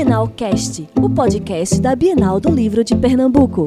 Bienal 0.00 0.28
Cast, 0.28 0.88
o 0.98 1.10
podcast 1.10 1.78
da 1.78 1.94
Bienal 1.94 2.40
do 2.40 2.50
Livro 2.50 2.82
de 2.82 2.96
Pernambuco. 2.96 3.66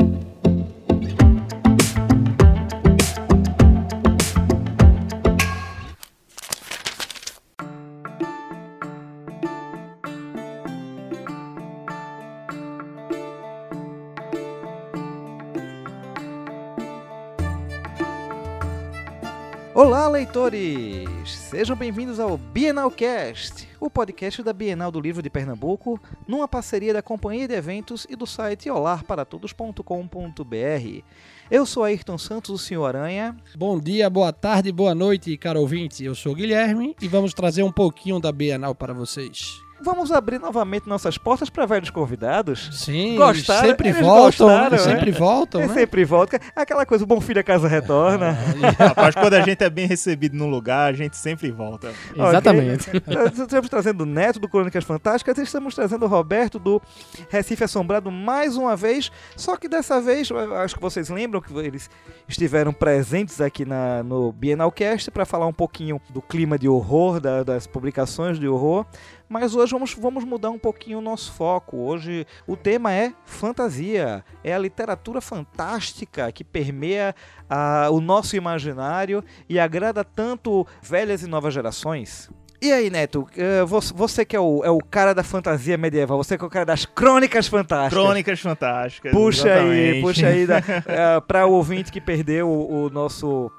Leitores! 20.54 21.04
Sejam 21.26 21.76
bem-vindos 21.76 22.20
ao 22.20 22.38
Bienalcast, 22.38 23.68
o 23.80 23.90
podcast 23.90 24.44
da 24.44 24.54
Bienal 24.54 24.92
do 24.92 25.02
Livro 25.02 25.22
de 25.22 25.30
Pernambuco, 25.30 26.00
numa 26.28 26.48
parceria 26.48 26.94
da 26.94 27.02
Companhia 27.02 27.48
de 27.48 27.56
Eventos 27.56 28.06
e 28.08 28.16
do 28.16 28.28
site 28.28 28.70
olarparatodos.com.br. 28.70 31.04
Eu 31.50 31.66
sou 31.66 31.84
Ayrton 31.84 32.20
Santos, 32.20 32.52
o 32.52 32.58
Senhor 32.58 32.86
Aranha. 32.86 33.36
Bom 33.56 33.80
dia, 33.80 34.10
boa 34.10 34.32
tarde, 34.32 34.72
boa 34.72 34.94
noite, 34.94 35.36
caro 35.38 35.60
ouvinte. 35.60 36.06
Eu 36.06 36.14
sou 36.14 36.36
Guilherme 36.36 36.96
e 37.02 37.08
vamos 37.08 37.34
trazer 37.34 37.64
um 37.64 37.72
pouquinho 37.72 38.20
da 38.20 38.32
Bienal 38.32 38.76
para 38.76 38.94
vocês. 38.94 39.60
Vamos 39.84 40.12
abrir 40.12 40.40
novamente 40.40 40.88
nossas 40.88 41.18
portas 41.18 41.50
para 41.50 41.66
velhos 41.66 41.90
convidados. 41.90 42.70
Sim, 42.72 43.16
Gostaram? 43.18 43.68
sempre 43.68 43.90
Eles 43.90 44.02
voltam, 44.02 44.48
gostaram, 44.48 44.64
né? 44.64 44.70
né? 44.72 44.78
sempre 44.78 45.12
voltam, 45.12 45.62
É 45.62 45.68
né? 45.68 45.74
sempre 45.74 46.06
volta. 46.06 46.40
Aquela 46.56 46.86
coisa, 46.86 47.04
o 47.04 47.08
bom 47.08 47.20
filho 47.20 47.40
a 47.40 47.44
casa 47.44 47.68
retorna. 47.68 48.32
Rapaz, 48.80 49.14
quando 49.16 49.34
a 49.34 49.42
gente 49.42 49.64
é 49.64 49.70
bem 49.70 49.86
recebido 49.86 50.36
num 50.38 50.50
lugar, 50.50 50.92
a 50.92 50.96
gente 50.96 51.18
sempre 51.18 51.52
volta. 51.52 51.92
Exatamente. 52.16 52.90
Nós 53.08 53.38
Estamos 53.38 53.70
trazendo 53.70 54.02
o 54.02 54.06
Neto 54.06 54.40
do 54.40 54.48
Crônicas 54.48 54.84
Fantásticas 54.84 55.38
e 55.38 55.44
estamos 55.44 55.76
trazendo 55.76 56.06
o 56.06 56.08
Roberto 56.08 56.58
do 56.58 56.82
Recife 57.30 57.64
Assombrado 57.64 58.12
mais 58.12 58.56
uma 58.56 58.76
vez. 58.76 59.12
Só 59.36 59.58
que 59.58 59.68
dessa 59.68 60.00
vez, 60.02 60.30
acho 60.64 60.76
que 60.76 60.82
vocês 60.82 61.10
lembram 61.10 61.42
que 61.42 61.54
eles 61.58 61.90
estiveram 62.28 62.72
presentes 62.72 63.42
aqui 63.42 63.66
na, 63.66 64.02
no 64.04 64.32
Bienalcast 64.32 65.12
para 65.12 65.26
falar 65.26 65.48
um 65.48 65.54
pouquinho 65.54 66.00
do 66.10 66.22
clima 66.22 66.58
de 66.58 66.70
horror, 66.70 67.20
da- 67.20 67.44
das 67.44 67.68
publicações 67.68 68.40
de 68.40 68.48
horror. 68.48 68.86
Mas 69.34 69.56
hoje 69.56 69.72
vamos, 69.72 69.96
vamos 69.96 70.24
mudar 70.24 70.52
um 70.52 70.60
pouquinho 70.60 71.00
o 71.00 71.02
nosso 71.02 71.34
foco. 71.34 71.76
Hoje 71.78 72.28
o 72.46 72.56
tema 72.56 72.94
é 72.94 73.12
fantasia. 73.26 74.24
É 74.44 74.54
a 74.54 74.60
literatura 74.60 75.20
fantástica 75.22 76.32
que 76.32 76.44
permeia 76.44 77.16
ah, 77.50 77.88
o 77.90 78.00
nosso 78.00 78.36
imaginário 78.36 79.24
e 79.50 79.60
agrada 79.60 80.04
tanto 80.04 80.68
velhas 80.84 81.24
e 81.24 81.28
novas 81.28 81.52
gerações. 81.52 82.30
E 82.62 82.72
aí, 82.72 82.92
Neto, 82.92 83.28
eh, 83.36 83.64
você, 83.66 84.24
que 84.24 84.36
é 84.36 84.40
o, 84.40 84.64
é 84.64 84.70
o 84.70 84.78
cara 84.78 85.14
da 85.16 85.24
fantasia 85.24 85.78
medieval, 85.80 86.24
você 86.24 86.38
que 86.38 86.44
é 86.44 86.48
o 86.48 86.50
cara 86.50 86.66
das 86.68 86.86
crônicas 86.86 87.48
fantásticas. 87.48 88.04
Crônicas 88.04 88.40
fantásticas. 88.40 89.12
Puxa 89.12 89.52
aí, 89.52 89.98
exatamente. 89.98 90.02
puxa 90.02 90.28
aí 90.28 90.48
para 91.28 91.48
o 91.48 91.54
ouvinte 91.54 91.92
que 91.92 92.00
perdeu 92.00 92.48
o, 92.48 92.86
o 92.86 92.90
nosso 92.92 93.52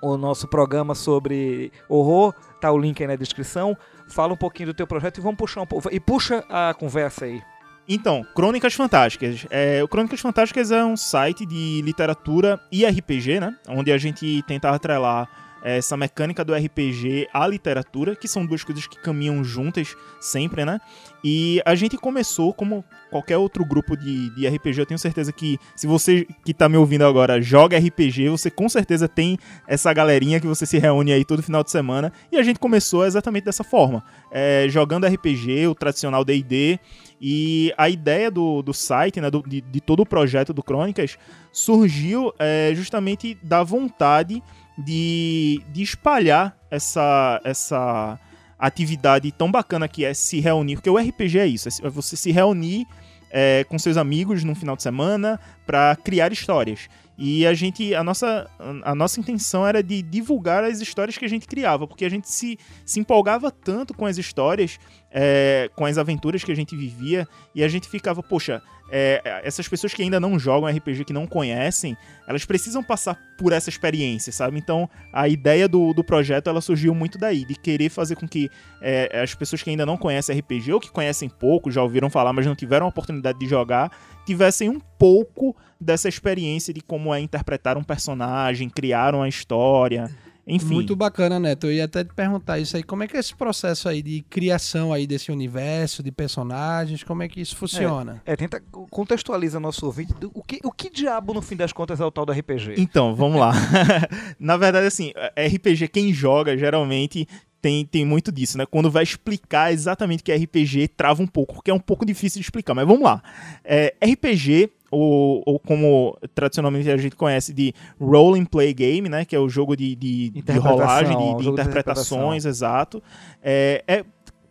o 0.00 0.16
nosso 0.16 0.46
programa 0.46 0.94
sobre 0.94 1.72
horror, 1.88 2.34
tá 2.60 2.70
o 2.70 2.78
link 2.78 3.00
aí 3.00 3.06
na 3.06 3.16
descrição. 3.16 3.76
Fala 4.08 4.32
um 4.32 4.36
pouquinho 4.36 4.68
do 4.68 4.74
teu 4.74 4.86
projeto 4.86 5.18
e 5.18 5.20
vamos 5.20 5.36
puxar 5.36 5.62
um 5.62 5.66
pouco 5.66 5.88
e 5.92 6.00
puxa 6.00 6.44
a 6.48 6.74
conversa 6.74 7.24
aí. 7.24 7.42
Então, 7.88 8.26
Crônicas 8.34 8.74
Fantásticas. 8.74 9.46
É, 9.48 9.82
o 9.82 9.88
Crônicas 9.88 10.20
Fantásticas 10.20 10.70
é 10.70 10.84
um 10.84 10.96
site 10.96 11.46
de 11.46 11.80
literatura 11.82 12.60
e 12.70 12.84
RPG, 12.84 13.38
né? 13.38 13.56
Onde 13.68 13.92
a 13.92 13.98
gente 13.98 14.42
tenta 14.42 14.70
atrelar 14.70 15.28
é, 15.62 15.78
essa 15.78 15.96
mecânica 15.96 16.44
do 16.44 16.54
RPG 16.54 17.28
à 17.32 17.46
literatura, 17.46 18.16
que 18.16 18.26
são 18.26 18.44
duas 18.44 18.64
coisas 18.64 18.86
que 18.86 18.98
caminham 18.98 19.42
juntas 19.44 19.96
sempre, 20.20 20.64
né? 20.64 20.80
E 21.22 21.62
a 21.64 21.74
gente 21.74 21.96
começou 21.96 22.52
como 22.52 22.84
qualquer 23.16 23.36
outro 23.38 23.64
grupo 23.64 23.96
de, 23.96 24.28
de 24.34 24.46
RPG. 24.46 24.80
Eu 24.80 24.86
tenho 24.86 24.98
certeza 24.98 25.32
que 25.32 25.58
se 25.74 25.86
você 25.86 26.26
que 26.44 26.52
tá 26.52 26.68
me 26.68 26.76
ouvindo 26.76 27.04
agora 27.06 27.40
joga 27.40 27.78
RPG, 27.78 28.28
você 28.28 28.50
com 28.50 28.68
certeza 28.68 29.08
tem 29.08 29.38
essa 29.66 29.92
galerinha 29.92 30.38
que 30.38 30.46
você 30.46 30.66
se 30.66 30.78
reúne 30.78 31.12
aí 31.12 31.24
todo 31.24 31.42
final 31.42 31.64
de 31.64 31.70
semana. 31.70 32.12
E 32.30 32.36
a 32.36 32.42
gente 32.42 32.58
começou 32.58 33.06
exatamente 33.06 33.44
dessa 33.44 33.64
forma, 33.64 34.02
é, 34.30 34.66
jogando 34.68 35.06
RPG, 35.06 35.66
o 35.66 35.74
tradicional 35.74 36.24
D&D. 36.24 36.78
E 37.20 37.72
a 37.78 37.88
ideia 37.88 38.30
do, 38.30 38.60
do 38.60 38.74
site, 38.74 39.20
né, 39.20 39.30
do- 39.30 39.42
de, 39.46 39.62
de 39.62 39.80
todo 39.80 40.00
o 40.00 40.06
projeto 40.06 40.52
do 40.52 40.62
Crônicas, 40.62 41.16
surgiu 41.50 42.32
é, 42.38 42.72
justamente 42.74 43.34
da 43.42 43.62
vontade 43.62 44.42
de, 44.78 45.62
de 45.72 45.82
espalhar 45.82 46.54
essa, 46.70 47.40
essa 47.42 48.20
atividade 48.58 49.32
tão 49.32 49.50
bacana 49.50 49.88
que 49.88 50.04
é 50.04 50.12
se 50.14 50.40
reunir, 50.40 50.76
porque 50.76 50.90
o 50.90 50.98
RPG 50.98 51.38
é 51.38 51.46
isso, 51.46 51.68
é 51.82 51.88
você 51.88 52.16
se 52.16 52.30
reunir 52.30 52.86
é, 53.30 53.64
com 53.68 53.78
seus 53.78 53.96
amigos 53.96 54.44
num 54.44 54.54
final 54.54 54.76
de 54.76 54.82
semana 54.82 55.38
para 55.66 55.96
criar 55.96 56.32
histórias. 56.32 56.88
E 57.18 57.46
a 57.46 57.54
gente, 57.54 57.94
a 57.94 58.04
nossa, 58.04 58.48
a 58.82 58.94
nossa 58.94 59.18
intenção 59.18 59.66
era 59.66 59.82
de 59.82 60.02
divulgar 60.02 60.62
as 60.62 60.80
histórias 60.80 61.16
que 61.16 61.24
a 61.24 61.28
gente 61.28 61.46
criava, 61.46 61.86
porque 61.86 62.04
a 62.04 62.10
gente 62.10 62.30
se, 62.30 62.58
se 62.84 63.00
empolgava 63.00 63.50
tanto 63.50 63.94
com 63.94 64.04
as 64.04 64.18
histórias, 64.18 64.78
é, 65.10 65.70
com 65.74 65.86
as 65.86 65.96
aventuras 65.96 66.44
que 66.44 66.52
a 66.52 66.54
gente 66.54 66.76
vivia, 66.76 67.26
e 67.54 67.64
a 67.64 67.68
gente 67.68 67.88
ficava, 67.88 68.22
poxa, 68.22 68.60
é, 68.88 69.40
essas 69.44 69.68
pessoas 69.68 69.92
que 69.92 70.02
ainda 70.02 70.20
não 70.20 70.38
jogam 70.38 70.68
RPG, 70.68 71.04
que 71.04 71.12
não 71.12 71.26
conhecem, 71.26 71.96
elas 72.26 72.44
precisam 72.44 72.82
passar 72.82 73.18
por 73.38 73.52
essa 73.52 73.68
experiência, 73.68 74.32
sabe? 74.32 74.58
Então, 74.58 74.88
a 75.12 75.28
ideia 75.28 75.68
do, 75.68 75.92
do 75.92 76.04
projeto, 76.04 76.48
ela 76.48 76.60
surgiu 76.60 76.94
muito 76.94 77.18
daí, 77.18 77.44
de 77.44 77.54
querer 77.54 77.88
fazer 77.88 78.16
com 78.16 78.26
que 78.28 78.50
é, 78.80 79.20
as 79.20 79.34
pessoas 79.34 79.62
que 79.62 79.70
ainda 79.70 79.84
não 79.84 79.96
conhecem 79.96 80.38
RPG, 80.38 80.72
ou 80.72 80.80
que 80.80 80.90
conhecem 80.90 81.28
pouco, 81.28 81.70
já 81.70 81.82
ouviram 81.82 82.08
falar, 82.10 82.32
mas 82.32 82.46
não 82.46 82.54
tiveram 82.54 82.86
a 82.86 82.88
oportunidade 82.88 83.38
de 83.38 83.46
jogar, 83.46 83.90
tivessem 84.24 84.68
um 84.68 84.80
pouco 84.98 85.54
dessa 85.80 86.08
experiência 86.08 86.72
de 86.72 86.80
como 86.80 87.14
é 87.14 87.20
interpretar 87.20 87.76
um 87.76 87.84
personagem, 87.84 88.68
criar 88.68 89.14
uma 89.14 89.28
história, 89.28 90.10
enfim. 90.46 90.74
Muito 90.74 90.94
bacana, 90.94 91.40
Neto. 91.40 91.66
Eu 91.66 91.72
ia 91.72 91.84
até 91.86 92.04
te 92.04 92.14
perguntar 92.14 92.58
isso 92.58 92.76
aí. 92.76 92.82
Como 92.82 93.02
é 93.02 93.08
que 93.08 93.16
é 93.16 93.20
esse 93.20 93.34
processo 93.34 93.88
aí 93.88 94.00
de 94.02 94.22
criação 94.30 94.92
aí 94.92 95.06
desse 95.06 95.32
universo, 95.32 96.02
de 96.02 96.12
personagens, 96.12 97.02
como 97.02 97.22
é 97.22 97.28
que 97.28 97.40
isso 97.40 97.56
funciona? 97.56 98.22
É, 98.24 98.36
tenta 98.36 98.62
contextualiza 98.90 99.58
nosso 99.58 99.84
ouvinte 99.86 100.12
do- 100.14 100.30
o 100.34 100.42
que, 100.42 100.60
o 100.62 100.70
que 100.70 100.88
diabo 100.90 101.34
no 101.34 101.42
fim 101.42 101.56
das 101.56 101.72
contas 101.72 102.00
é 102.00 102.04
o 102.04 102.10
tal 102.10 102.24
do 102.24 102.32
RPG. 102.32 102.74
Então, 102.78 103.14
vamos 103.14 103.40
lá. 103.40 103.52
Na 104.38 104.56
verdade, 104.56 104.86
assim, 104.86 105.12
RPG, 105.36 105.88
quem 105.88 106.12
joga, 106.12 106.56
geralmente 106.56 107.26
tem, 107.66 107.84
tem 107.84 108.04
muito 108.04 108.30
disso, 108.30 108.56
né? 108.56 108.64
Quando 108.64 108.88
vai 108.88 109.02
explicar 109.02 109.72
exatamente 109.72 110.20
o 110.20 110.24
que 110.24 110.30
é 110.30 110.36
RPG, 110.36 110.86
trava 110.96 111.20
um 111.20 111.26
pouco, 111.26 111.54
porque 111.54 111.68
é 111.72 111.74
um 111.74 111.80
pouco 111.80 112.06
difícil 112.06 112.40
de 112.40 112.44
explicar. 112.44 112.74
Mas 112.74 112.86
vamos 112.86 113.02
lá. 113.02 113.20
É, 113.64 113.92
RPG, 114.00 114.70
ou, 114.88 115.42
ou 115.44 115.58
como 115.58 116.16
tradicionalmente 116.32 116.88
a 116.88 116.96
gente 116.96 117.16
conhece 117.16 117.52
de 117.52 117.74
Role 118.00 118.38
and 118.40 118.44
Play 118.44 118.72
Game, 118.72 119.08
né? 119.08 119.24
Que 119.24 119.34
é 119.34 119.38
o 119.40 119.48
jogo 119.48 119.76
de, 119.76 119.96
de, 119.96 120.30
de 120.30 120.58
rolagem, 120.58 121.18
de 121.18 121.42
de 121.42 121.48
interpretações, 121.48 122.44
exato. 122.44 123.02
É, 123.42 123.82
é, 123.88 124.04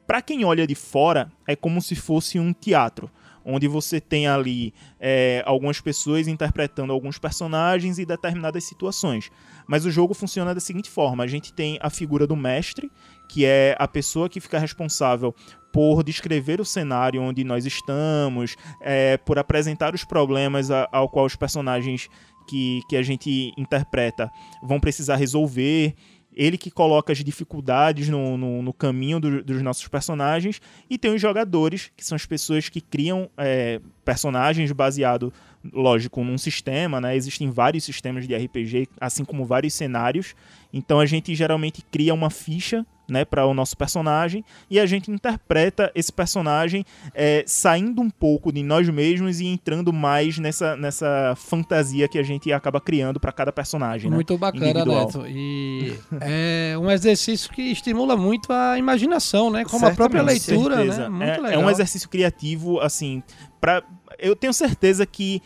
para 0.05 0.21
quem 0.21 0.43
olha 0.43 0.67
de 0.67 0.75
fora, 0.75 1.31
é 1.47 1.55
como 1.55 1.81
se 1.81 1.95
fosse 1.95 2.37
um 2.37 2.51
teatro 2.51 3.09
onde 3.45 3.67
você 3.67 4.01
tem 4.01 4.27
ali 4.27 4.73
é, 4.99 5.43
algumas 5.45 5.79
pessoas 5.79 6.27
interpretando 6.27 6.91
alguns 6.91 7.19
personagens 7.19 7.99
e 7.99 8.05
determinadas 8.05 8.63
situações. 8.63 9.29
Mas 9.67 9.85
o 9.85 9.91
jogo 9.91 10.13
funciona 10.13 10.53
da 10.53 10.59
seguinte 10.59 10.89
forma: 10.89 11.23
a 11.23 11.27
gente 11.27 11.53
tem 11.53 11.77
a 11.81 11.89
figura 11.89 12.25
do 12.27 12.35
mestre, 12.35 12.91
que 13.29 13.45
é 13.45 13.75
a 13.79 13.87
pessoa 13.87 14.29
que 14.29 14.39
fica 14.39 14.59
responsável 14.59 15.33
por 15.73 16.03
descrever 16.03 16.61
o 16.61 16.65
cenário 16.65 17.21
onde 17.21 17.43
nós 17.43 17.65
estamos, 17.65 18.55
é, 18.81 19.17
por 19.17 19.37
apresentar 19.39 19.93
os 19.93 20.03
problemas 20.05 20.71
a- 20.71 20.87
ao 20.91 21.09
qual 21.09 21.25
os 21.25 21.35
personagens 21.35 22.07
que, 22.47 22.79
que 22.87 22.95
a 22.95 23.01
gente 23.01 23.51
interpreta 23.57 24.29
vão 24.63 24.79
precisar 24.79 25.15
resolver. 25.15 25.93
Ele 26.37 26.57
que 26.57 26.69
coloca 26.69 27.13
as 27.13 27.23
dificuldades 27.23 28.09
no, 28.09 28.37
no, 28.37 28.61
no 28.61 28.73
caminho 28.73 29.19
do- 29.21 29.41
dos 29.43 29.61
nossos 29.61 29.87
personagens. 29.87 30.61
E 30.89 30.97
tem 30.97 31.13
os 31.15 31.21
jogadores, 31.21 31.91
que 31.95 32.05
são 32.05 32.15
as 32.15 32.25
pessoas 32.25 32.67
que 32.69 32.81
criam 32.81 33.29
é, 33.37 33.79
personagens 34.03 34.69
baseado, 34.73 35.31
lógico, 35.73 36.23
num 36.23 36.37
sistema, 36.37 36.99
né? 36.99 37.15
Existem 37.15 37.49
vários 37.49 37.83
sistemas 37.83 38.27
de 38.27 38.35
RPG, 38.35 38.87
assim 38.99 39.23
como 39.23 39.45
vários 39.45 39.73
cenários. 39.73 40.35
Então 40.73 40.99
a 40.99 41.05
gente 41.05 41.33
geralmente 41.33 41.81
cria 41.89 42.13
uma 42.13 42.29
ficha 42.29 42.85
né, 43.07 43.23
para 43.23 43.45
o 43.45 43.53
nosso 43.53 43.77
personagem 43.77 44.43
e 44.69 44.79
a 44.79 44.85
gente 44.85 45.11
interpreta 45.11 45.91
esse 45.93 46.11
personagem 46.11 46.83
é, 47.13 47.43
saindo 47.45 48.01
um 48.01 48.09
pouco 48.09 48.51
de 48.51 48.63
nós 48.63 48.89
mesmos 48.89 49.39
e 49.39 49.45
entrando 49.45 49.93
mais 49.93 50.37
nessa, 50.37 50.75
nessa 50.75 51.33
fantasia 51.37 52.07
que 52.07 52.17
a 52.17 52.23
gente 52.23 52.51
acaba 52.51 52.81
criando 52.81 53.19
para 53.19 53.31
cada 53.31 53.51
personagem. 53.51 54.09
Né? 54.09 54.15
Muito 54.15 54.37
bacana, 54.37 54.65
Individual. 54.65 55.05
Neto. 55.05 55.23
E 55.27 55.93
é 56.19 56.75
um 56.77 56.89
exercício 56.89 57.49
que 57.51 57.61
estimula 57.61 58.17
muito 58.17 58.51
a 58.51 58.77
imaginação, 58.77 59.49
né? 59.51 59.63
Como 59.65 59.85
a 59.85 59.91
própria 59.91 60.23
Certamente, 60.23 60.49
leitura, 60.49 60.75
certeza. 60.77 61.01
né? 61.03 61.09
Muito 61.09 61.23
é, 61.23 61.37
legal. 61.37 61.51
é 61.51 61.57
um 61.65 61.69
exercício 61.69 62.09
criativo, 62.09 62.79
assim, 62.79 63.21
para 63.61 63.83
eu 64.19 64.35
tenho 64.35 64.53
certeza 64.53 65.05
que 65.05 65.41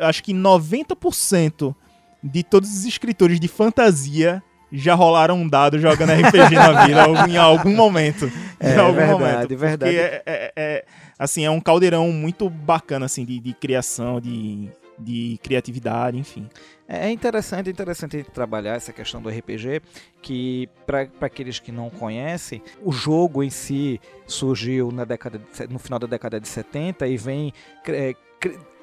acho 0.00 0.22
que 0.22 0.32
90% 0.32 1.74
de 2.22 2.42
todos 2.42 2.70
os 2.70 2.84
escritores 2.84 3.38
de 3.38 3.48
fantasia 3.48 4.42
já 4.72 4.94
rolaram 4.94 5.36
um 5.38 5.48
dado 5.48 5.78
jogando 5.78 6.10
RPG 6.12 6.54
na 6.54 6.84
vida 6.86 7.28
em 7.28 7.36
algum 7.36 7.74
momento. 7.74 8.30
É, 8.58 8.74
em 8.74 8.78
algum 8.78 8.94
verdade, 8.94 9.20
momento. 9.20 9.56
verdade. 9.56 9.92
Porque 9.96 9.96
é, 10.00 10.22
é- 10.26 10.52
é- 10.56 10.84
assim, 11.18 11.44
é 11.44 11.50
um 11.50 11.60
caldeirão 11.60 12.10
muito 12.10 12.50
bacana, 12.50 13.06
assim, 13.06 13.24
de, 13.24 13.38
de 13.38 13.52
criação, 13.54 14.20
de, 14.20 14.68
de 14.98 15.38
criatividade, 15.42 16.18
enfim. 16.18 16.48
É 16.88 17.10
interessante, 17.10 17.68
é 17.68 17.72
interessante 17.72 18.22
trabalhar 18.32 18.74
essa 18.76 18.92
questão 18.92 19.20
do 19.20 19.28
RPG, 19.28 19.82
que 20.22 20.68
para 20.86 21.08
aqueles 21.20 21.58
que 21.58 21.72
não 21.72 21.90
conhecem, 21.90 22.62
o 22.82 22.92
jogo 22.92 23.42
em 23.42 23.50
si 23.50 24.00
surgiu 24.26 24.90
na 24.92 25.04
década 25.04 25.38
de 25.38 25.72
no 25.72 25.78
final 25.78 25.98
da 25.98 26.06
década 26.06 26.40
de 26.40 26.46
70 26.46 27.06
e 27.08 27.16
vem 27.16 27.52
é, 27.88 28.14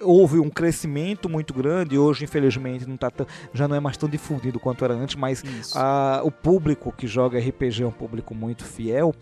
houve 0.01 0.37
um 0.39 0.49
crescimento 0.49 1.29
muito 1.29 1.53
grande, 1.53 1.97
hoje 1.97 2.25
infelizmente 2.25 2.85
não 2.85 2.97
tá 2.97 3.09
tão- 3.09 3.25
já 3.53 3.67
não 3.69 3.75
é 3.75 3.79
mais 3.79 3.95
tão 3.95 4.09
difundido 4.09 4.59
quanto 4.59 4.83
era 4.83 4.93
antes, 4.93 5.15
mas 5.15 5.41
a- 5.75 6.21
o 6.25 6.29
público 6.31 6.91
que 6.91 7.07
joga 7.07 7.39
RPG 7.39 7.83
é 7.83 7.87
um 7.87 7.91
público 7.91 8.35
muito 8.35 8.65
fiel. 8.65 9.13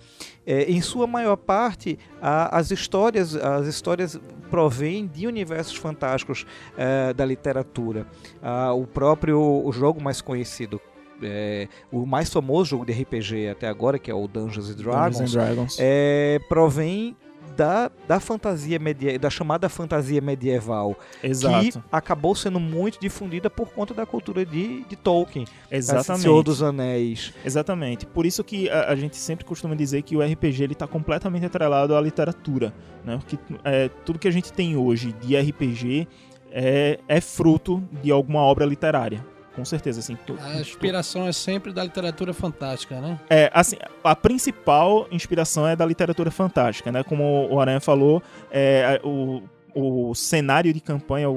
É, 0.44 0.64
em 0.64 0.82
sua 0.82 1.06
maior 1.06 1.36
parte, 1.38 2.00
a- 2.20 2.58
as 2.58 2.72
histórias 2.72 3.36
as 3.36 3.68
histórias 3.68 4.20
provêm 4.50 5.06
de 5.06 5.28
universos 5.28 5.76
fantásticos 5.76 6.46
é, 6.76 7.14
da 7.14 7.26
literatura. 7.26 8.08
Ah, 8.42 8.74
o 8.74 8.88
próprio 8.88 9.40
o 9.40 9.72
jogo 9.72 10.02
mais 10.02 10.20
conhecido, 10.20 10.82
é, 11.22 11.68
o 11.92 12.08
mais 12.08 12.28
famoso 12.34 12.72
jogo 12.72 12.86
de 12.88 12.92
RPG 12.94 13.50
até 13.50 13.68
agora, 13.68 14.00
que 14.00 14.10
é 14.10 14.16
o 14.16 14.28
Dungeons 14.28 14.68
and 14.72 14.76
Dragons, 14.78 15.18
Dungeons 15.20 15.36
and 15.36 15.40
Dragons. 15.46 15.78
é, 15.80 16.40
provém 16.50 17.16
da, 17.56 17.92
da 18.08 18.20
fantasia 18.20 18.80
medieval, 18.80 19.20
da 19.20 19.30
chamada 19.30 19.70
fantasia 19.70 20.22
medieval, 20.22 20.96
que 21.20 21.28
Exato. 21.28 21.84
acabou 21.92 22.36
sendo 22.36 22.60
muito 22.60 23.00
difundida 23.00 23.50
por 23.50 23.70
conta 23.70 23.94
da 23.94 24.06
cultura 24.06 24.46
de, 24.46 24.84
de 24.86 24.96
Tolkien, 24.96 25.46
Exatamente. 25.70 26.24
Senhor 26.24 26.44
dos 26.44 26.64
Anéis. 26.64 27.34
Exatamente. 27.46 28.06
Por 28.06 28.26
isso 28.26 28.44
que 28.44 28.70
a, 28.70 28.90
a 28.90 28.96
gente 28.96 29.18
sempre 29.18 29.46
costuma 29.46 29.76
dizer 29.76 30.02
que 30.02 30.16
o 30.16 30.22
RPG 30.22 30.64
ele 30.64 30.74
está 30.74 30.88
completamente 30.88 31.46
atrelado 31.46 31.96
à 31.96 32.02
literatura, 32.02 32.74
né? 33.04 33.18
Porque 33.18 33.38
é, 33.64 33.90
tudo 34.06 34.20
que 34.20 34.28
a 34.28 34.32
gente 34.32 34.52
tem 34.52 34.76
hoje 34.76 35.14
de 35.14 35.38
RPG 35.38 36.08
é, 36.52 37.00
é 37.08 37.22
fruto 37.22 37.82
de 38.02 38.12
alguma 38.12 38.42
obra 38.42 38.66
literária. 38.66 39.24
Com 39.62 39.66
certeza, 39.66 40.00
assim. 40.00 40.18
tu- 40.26 40.36
A 40.42 40.56
inspiração 40.60 41.28
é 41.28 41.32
sempre 41.32 41.72
da 41.72 41.84
literatura 41.84 42.34
fantástica, 42.34 43.00
né? 43.00 43.20
É, 43.30 43.52
assim, 43.54 43.76
a 44.04 44.16
principal 44.16 45.08
inspiração 45.12 45.68
é 45.68 45.76
da 45.76 45.86
literatura 45.86 46.32
fantástica, 46.32 46.92
né? 46.92 47.04
Como 47.04 47.48
o 47.48 47.60
Aranha 47.60 47.80
falou, 47.80 48.24
é, 48.52 49.00
o, 49.04 49.44
o 49.76 50.16
cenário 50.16 50.74
de 50.74 50.80
campanha, 50.80 51.30
o, 51.30 51.36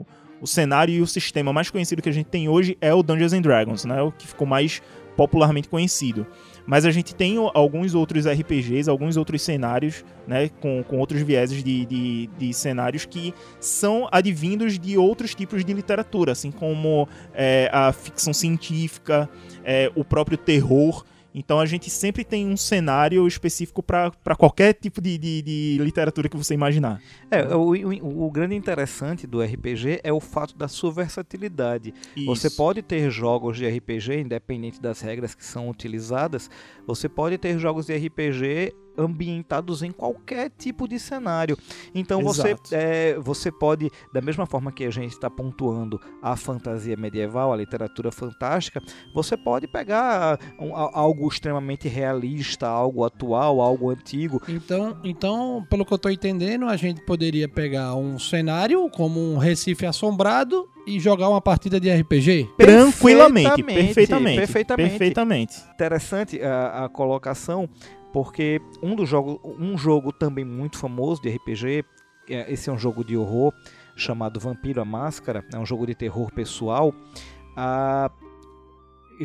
o, 0.00 0.06
o 0.40 0.46
cenário 0.46 0.94
e 0.94 1.02
o 1.02 1.06
sistema 1.06 1.52
mais 1.52 1.68
conhecido 1.68 2.00
que 2.00 2.08
a 2.08 2.12
gente 2.12 2.26
tem 2.28 2.48
hoje 2.48 2.78
é 2.80 2.94
o 2.94 3.02
Dungeons 3.02 3.34
and 3.34 3.42
Dragons, 3.42 3.84
né? 3.84 4.00
O 4.00 4.10
que 4.10 4.26
ficou 4.26 4.46
mais 4.46 4.80
popularmente 5.14 5.68
conhecido. 5.68 6.26
Mas 6.66 6.84
a 6.84 6.90
gente 6.90 7.14
tem 7.14 7.36
alguns 7.54 7.94
outros 7.94 8.26
RPGs, 8.26 8.90
alguns 8.90 9.16
outros 9.16 9.40
cenários, 9.42 10.04
né? 10.26 10.50
Com, 10.60 10.82
com 10.82 10.98
outros 10.98 11.22
vieses 11.22 11.62
de, 11.62 11.86
de, 11.86 12.30
de 12.38 12.52
cenários 12.52 13.04
que 13.04 13.32
são 13.60 14.08
advindos 14.10 14.78
de 14.78 14.98
outros 14.98 15.34
tipos 15.34 15.64
de 15.64 15.72
literatura, 15.72 16.32
assim 16.32 16.50
como 16.50 17.08
é, 17.32 17.70
a 17.72 17.92
ficção 17.92 18.32
científica, 18.32 19.28
é, 19.64 19.90
o 19.94 20.04
próprio 20.04 20.36
terror. 20.36 21.04
Então 21.38 21.60
a 21.60 21.66
gente 21.66 21.90
sempre 21.90 22.24
tem 22.24 22.46
um 22.48 22.56
cenário 22.56 23.28
específico 23.28 23.82
para 23.82 24.10
qualquer 24.38 24.72
tipo 24.72 25.02
de, 25.02 25.18
de, 25.18 25.42
de 25.42 25.76
literatura 25.78 26.30
que 26.30 26.36
você 26.36 26.54
imaginar. 26.54 26.98
É, 27.30 27.54
o, 27.54 27.72
o- 27.74 28.26
o 28.26 28.30
grande 28.30 28.54
interessante 28.54 29.26
do 29.26 29.42
RPG 29.42 30.00
é 30.02 30.10
o 30.10 30.18
fato 30.18 30.56
da 30.56 30.66
sua 30.66 30.90
versatilidade. 30.90 31.92
Você 32.24 32.46
Isso. 32.46 32.56
pode 32.56 32.80
ter 32.80 33.10
jogos 33.10 33.58
de 33.58 33.68
RPG, 33.68 34.20
independente 34.20 34.80
das 34.80 35.02
regras 35.02 35.34
que 35.34 35.44
são 35.44 35.68
utilizadas, 35.68 36.48
você 36.86 37.06
pode 37.06 37.36
ter 37.36 37.58
jogos 37.58 37.84
de 37.86 37.94
RPG 37.94 38.72
ambientados 38.98 39.82
em 39.82 39.90
qualquer 39.92 40.50
tipo 40.50 40.86
de 40.88 40.98
cenário. 40.98 41.56
Então 41.94 42.22
você, 42.22 42.56
é, 42.72 43.14
você 43.18 43.50
pode, 43.50 43.90
da 44.12 44.20
mesma 44.20 44.46
forma 44.46 44.72
que 44.72 44.84
a 44.84 44.90
gente 44.90 45.12
está 45.12 45.28
pontuando 45.30 46.00
a 46.22 46.36
fantasia 46.36 46.96
medieval, 46.96 47.52
a 47.52 47.56
literatura 47.56 48.10
fantástica, 48.12 48.82
você 49.14 49.36
pode 49.36 49.66
pegar 49.66 50.38
um- 50.58 50.74
a- 50.74 50.90
algo 50.94 51.28
extremamente 51.28 51.88
realista, 51.88 52.66
algo 52.68 53.04
atual, 53.04 53.60
algo 53.60 53.90
antigo. 53.90 54.40
Então, 54.48 54.96
então, 55.04 55.66
pelo 55.68 55.84
que 55.84 55.92
eu 55.92 55.98
tô 55.98 56.08
entendendo, 56.10 56.66
a 56.66 56.76
gente 56.76 57.00
poderia 57.02 57.48
pegar 57.48 57.94
um 57.94 58.18
cenário 58.18 58.88
como 58.90 59.20
um 59.20 59.38
Recife 59.38 59.86
assombrado 59.86 60.68
e 60.86 61.00
jogar 61.00 61.28
uma 61.28 61.40
partida 61.40 61.80
de 61.80 61.90
RPG. 61.90 62.48
Tranquilamente, 62.56 63.62
Perfeitamente, 63.62 63.84
perfeitamente. 63.94 64.36
perfeitamente. 64.36 64.90
Perfeitamente. 64.90 65.54
interessante 65.74 66.40
a, 66.42 66.84
a 66.84 66.88
colocação, 66.88 67.68
porque 68.16 68.62
um 68.82 68.96
dos 68.96 69.06
jogos, 69.06 69.38
um 69.44 69.76
jogo 69.76 70.10
também 70.10 70.42
muito 70.42 70.78
famoso 70.78 71.20
de 71.20 71.28
RPG, 71.28 71.84
é- 72.30 72.50
esse 72.50 72.70
é 72.70 72.72
um 72.72 72.78
jogo 72.78 73.04
de 73.04 73.14
horror 73.14 73.52
chamado 73.94 74.40
Vampiro 74.40 74.80
a 74.80 74.86
Máscara, 74.86 75.44
é 75.52 75.58
um 75.58 75.66
jogo 75.66 75.86
de 75.86 75.94
terror 75.94 76.32
pessoal, 76.32 76.94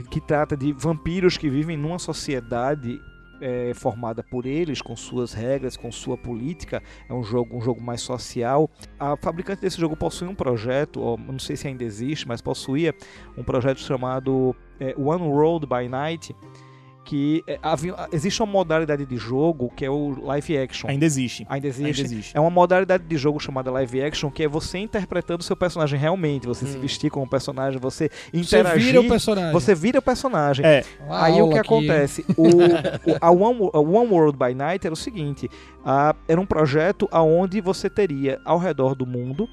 que 0.10 0.20
trata 0.20 0.58
de 0.58 0.74
vampiros 0.74 1.38
que 1.38 1.50
vivem 1.50 1.78
numa 1.78 1.98
sociedade 1.98 3.00
é, 3.40 3.74
formada 3.74 4.22
por 4.22 4.46
eles, 4.46 4.82
com 4.82 4.94
suas 4.94 5.32
regras, 5.32 5.78
com 5.78 5.90
sua 5.90 6.18
política. 6.18 6.84
É 7.10 7.14
um 7.14 7.24
jogo, 7.24 7.58
um 7.58 7.62
jogo 7.62 7.82
mais 7.82 8.02
social. 8.02 8.70
A 9.00 9.16
fabricante 9.16 9.62
desse 9.62 9.80
jogo 9.80 9.96
possui 9.96 10.28
um 10.28 10.36
projeto, 10.36 11.18
não 11.18 11.40
sei 11.40 11.56
se 11.56 11.66
ainda 11.66 11.86
existe, 11.86 12.28
mas 12.28 12.42
possuía 12.42 12.94
um 13.38 13.44
projeto 13.44 13.80
chamado 13.80 14.54
é, 14.82 14.94
One 14.98 15.24
World 15.24 15.66
by 15.66 15.88
Night, 15.88 16.36
que 17.04 17.44
é, 17.48 17.58
havia- 17.64 17.96
existe 18.12 18.42
uma 18.44 18.52
modalidade 18.52 19.06
de 19.06 19.18
jogo 19.18 19.72
que 19.76 19.84
é 19.84 19.90
o 19.90 20.16
live 20.24 20.58
action. 20.58 20.90
Ainda 20.90 21.04
existe. 21.06 21.46
Ainda 21.50 21.68
existe. 21.68 21.88
Ainda 21.88 22.02
existe. 22.02 22.38
É 22.38 22.40
uma 22.40 22.50
modalidade 22.50 23.04
de 23.06 23.18
jogo 23.18 23.40
chamada 23.40 23.72
live 23.72 24.04
action, 24.04 24.30
que 24.30 24.44
é 24.44 24.48
você 24.48 24.78
interpretando 24.78 25.42
o 25.42 25.44
seu 25.44 25.56
personagem 25.56 26.00
realmente, 26.00 26.46
você 26.48 26.66
se 26.66 26.78
Hum. 26.78 26.82
vestir 26.82 27.10
como 27.10 27.28
personagem, 27.28 27.80
você 27.80 28.10
Você 28.32 28.38
interagir, 28.58 28.86
vira 28.86 29.02
o 29.02 29.08
personagem. 29.08 29.52
você 29.52 29.74
vira 29.76 30.00
o 30.00 30.02
personagem. 30.02 30.66
É, 30.66 30.84
Uma 31.06 31.24
Aí 31.26 31.42
o 31.42 31.48
que 31.50 31.58
aqui. 31.58 31.68
acontece? 31.68 32.26
O, 32.38 32.44
o- 32.48 33.18
a, 33.20 33.32
One, 33.32 33.70
a 33.74 33.80
One 33.80 34.10
World 34.12 34.38
by 34.38 34.54
Night 34.54 34.86
era 34.86 34.94
o 34.94 34.98
seguinte: 34.98 35.50
a- 35.84 36.16
era 36.28 36.40
um 36.40 36.46
projeto 36.46 37.08
aonde 37.12 37.60
você 37.62 37.90
teria 37.90 38.40
ao 38.46 38.58
redor 38.60 38.94
do 38.96 39.06
mundo 39.08 39.50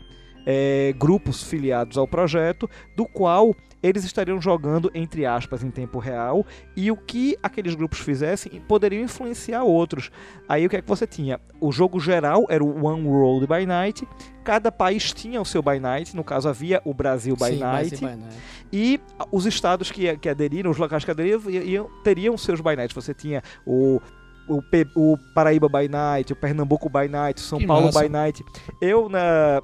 é, 0.50 0.94
grupos 0.98 1.42
filiados 1.42 1.98
ao 1.98 2.08
projeto, 2.08 2.68
do 2.96 3.04
qual 3.04 3.54
eles 3.82 4.02
estariam 4.02 4.40
jogando, 4.40 4.90
entre 4.94 5.26
aspas, 5.26 5.62
em 5.62 5.70
tempo 5.70 5.98
real, 5.98 6.44
e 6.74 6.90
o 6.90 6.96
que 6.96 7.36
aqueles 7.42 7.74
grupos 7.74 7.98
fizessem 8.00 8.60
poderiam 8.66 9.02
influenciar 9.04 9.62
outros. 9.62 10.10
Aí 10.48 10.64
o 10.67 10.70
que 10.70 10.76
é 10.78 10.82
que 10.82 10.88
você 10.88 11.06
tinha? 11.06 11.38
O 11.60 11.70
jogo 11.70 12.00
geral 12.00 12.46
era 12.48 12.64
o 12.64 12.86
One 12.86 13.06
World 13.06 13.46
by 13.46 13.67
Night, 13.67 14.08
cada 14.43 14.72
país 14.72 15.12
tinha 15.12 15.38
o 15.40 15.44
seu 15.44 15.62
by 15.62 15.78
night, 15.78 16.17
no 16.17 16.24
caso 16.24 16.48
havia 16.48 16.81
o 16.84 16.94
Brasil 16.94 17.36
by 17.36 17.44
Sim, 17.44 17.58
night, 17.58 17.96
by 17.96 18.05
Night. 18.06 18.24
e 18.72 19.00
os 19.31 19.44
estados 19.44 19.90
que, 19.93 20.17
que 20.17 20.28
aderiram, 20.31 20.70
os 20.70 20.78
locais 20.78 21.05
que 21.05 21.10
aderiram, 21.10 21.43
iam- 21.50 21.90
teriam 22.02 22.36
seus 22.38 22.60
by 22.62 22.74
nights. 22.74 22.94
Você 22.94 23.12
tinha 23.12 23.43
o, 23.67 24.00
o, 24.48 24.62
Pe- 24.62 24.88
o 24.96 25.17
Paraíba 25.34 25.69
by 25.69 25.86
night, 25.88 26.32
o 26.32 26.36
Pernambuco 26.36 26.88
by 26.88 27.06
night, 27.06 27.36
o 27.36 27.44
São 27.44 27.58
Que 27.58 27.67
Paulo 27.67 27.86
massa. 27.86 28.02
by 28.02 28.08
night. 28.08 28.43
Eu, 28.81 29.08
na, 29.10 29.60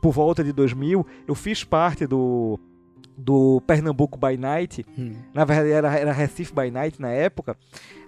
por 0.00 0.12
volta 0.12 0.42
de 0.44 0.52
2000, 0.52 1.06
eu 1.26 1.34
fiz 1.34 1.62
parte 1.64 2.06
do, 2.06 2.58
do 3.16 3.60
Pernambuco 3.66 4.18
by 4.18 4.36
night. 4.36 4.84
Hum. 4.98 5.14
Na 5.34 5.44
verdade, 5.44 5.70
era, 5.70 5.94
era 5.98 6.12
Recife 6.12 6.52
by 6.54 6.70
night 6.70 7.00
na 7.00 7.10
época. 7.10 7.56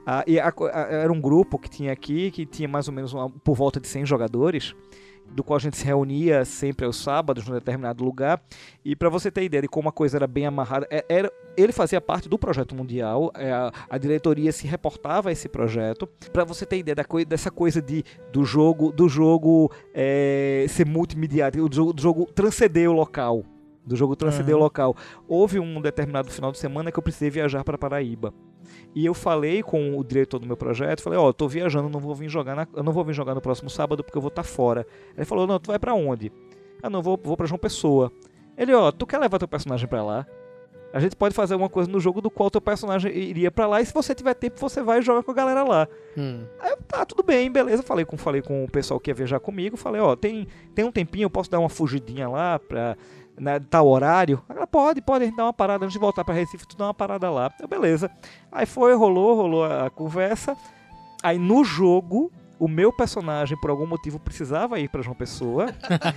Ah, 0.06 0.24
e 0.26 0.40
a 0.40 0.48
a- 0.48 0.80
era 0.90 1.12
um 1.12 1.20
grupo 1.20 1.58
que 1.58 1.68
tinha 1.68 1.92
aqui, 1.92 2.30
que 2.30 2.46
tinha 2.46 2.66
mais 2.68 2.88
ou 2.88 2.94
menos 2.94 3.12
uma- 3.12 3.28
por 3.30 3.54
volta 3.54 3.78
de 3.78 3.86
100 3.86 4.06
jogadores, 4.06 4.74
do 5.32 5.44
qual 5.44 5.56
a 5.56 5.60
gente 5.60 5.76
se 5.76 5.84
reunia 5.84 6.44
sempre 6.44 6.84
aos 6.86 6.96
sábados, 6.96 7.46
num 7.46 7.54
determinado 7.54 8.04
lugar. 8.04 8.42
E 8.84 8.96
para 8.96 9.08
você 9.08 9.30
ter 9.30 9.44
ideia 9.44 9.62
de 9.62 9.68
como 9.68 9.88
a 9.88 9.92
coisa 9.92 10.16
era 10.18 10.26
bem 10.26 10.46
amarrada, 10.46 10.86
é- 10.90 11.04
era, 11.08 11.32
ele 11.56 11.72
fazia 11.72 12.00
parte 12.00 12.28
do 12.28 12.38
projeto 12.38 12.74
mundial, 12.74 13.30
é, 13.36 13.52
a, 13.52 13.72
a 13.90 13.98
diretoria 13.98 14.50
se 14.52 14.66
reportava 14.66 15.28
a 15.28 15.32
esse 15.32 15.48
projeto. 15.48 16.06
Para 16.32 16.44
você 16.44 16.64
ter 16.66 16.78
ideia 16.78 16.94
da 16.96 17.04
coi- 17.04 17.24
dessa 17.24 17.50
coisa 17.50 17.80
de, 17.80 18.04
do 18.32 18.44
jogo, 18.44 18.90
do 18.92 19.08
jogo 19.08 19.70
é, 19.94 20.66
ser 20.68 20.86
multimediático, 20.86 21.68
do 21.68 21.74
jogo, 21.74 21.92
do 21.92 22.02
jogo 22.02 22.26
transcender 22.26 22.88
o 22.90 22.92
local. 22.92 23.44
Do 23.86 23.96
jogo 23.96 24.14
transcender 24.14 24.54
o 24.54 24.58
Aham. 24.58 24.64
local. 24.64 24.96
Houve 25.26 25.58
um 25.58 25.80
determinado 25.80 26.30
final 26.30 26.52
de 26.52 26.58
semana 26.58 26.92
que 26.92 26.98
eu 26.98 27.02
precisei 27.02 27.30
viajar 27.30 27.64
para 27.64 27.78
Paraíba. 27.78 28.34
E 28.94 29.04
eu 29.06 29.14
falei 29.14 29.62
com 29.62 29.98
o 29.98 30.04
diretor 30.04 30.38
do 30.38 30.46
meu 30.46 30.56
projeto, 30.56 31.02
falei, 31.02 31.18
ó, 31.18 31.28
eu 31.28 31.32
tô 31.34 31.46
viajando, 31.48 31.88
não 31.88 32.00
vou 32.00 32.14
vir 32.14 32.28
jogar 32.28 32.54
na- 32.56 32.66
eu 32.74 32.82
não 32.82 32.92
vou 32.92 33.04
vir 33.04 33.12
jogar 33.14 33.34
no 33.34 33.40
próximo 33.40 33.68
sábado 33.70 34.02
porque 34.02 34.16
eu 34.18 34.22
vou 34.22 34.28
estar 34.28 34.42
fora. 34.42 34.86
Ele 35.16 35.24
falou, 35.24 35.46
não, 35.46 35.58
tu 35.58 35.68
vai 35.68 35.78
pra 35.78 35.94
onde? 35.94 36.32
Ah, 36.82 36.88
não, 36.90 37.02
vou, 37.02 37.18
vou 37.22 37.36
pra 37.36 37.46
João 37.46 37.58
Pessoa. 37.58 38.10
Ele, 38.56 38.72
ó, 38.74 38.90
tu 38.90 39.06
quer 39.06 39.18
levar 39.18 39.38
teu 39.38 39.48
personagem 39.48 39.86
pra 39.88 40.02
lá? 40.02 40.26
A 40.90 41.00
gente 41.00 41.14
pode 41.14 41.34
fazer 41.34 41.52
alguma 41.52 41.68
coisa 41.68 41.90
no 41.90 42.00
jogo 42.00 42.22
do 42.22 42.30
qual 42.30 42.50
teu 42.50 42.62
personagem 42.62 43.14
iria 43.14 43.50
pra 43.50 43.66
lá 43.66 43.78
e 43.80 43.84
se 43.84 43.92
você 43.92 44.14
tiver 44.14 44.32
tempo, 44.32 44.58
você 44.58 44.82
vai 44.82 45.02
jogar 45.02 45.22
com 45.22 45.30
a 45.30 45.34
galera 45.34 45.62
lá. 45.62 45.86
Hum. 46.16 46.44
Aí 46.58 46.70
eu, 46.70 46.78
tá, 46.78 47.04
tudo 47.04 47.22
bem, 47.22 47.52
beleza. 47.52 47.82
Falei 47.82 48.06
com, 48.06 48.16
falei 48.16 48.40
com 48.40 48.64
o 48.64 48.70
pessoal 48.70 48.98
que 48.98 49.10
ia 49.10 49.14
viajar 49.14 49.38
comigo. 49.38 49.76
Falei, 49.76 50.00
ó, 50.00 50.16
tem, 50.16 50.48
tem 50.74 50.86
um 50.86 50.90
tempinho, 50.90 51.26
eu 51.26 51.30
posso 51.30 51.50
dar 51.50 51.58
uma 51.58 51.68
fugidinha 51.68 52.26
lá 52.26 52.58
pra 52.58 52.96
né, 53.38 53.60
tal 53.70 53.86
horário? 53.88 54.42
Ela, 54.48 54.66
pode, 54.66 55.00
pode, 55.00 55.24
a 55.24 55.26
gente 55.26 55.36
dá 55.36 55.44
uma 55.44 55.52
parada 55.52 55.84
antes 55.84 55.92
de 55.94 55.98
voltar 55.98 56.24
pra 56.24 56.34
Recife, 56.34 56.66
tu 56.66 56.76
dá 56.76 56.86
uma 56.86 56.94
parada 56.94 57.30
lá. 57.30 57.50
Eu, 57.60 57.68
beleza. 57.68 58.10
Aí 58.50 58.66
foi, 58.66 58.94
rolou, 58.94 59.34
rolou 59.36 59.64
a 59.64 59.90
conversa. 59.90 60.56
Aí 61.22 61.38
no 61.38 61.64
jogo, 61.64 62.30
o 62.60 62.66
meu 62.68 62.92
personagem, 62.92 63.56
por 63.60 63.70
algum 63.70 63.86
motivo, 63.86 64.18
precisava 64.18 64.78
ir 64.80 64.88
pra 64.88 65.00
João 65.02 65.14
Pessoa. 65.16 65.66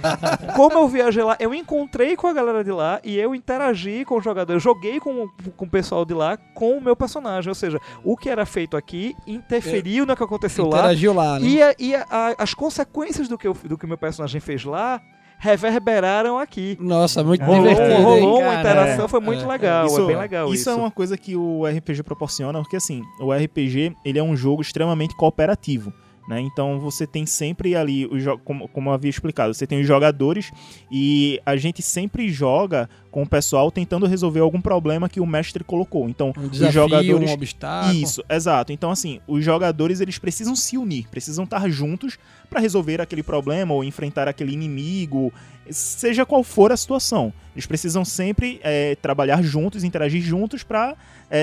Como 0.56 0.78
eu 0.80 0.88
viajei 0.88 1.24
lá, 1.24 1.36
eu 1.40 1.54
encontrei 1.54 2.16
com 2.16 2.28
a 2.28 2.34
galera 2.34 2.64
de 2.64 2.72
lá 2.72 3.00
e 3.04 3.18
eu 3.18 3.34
interagi 3.36 4.04
com 4.06 4.18
os 4.18 4.24
jogadores, 4.24 4.62
joguei 4.62 5.00
com, 5.00 5.28
com 5.56 5.66
o 5.66 5.70
pessoal 5.70 6.04
de 6.06 6.14
lá 6.14 6.38
com 6.56 6.78
o 6.78 6.82
meu 6.82 6.96
personagem. 6.96 7.50
Ou 7.50 7.56
seja, 7.56 7.80
o 8.04 8.16
que 8.18 8.30
era 8.30 8.46
feito 8.46 8.76
aqui 8.76 9.16
interferiu 9.28 10.06
no 10.06 10.16
que 10.16 10.24
aconteceu 10.24 10.68
lá. 10.68 10.80
Interagiu 10.80 11.14
lá, 11.14 11.40
né? 11.40 11.48
E, 11.48 11.62
a- 11.64 11.76
e 11.78 11.96
a- 11.96 12.06
a- 12.10 12.36
as 12.38 12.54
consequências 12.54 13.28
do 13.28 13.38
que, 13.38 13.48
eu- 13.48 13.58
do 13.64 13.78
que 13.78 13.86
o 13.86 13.88
meu 13.88 13.98
personagem 13.98 14.42
fez 14.42 14.64
lá 14.66 15.00
reverberaram 15.42 16.38
aqui. 16.38 16.78
Nossa, 16.80 17.24
muito 17.24 17.44
Rolou, 17.44 17.62
divertido, 17.68 17.92
hein? 17.94 18.04
rolou 18.04 18.40
uma 18.42 18.52
cara? 18.52 18.60
interação, 18.60 19.06
É, 19.06 19.08
foi 19.08 19.20
muito 19.20 19.44
é, 19.44 19.48
legal, 19.48 19.88
é 19.88 20.06
bem 20.06 20.16
legal 20.16 20.54
isso. 20.54 20.70
é 20.70 20.76
uma 20.76 20.92
coisa 20.92 21.18
que 21.18 21.36
o 21.36 21.66
RPG 21.66 22.04
proporciona, 22.04 22.60
porque 22.62 22.76
assim, 22.76 23.02
o 23.20 23.34
RPG 23.34 23.96
ele 24.06 24.20
é 24.20 24.24
um 24.24 24.36
jogo 24.36 24.62
extremamente 24.62 25.16
cooperativo. 25.16 25.92
Né? 26.28 26.40
Então 26.42 26.80
você 26.80 27.08
tem 27.08 27.26
sempre 27.26 27.76
ali, 27.76 28.06
os 28.06 28.24
como, 28.46 28.68
como 28.68 28.90
eu 28.90 28.94
havia 28.94 29.10
explicado, 29.10 29.54
você 29.54 29.66
tem 29.66 29.82
os 29.82 29.88
jogadores 29.88 30.52
e 30.92 31.42
a 31.46 31.56
gente 31.58 31.82
sempre 31.82 32.30
joga 32.30 32.88
com 33.10 33.24
o 33.24 33.28
pessoal 33.28 33.72
tentando 33.72 34.06
resolver 34.06 34.40
algum 34.40 34.62
problema 34.62 35.10
que 35.10 35.20
o 35.20 35.26
mestre 35.26 35.64
colocou. 35.64 36.08
Então, 36.08 36.32
Um 36.38 36.44
os 36.44 36.52
desafio, 36.52 36.72
jogadores. 36.72 37.30
um 37.30 37.34
obstáculo. 37.34 37.94
Isso, 37.94 38.24
exato. 38.30 38.72
Então, 38.72 38.92
assim, 38.92 39.20
os 39.28 39.44
jogadores 39.44 40.00
eles 40.00 40.18
precisam 40.18 40.56
se 40.56 40.78
unir, 40.78 41.08
precisam 41.10 41.44
estar 41.44 41.68
juntos 41.70 42.18
para 42.50 42.60
resolver 42.62 43.02
aquele 43.02 43.24
problema 43.24 43.74
ou 43.74 43.84
enfrentar 43.84 44.28
aquele 44.28 44.54
inimigo, 44.54 45.34
seja 45.70 46.26
qual 46.26 46.44
for 46.44 46.72
a 46.72 46.78
situação. 46.78 47.34
Eles 47.54 47.66
precisam 47.66 48.06
sempre 48.06 48.62
é, 48.64 48.96
trabalhar 48.96 49.42
juntos, 49.42 49.84
interagir 49.84 50.22
juntos 50.22 50.64
para 50.64 50.96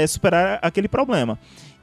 superar 0.06 0.58
aquele 0.62 0.88
problema. 0.88 1.38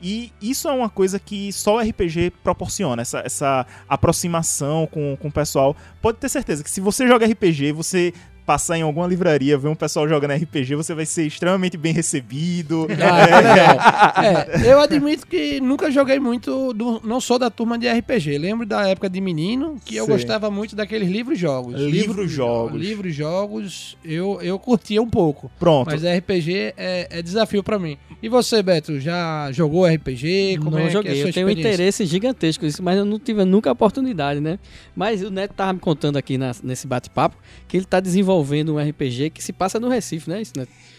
E 0.08 0.32
isso 0.40 0.68
é 0.68 0.72
uma 0.72 0.88
coisa 0.88 1.18
que 1.18 1.52
só 1.52 1.78
o 1.78 1.80
RPG 1.80 2.34
proporciona, 2.44 3.02
essa, 3.02 3.24
essa 3.26 3.66
aproximação 3.90 4.86
com, 4.86 5.18
com 5.20 5.30
o 5.30 5.32
pessoal. 5.32 5.76
Pode 6.00 6.20
ter 6.20 6.30
certeza 6.30 6.64
que 6.64 6.70
se 6.70 6.80
você 6.80 7.08
joga 7.08 7.26
RPG, 7.26 7.72
você 7.72 8.14
passar 8.46 8.78
em 8.78 8.82
alguma 8.84 9.08
livraria, 9.08 9.58
ver 9.58 9.68
um 9.70 9.76
pessoal 9.76 10.08
jogando 10.08 10.32
RPG, 10.34 10.76
você 10.76 10.94
vai 10.94 11.06
ser 11.06 11.26
extremamente 11.26 11.78
bem 11.78 11.92
recebido. 11.94 12.88
Ah, 12.92 13.20
é 13.22 13.36
legal. 13.42 14.66
É, 14.68 14.72
eu 14.72 14.80
admito 14.80 15.26
que 15.26 15.60
nunca 15.60 15.90
joguei 15.90 16.20
muito, 16.20 16.72
do- 16.74 17.02
não 17.04 17.20
sou 17.20 17.40
da 17.40 17.50
turma 17.50 17.78
de 17.78 17.90
RPG. 17.90 18.38
Lembro 18.38 18.66
da 18.66 18.88
época 18.88 19.10
de 19.10 19.20
menino 19.20 19.78
que 19.84 19.96
eu 19.96 20.06
Sei. 20.06 20.14
gostava 20.14 20.52
muito 20.52 20.76
daqueles 20.76 21.10
livros-jogos. 21.10 21.74
Livros-jogos. 21.82 22.80
Livros-jogos, 22.80 23.98
eu, 24.06 24.40
eu 24.42 24.60
curtia 24.60 25.02
um 25.02 25.10
pouco. 25.10 25.50
Pronto. 25.60 25.90
Mas 25.90 26.04
RPG 26.04 26.74
é, 26.78 27.08
é 27.10 27.22
desafio 27.22 27.64
pra 27.64 27.80
mim. 27.80 27.98
E 28.22 28.30
você, 28.30 28.62
Beto, 28.62 29.00
já 29.00 29.50
jogou 29.52 29.86
RPG? 29.88 30.58
Como 30.60 30.72
não 30.72 30.78
é 30.80 30.82
que 30.84 30.88
é 30.88 30.92
joguei, 30.92 31.24
eu 31.24 31.34
tenho 31.34 31.48
um 31.48 31.50
interesse 31.50 32.06
gigantesco 32.06 32.64
nisso, 32.66 32.84
mas 32.84 32.98
eu 32.98 33.06
não 33.06 33.18
tive 33.20 33.44
nunca 33.44 33.70
a 33.70 33.74
oportunidade, 33.74 34.40
né? 34.40 34.60
Mas 34.96 35.24
o 35.24 35.30
Neto 35.32 35.54
tava 35.56 35.74
me 35.74 35.80
contando 35.80 36.18
aqui 36.18 36.38
na- 36.38 36.52
nesse 36.64 36.86
bate-papo 36.86 37.36
que 37.68 37.78
ele 37.78 37.86
tá 37.86 38.00
desenvolvendo 38.00 38.35
um 38.74 38.78
RPG 38.80 39.30
que 39.30 39.44
se 39.44 39.54
passa 39.54 39.80
no 39.80 39.88
Recife, 39.90 40.30
né? 40.30 40.42
Isso? 40.42 40.54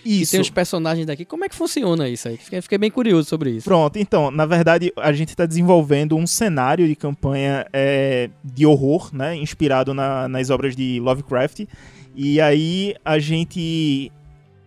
E 0.04 0.22
Isso. 0.22 0.30
tem 0.32 0.40
os 0.40 0.50
personagens 0.50 1.06
daqui. 1.06 1.24
Como 1.24 1.44
é 1.44 1.48
que 1.48 1.54
funciona 1.56 2.08
isso 2.08 2.28
aí? 2.28 2.36
Fiquei, 2.36 2.60
fiquei 2.62 2.78
bem 2.78 2.90
curioso 2.90 3.28
sobre 3.28 3.50
isso. 3.50 3.64
Pronto, 3.64 3.98
então, 3.98 4.30
na 4.30 4.46
verdade, 4.46 4.92
a 4.96 5.12
gente 5.12 5.30
está 5.30 5.44
desenvolvendo 5.46 6.16
um 6.16 6.26
cenário 6.26 6.86
de 6.86 6.94
campanha 6.94 7.66
é, 7.72 8.30
de 8.44 8.64
horror, 8.64 9.10
né? 9.12 9.34
Inspirado 9.36 9.92
na- 9.92 10.28
nas 10.28 10.48
obras 10.50 10.76
de 10.76 11.00
Lovecraft. 11.00 11.64
E 12.14 12.40
aí 12.40 12.94
a 13.04 13.18
gente 13.18 14.10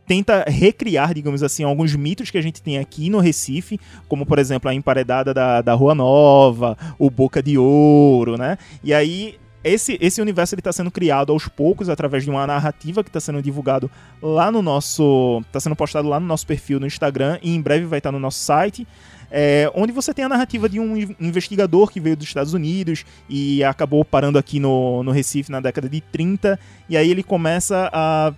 tenta 0.06 0.44
recriar, 0.48 1.14
digamos 1.14 1.44
assim, 1.44 1.64
alguns 1.64 1.96
mitos 1.96 2.32
que 2.32 2.38
a 2.38 2.42
gente 2.42 2.62
tem 2.62 2.80
aqui 2.80 3.10
no 3.12 3.20
Recife, 3.20 3.80
como 4.08 4.26
por 4.26 4.40
exemplo 4.40 4.70
a 4.70 4.74
emparedada 4.74 5.34
da, 5.36 5.62
da 5.62 5.74
Rua 5.74 5.94
Nova, 5.94 6.76
o 6.98 7.10
Boca 7.12 7.44
de 7.44 7.58
Ouro, 7.60 8.36
né? 8.38 8.58
E 8.84 8.92
aí 8.94 9.36
esse, 9.64 9.98
esse 10.00 10.22
universo 10.22 10.56
está 10.56 10.72
sendo 10.72 10.90
criado 10.90 11.32
aos 11.34 11.48
poucos 11.48 11.90
através 11.90 12.24
de 12.24 12.30
uma 12.30 12.46
narrativa 12.48 13.04
que 13.04 13.10
está 13.10 13.20
sendo 13.20 13.42
divulgado 13.42 13.90
lá 14.22 14.52
no 14.52 14.62
nosso, 14.62 15.42
está 15.48 15.60
sendo 15.60 15.76
postado 15.76 16.08
lá 16.08 16.20
no 16.20 16.26
nosso 16.26 16.48
perfil 16.48 16.80
no 16.80 16.88
Instagram 16.88 17.40
e 17.42 17.54
em 17.54 17.62
breve 17.62 17.86
vai 17.86 18.00
estar 18.00 18.12
no 18.12 18.20
nosso 18.20 18.40
site. 18.40 18.88
É, 19.32 19.72
onde 19.76 19.92
você 19.92 20.14
tem 20.14 20.26
a 20.26 20.30
narrativa 20.30 20.68
de 20.68 20.80
um 20.80 20.98
in- 20.98 21.16
investigador 21.20 21.92
que 21.92 22.00
veio 22.00 22.18
dos 22.18 22.28
Estados 22.28 22.54
Unidos 22.54 23.06
e 23.30 23.64
acabou 23.64 24.04
parando 24.04 24.40
aqui 24.40 24.60
no, 24.60 25.04
no 25.04 25.12
Recife 25.12 25.52
na 25.52 25.60
década 25.60 25.88
de 25.88 26.02
30, 26.02 26.60
e 26.90 26.98
aí 26.98 27.12
ele 27.12 27.22
começa 27.22 27.90
a 27.94 28.34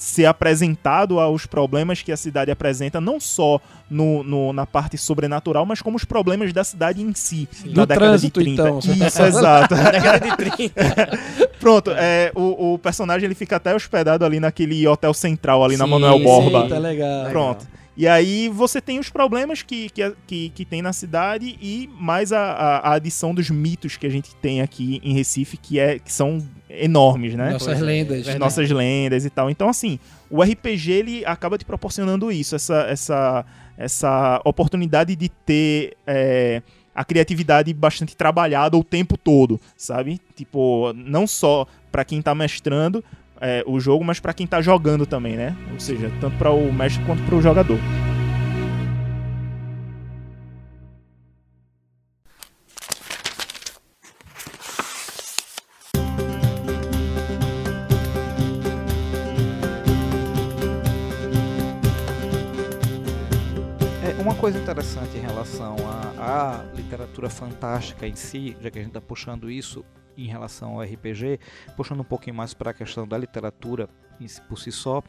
ser 0.00 0.24
apresentado 0.24 1.20
aos 1.20 1.44
problemas 1.44 2.00
que 2.00 2.10
a 2.10 2.16
cidade 2.16 2.50
apresenta, 2.50 3.02
não 3.02 3.20
só 3.20 3.60
no, 3.90 4.22
no- 4.24 4.50
na 4.50 4.64
parte 4.64 4.96
sobrenatural, 4.96 5.66
mas 5.66 5.82
como 5.82 5.94
os 5.98 6.06
problemas 6.06 6.54
da 6.54 6.64
cidade 6.64 7.02
em 7.02 7.12
si, 7.14 7.46
Do 7.66 7.86
trânsito, 7.86 8.40
então, 8.40 8.80
você 8.80 8.96
tá 8.96 9.06
Isso, 9.06 9.22
exato. 9.22 9.74
Década 9.76 10.18
de 10.30 10.36
30. 10.38 11.50
Pronto, 11.60 11.90
é, 11.94 12.32
o, 12.34 12.72
o 12.74 12.78
personagem 12.78 13.26
ele 13.26 13.34
fica 13.34 13.56
até 13.56 13.74
hospedado 13.74 14.24
ali 14.24 14.40
naquele 14.40 14.88
hotel 14.88 15.12
central, 15.12 15.62
ali 15.62 15.76
na 15.76 15.84
Sim, 15.84 15.90
Manuel 15.90 16.16
sim. 16.16 16.24
Borba. 16.24 16.66
Tá 16.66 16.78
legal. 16.78 17.28
Pronto. 17.30 17.66
E 17.96 18.06
aí 18.06 18.48
você 18.48 18.80
tem 18.80 18.98
os 18.98 19.10
problemas 19.10 19.62
que, 19.62 19.90
que, 19.90 20.14
que, 20.26 20.48
que 20.50 20.64
tem 20.64 20.80
na 20.80 20.92
cidade 20.92 21.58
e 21.60 21.90
mais 21.98 22.32
a, 22.32 22.40
a, 22.40 22.78
a 22.78 22.92
adição 22.94 23.34
dos 23.34 23.50
mitos 23.50 23.96
que 23.96 24.06
a 24.06 24.10
gente 24.10 24.34
tem 24.36 24.62
aqui 24.62 25.00
em 25.02 25.12
Recife, 25.12 25.56
que, 25.56 25.78
é, 25.78 25.98
que 25.98 26.12
são 26.12 26.38
enormes, 26.68 27.34
né? 27.34 27.50
Nossas 27.50 27.66
Pois 27.66 27.82
é, 27.82 27.84
lendas. 27.84 28.28
é. 28.28 28.38
Nossas 28.38 28.70
lendas 28.70 29.24
e 29.24 29.30
tal. 29.30 29.50
Então, 29.50 29.68
assim, 29.68 29.98
o 30.30 30.42
RPG 30.42 30.92
ele 30.92 31.24
acaba 31.26 31.58
te 31.58 31.64
proporcionando 31.64 32.30
isso, 32.30 32.54
essa, 32.54 32.82
essa, 32.88 33.44
essa 33.76 34.40
oportunidade 34.44 35.16
de 35.16 35.28
ter 35.28 35.96
é, 36.06 36.62
a 36.94 37.04
criatividade 37.04 37.72
bastante 37.74 38.16
trabalhada 38.16 38.76
o 38.76 38.84
tempo 38.84 39.18
todo, 39.18 39.60
sabe? 39.76 40.20
Tipo, 40.34 40.92
não 40.94 41.26
só 41.26 41.66
pra 41.90 42.04
quem 42.04 42.22
tá 42.22 42.34
mestrando 42.34 43.04
é, 43.40 43.64
o 43.66 43.80
jogo, 43.80 44.04
mas 44.04 44.20
pra 44.20 44.34
quem 44.34 44.46
tá 44.46 44.60
jogando 44.60 45.06
também, 45.06 45.36
né? 45.36 45.56
Ou 45.72 45.80
seja, 45.80 46.12
tanto 46.20 46.36
para 46.36 46.50
o 46.50 46.70
mestre 46.72 47.02
quanto 47.06 47.22
para 47.22 47.34
o 47.34 47.40
jogador. 47.40 47.78
É, 64.04 64.20
uma 64.20 64.34
coisa 64.34 64.58
interessante 64.58 65.16
em 65.16 65.20
relação 65.20 65.76
à 66.18 66.62
literatura 66.74 67.30
fantástica 67.30 68.06
em 68.06 68.14
si, 68.14 68.54
já 68.60 68.70
que 68.70 68.78
a 68.78 68.82
gente 68.82 68.90
está 68.90 69.00
puxando 69.00 69.50
isso 69.50 69.82
em 70.16 70.26
relação 70.26 70.74
ao 70.74 70.82
RPG, 70.82 71.38
puxando 71.76 72.00
um 72.00 72.04
pouquinho 72.04 72.36
mais 72.36 72.52
para 72.54 72.70
a 72.70 72.74
questão 72.74 73.06
da 73.06 73.16
literatura 73.18 73.88
por 74.48 74.58
si 74.58 74.70
só, 74.70 75.02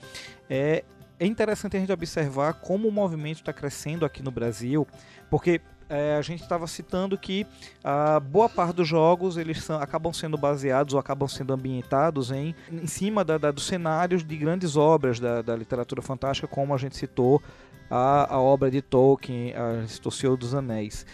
é, 0.50 0.84
é 1.20 1.26
interessante 1.26 1.76
a 1.76 1.80
gente 1.80 1.92
observar 1.92 2.54
como 2.54 2.88
o 2.88 2.92
movimento 2.92 3.38
está 3.38 3.52
crescendo 3.52 4.06
aqui 4.06 4.24
no 4.24 4.32
Brasil, 4.32 4.88
porque 5.30 5.60
é, 5.90 6.16
a 6.16 6.22
gente 6.22 6.42
estava 6.42 6.66
citando 6.68 7.18
que 7.18 7.46
a 7.84 8.22
boa 8.22 8.48
parte 8.48 8.74
dos 8.78 8.88
jogos 8.88 9.36
eles 9.36 9.62
são, 9.62 9.82
acabam 9.82 10.14
sendo 10.14 10.38
baseados 10.38 10.94
ou 10.94 11.00
acabam 11.02 11.28
sendo 11.28 11.52
ambientados 11.54 12.32
em, 12.32 12.56
em 12.72 12.88
cima 12.88 13.26
da, 13.26 13.38
da- 13.38 13.52
dos 13.52 13.66
cenários 13.68 14.24
de 14.24 14.38
grandes 14.38 14.78
obras 14.78 15.20
da, 15.20 15.42
da 15.42 15.54
literatura 15.54 16.02
fantástica, 16.02 16.48
como 16.48 16.74
a 16.74 16.78
gente 16.78 16.96
citou 16.96 17.44
a, 17.90 18.34
a 18.34 18.40
obra 18.40 18.72
de 18.72 18.82
Tolkien, 18.82 19.54
a 19.54 19.86
Senhor 20.10 20.38
dos 20.38 20.56
Anéis. 20.56 21.06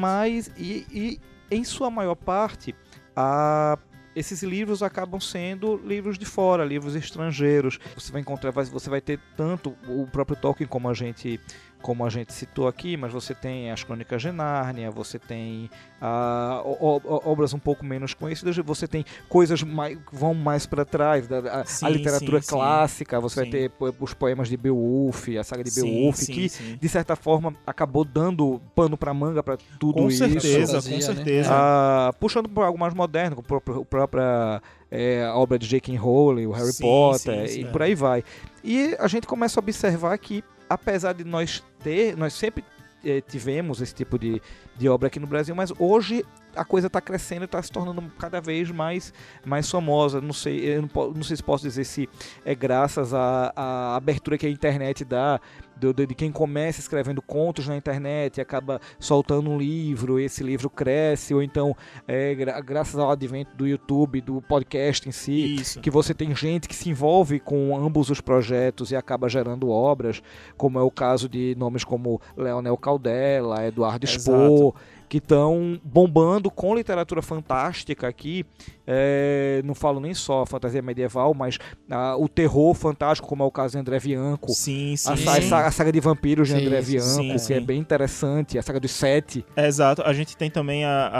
Mas, 0.00 0.50
e, 0.56 0.86
e 0.90 1.20
em 1.50 1.62
sua 1.62 1.90
maior 1.90 2.14
parte, 2.14 2.74
a, 3.16 3.78
esses 4.14 4.42
livros 4.42 4.82
acabam 4.82 5.20
sendo 5.20 5.76
livros 5.76 6.18
de 6.18 6.24
fora, 6.24 6.64
livros 6.64 6.94
estrangeiros. 6.94 7.78
Você 7.94 8.12
vai 8.12 8.20
encontrar, 8.20 8.50
você 8.50 8.88
vai 8.88 9.00
ter 9.00 9.18
tanto 9.36 9.74
o 9.88 10.06
próprio 10.06 10.36
Tolkien 10.36 10.68
como 10.68 10.88
a 10.88 10.94
gente 10.94 11.40
como 11.84 12.02
a 12.02 12.08
gente 12.08 12.32
citou 12.32 12.66
aqui, 12.66 12.96
mas 12.96 13.12
você 13.12 13.34
tem 13.34 13.70
as 13.70 13.84
Crônicas 13.84 14.22
de 14.22 14.32
Nárnia, 14.32 14.90
você 14.90 15.18
tem 15.18 15.68
ah, 16.00 16.62
obras 16.64 17.52
um 17.52 17.58
pouco 17.58 17.84
menos 17.84 18.14
conhecidas, 18.14 18.56
você 18.56 18.88
tem 18.88 19.04
coisas 19.28 19.62
mais, 19.62 19.94
que 19.98 20.16
vão 20.16 20.32
mais 20.32 20.64
para 20.64 20.86
trás, 20.86 21.28
da, 21.28 21.40
a, 21.40 21.60
a 21.60 21.64
Sim, 21.66 21.88
literatura 21.88 22.40
sim, 22.40 22.46
sim. 22.46 22.54
clássica, 22.54 23.20
você 23.20 23.36
vai 23.36 23.44
Sim. 23.44 23.50
ter 23.50 23.70
po- 23.70 23.94
os 24.00 24.14
poemas 24.14 24.48
de 24.48 24.56
Beowulf, 24.56 25.28
a 25.38 25.44
saga 25.44 25.62
de 25.62 25.70
Sim, 25.70 25.82
Beowulf, 25.82 26.16
sim, 26.16 26.32
que 26.32 26.48
sim. 26.48 26.78
de 26.80 26.88
certa 26.88 27.14
forma 27.16 27.54
acabou 27.66 28.02
dando 28.02 28.62
pano 28.74 28.96
para 28.96 29.12
manga 29.12 29.42
para 29.42 29.58
tudo 29.78 30.04
Com 30.04 30.08
isso. 30.08 30.26
certeza, 30.26 30.66
Fantasia, 30.66 30.94
com 30.94 30.98
né? 31.00 31.00
certeza. 31.00 31.50
Ah, 31.52 32.14
puxando 32.18 32.48
para 32.48 32.64
algo 32.64 32.78
mais 32.78 32.94
moderno, 32.94 33.36
como 33.36 33.58
a 33.58 33.84
própria- 33.84 34.24
a 34.24 34.62
é, 34.90 35.24
a 35.24 35.34
obra 35.34 35.58
de 35.58 35.66
J.K. 35.66 35.96
Rowling, 35.96 36.46
o 36.46 36.52
Harry 36.52 36.72
Sim, 36.72 36.82
Potter 36.84 37.48
sim, 37.48 37.60
e 37.60 37.64
por 37.66 37.82
aí 37.82 37.94
vai. 37.94 38.22
E 38.62 38.96
a 38.98 39.08
gente 39.08 39.26
começa 39.26 39.58
a 39.58 39.62
observar 39.62 40.16
que, 40.18 40.42
apesar 40.68 41.12
de 41.12 41.24
nós 41.24 41.62
ter, 41.82 42.16
nós 42.16 42.32
sempre 42.32 42.64
eh, 43.04 43.20
tivemos 43.20 43.80
esse 43.82 43.94
tipo 43.94 44.18
de, 44.18 44.40
de 44.76 44.88
obra 44.88 45.08
aqui 45.08 45.20
no 45.20 45.26
Brasil, 45.26 45.54
mas 45.54 45.72
hoje 45.78 46.24
a 46.56 46.64
coisa 46.64 46.86
está 46.86 47.00
crescendo 47.00 47.42
e 47.42 47.44
está 47.44 47.62
se 47.62 47.70
tornando 47.70 48.02
cada 48.18 48.40
vez 48.40 48.70
mais, 48.70 49.12
mais 49.44 49.70
famosa. 49.70 50.20
Não 50.20 50.32
sei, 50.32 50.80
não, 50.80 51.12
não 51.12 51.22
sei 51.22 51.36
se 51.36 51.42
posso 51.42 51.64
dizer 51.64 51.84
se 51.84 52.08
é 52.44 52.54
graças 52.54 53.12
à, 53.12 53.52
à 53.54 53.96
abertura 53.96 54.38
que 54.38 54.46
a 54.46 54.50
internet 54.50 55.04
dá, 55.04 55.40
do- 55.76 55.92
do- 55.92 56.06
de 56.06 56.14
quem 56.14 56.30
começa 56.32 56.80
escrevendo 56.80 57.20
contos 57.22 57.66
na 57.68 57.76
internet 57.76 58.38
e 58.38 58.40
acaba 58.40 58.80
soltando 58.98 59.50
um 59.50 59.58
livro, 59.58 60.18
esse 60.18 60.42
livro 60.42 60.68
cresce, 60.70 61.34
ou 61.34 61.42
então 61.42 61.76
é, 62.06 62.34
gra- 62.34 62.60
graças 62.60 62.98
ao 62.98 63.10
advento 63.10 63.56
do 63.56 63.66
YouTube, 63.66 64.20
do 64.20 64.40
podcast 64.42 65.08
em 65.08 65.12
si, 65.12 65.56
Isso. 65.56 65.80
que 65.80 65.90
você 65.90 66.12
tem 66.14 66.34
gente 66.34 66.68
que 66.68 66.74
se 66.74 66.88
envolve 66.90 67.40
com 67.40 67.76
ambos 67.76 68.10
os 68.10 68.20
projetos 68.20 68.90
e 68.90 68.96
acaba 68.96 69.28
gerando 69.28 69.68
obras, 69.68 70.22
como 70.56 70.78
é 70.78 70.82
o 70.82 70.90
caso 70.90 71.28
de 71.28 71.54
nomes 71.58 71.84
como 71.84 72.20
Leonel 72.36 72.76
Caldela, 72.76 73.66
Eduardo 73.66 74.06
Spohr, 74.06 74.74
que 75.08 75.18
estão 75.18 75.78
bombando 75.84 76.50
com 76.50 76.74
literatura 76.74 77.20
fantástica 77.22 78.08
aqui. 78.08 78.44
É, 78.86 79.62
não 79.64 79.74
falo 79.74 80.00
nem 80.00 80.12
só 80.12 80.44
fantasia 80.44 80.82
medieval, 80.82 81.32
mas 81.34 81.58
ah, 81.90 82.16
o 82.18 82.28
terror 82.28 82.74
fantástico, 82.74 83.26
como 83.28 83.42
é 83.42 83.46
o 83.46 83.50
caso 83.50 83.72
de 83.72 83.78
André 83.78 83.98
Bianco. 84.00 84.50
Sim, 84.52 84.96
sim. 84.96 85.10
A, 85.12 85.16
sim. 85.16 85.24
A 85.64 85.70
saga- 85.70 85.74
a 85.74 85.84
saga 85.84 85.92
de 85.92 86.00
vampiros 86.00 86.48
de 86.48 86.54
Sim, 86.54 86.66
André 86.66 86.82
Bianco, 86.82 87.38
sim, 87.38 87.46
que 87.46 87.54
é 87.54 87.60
bem 87.60 87.78
interessante, 87.78 88.58
a 88.58 88.62
saga 88.62 88.80
dos 88.80 88.90
sete. 88.90 89.44
É, 89.56 89.66
Exato. 89.66 90.02
A 90.02 90.12
gente 90.12 90.36
tem 90.36 90.50
também 90.50 90.84
a, 90.84 91.10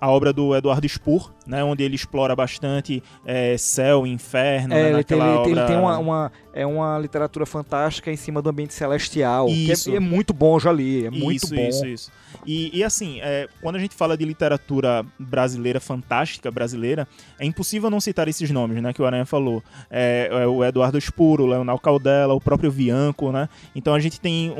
a, 0.00 0.06
a, 0.06 0.10
obra 0.10 0.32
do 0.32 0.54
Eduardo 0.54 0.88
Spohr, 0.88 1.32
né, 1.46 1.62
onde 1.64 1.82
ele 1.82 1.94
explora 1.94 2.34
bastante 2.36 3.02
é, 3.24 3.56
céu 3.56 4.06
e 4.06 4.10
inferno, 4.10 4.74
É, 4.74 4.82
né, 4.84 4.92
ele, 4.92 5.04
tem, 5.04 5.18
ele 5.18 5.26
tem- 5.26 5.42
ele 5.52 5.60
obra... 5.60 5.66
tem 5.66 5.76
uma, 5.76 5.98
uma- 5.98 6.32
é 6.56 6.66
uma 6.66 6.98
literatura 6.98 7.44
fantástica 7.44 8.10
em 8.10 8.16
cima 8.16 8.40
do 8.40 8.48
ambiente 8.48 8.72
celestial. 8.74 9.46
que 9.46 9.70
Isso. 9.70 9.90
é, 9.92 9.96
é 9.96 10.00
muito 10.00 10.32
bom, 10.32 10.58
já 10.58 10.72
li. 10.72 11.04
É 11.06 11.10
muito 11.10 11.44
isso, 11.44 11.54
bom. 11.54 11.68
Isso, 11.68 11.86
isso. 11.86 12.12
E, 12.46 12.70
e 12.78 12.82
assim, 12.82 13.20
é, 13.20 13.46
quando 13.60 13.76
a 13.76 13.78
gente 13.78 13.94
fala 13.94 14.16
de 14.16 14.24
literatura 14.24 15.04
brasileira, 15.18 15.78
fantástica 15.80 16.50
brasileira, 16.50 17.06
é 17.38 17.44
impossível 17.44 17.90
não 17.90 18.00
citar 18.00 18.26
esses 18.28 18.50
nomes, 18.50 18.82
né, 18.82 18.92
que 18.92 19.02
o 19.02 19.06
Aranha 19.06 19.26
falou. 19.26 19.62
É, 19.90 20.28
é 20.32 20.46
o 20.46 20.64
Eduardo 20.64 20.98
Spuro, 21.00 21.44
o 21.44 21.46
Leonel 21.46 21.78
Caldela, 21.78 22.34
o 22.34 22.40
próprio 22.40 22.72
Bianco, 22.72 23.30
né? 23.30 23.48
Então 23.74 23.94
a 23.94 24.00
gente 24.00 24.18
tem 24.20 24.50
um- 24.50 24.56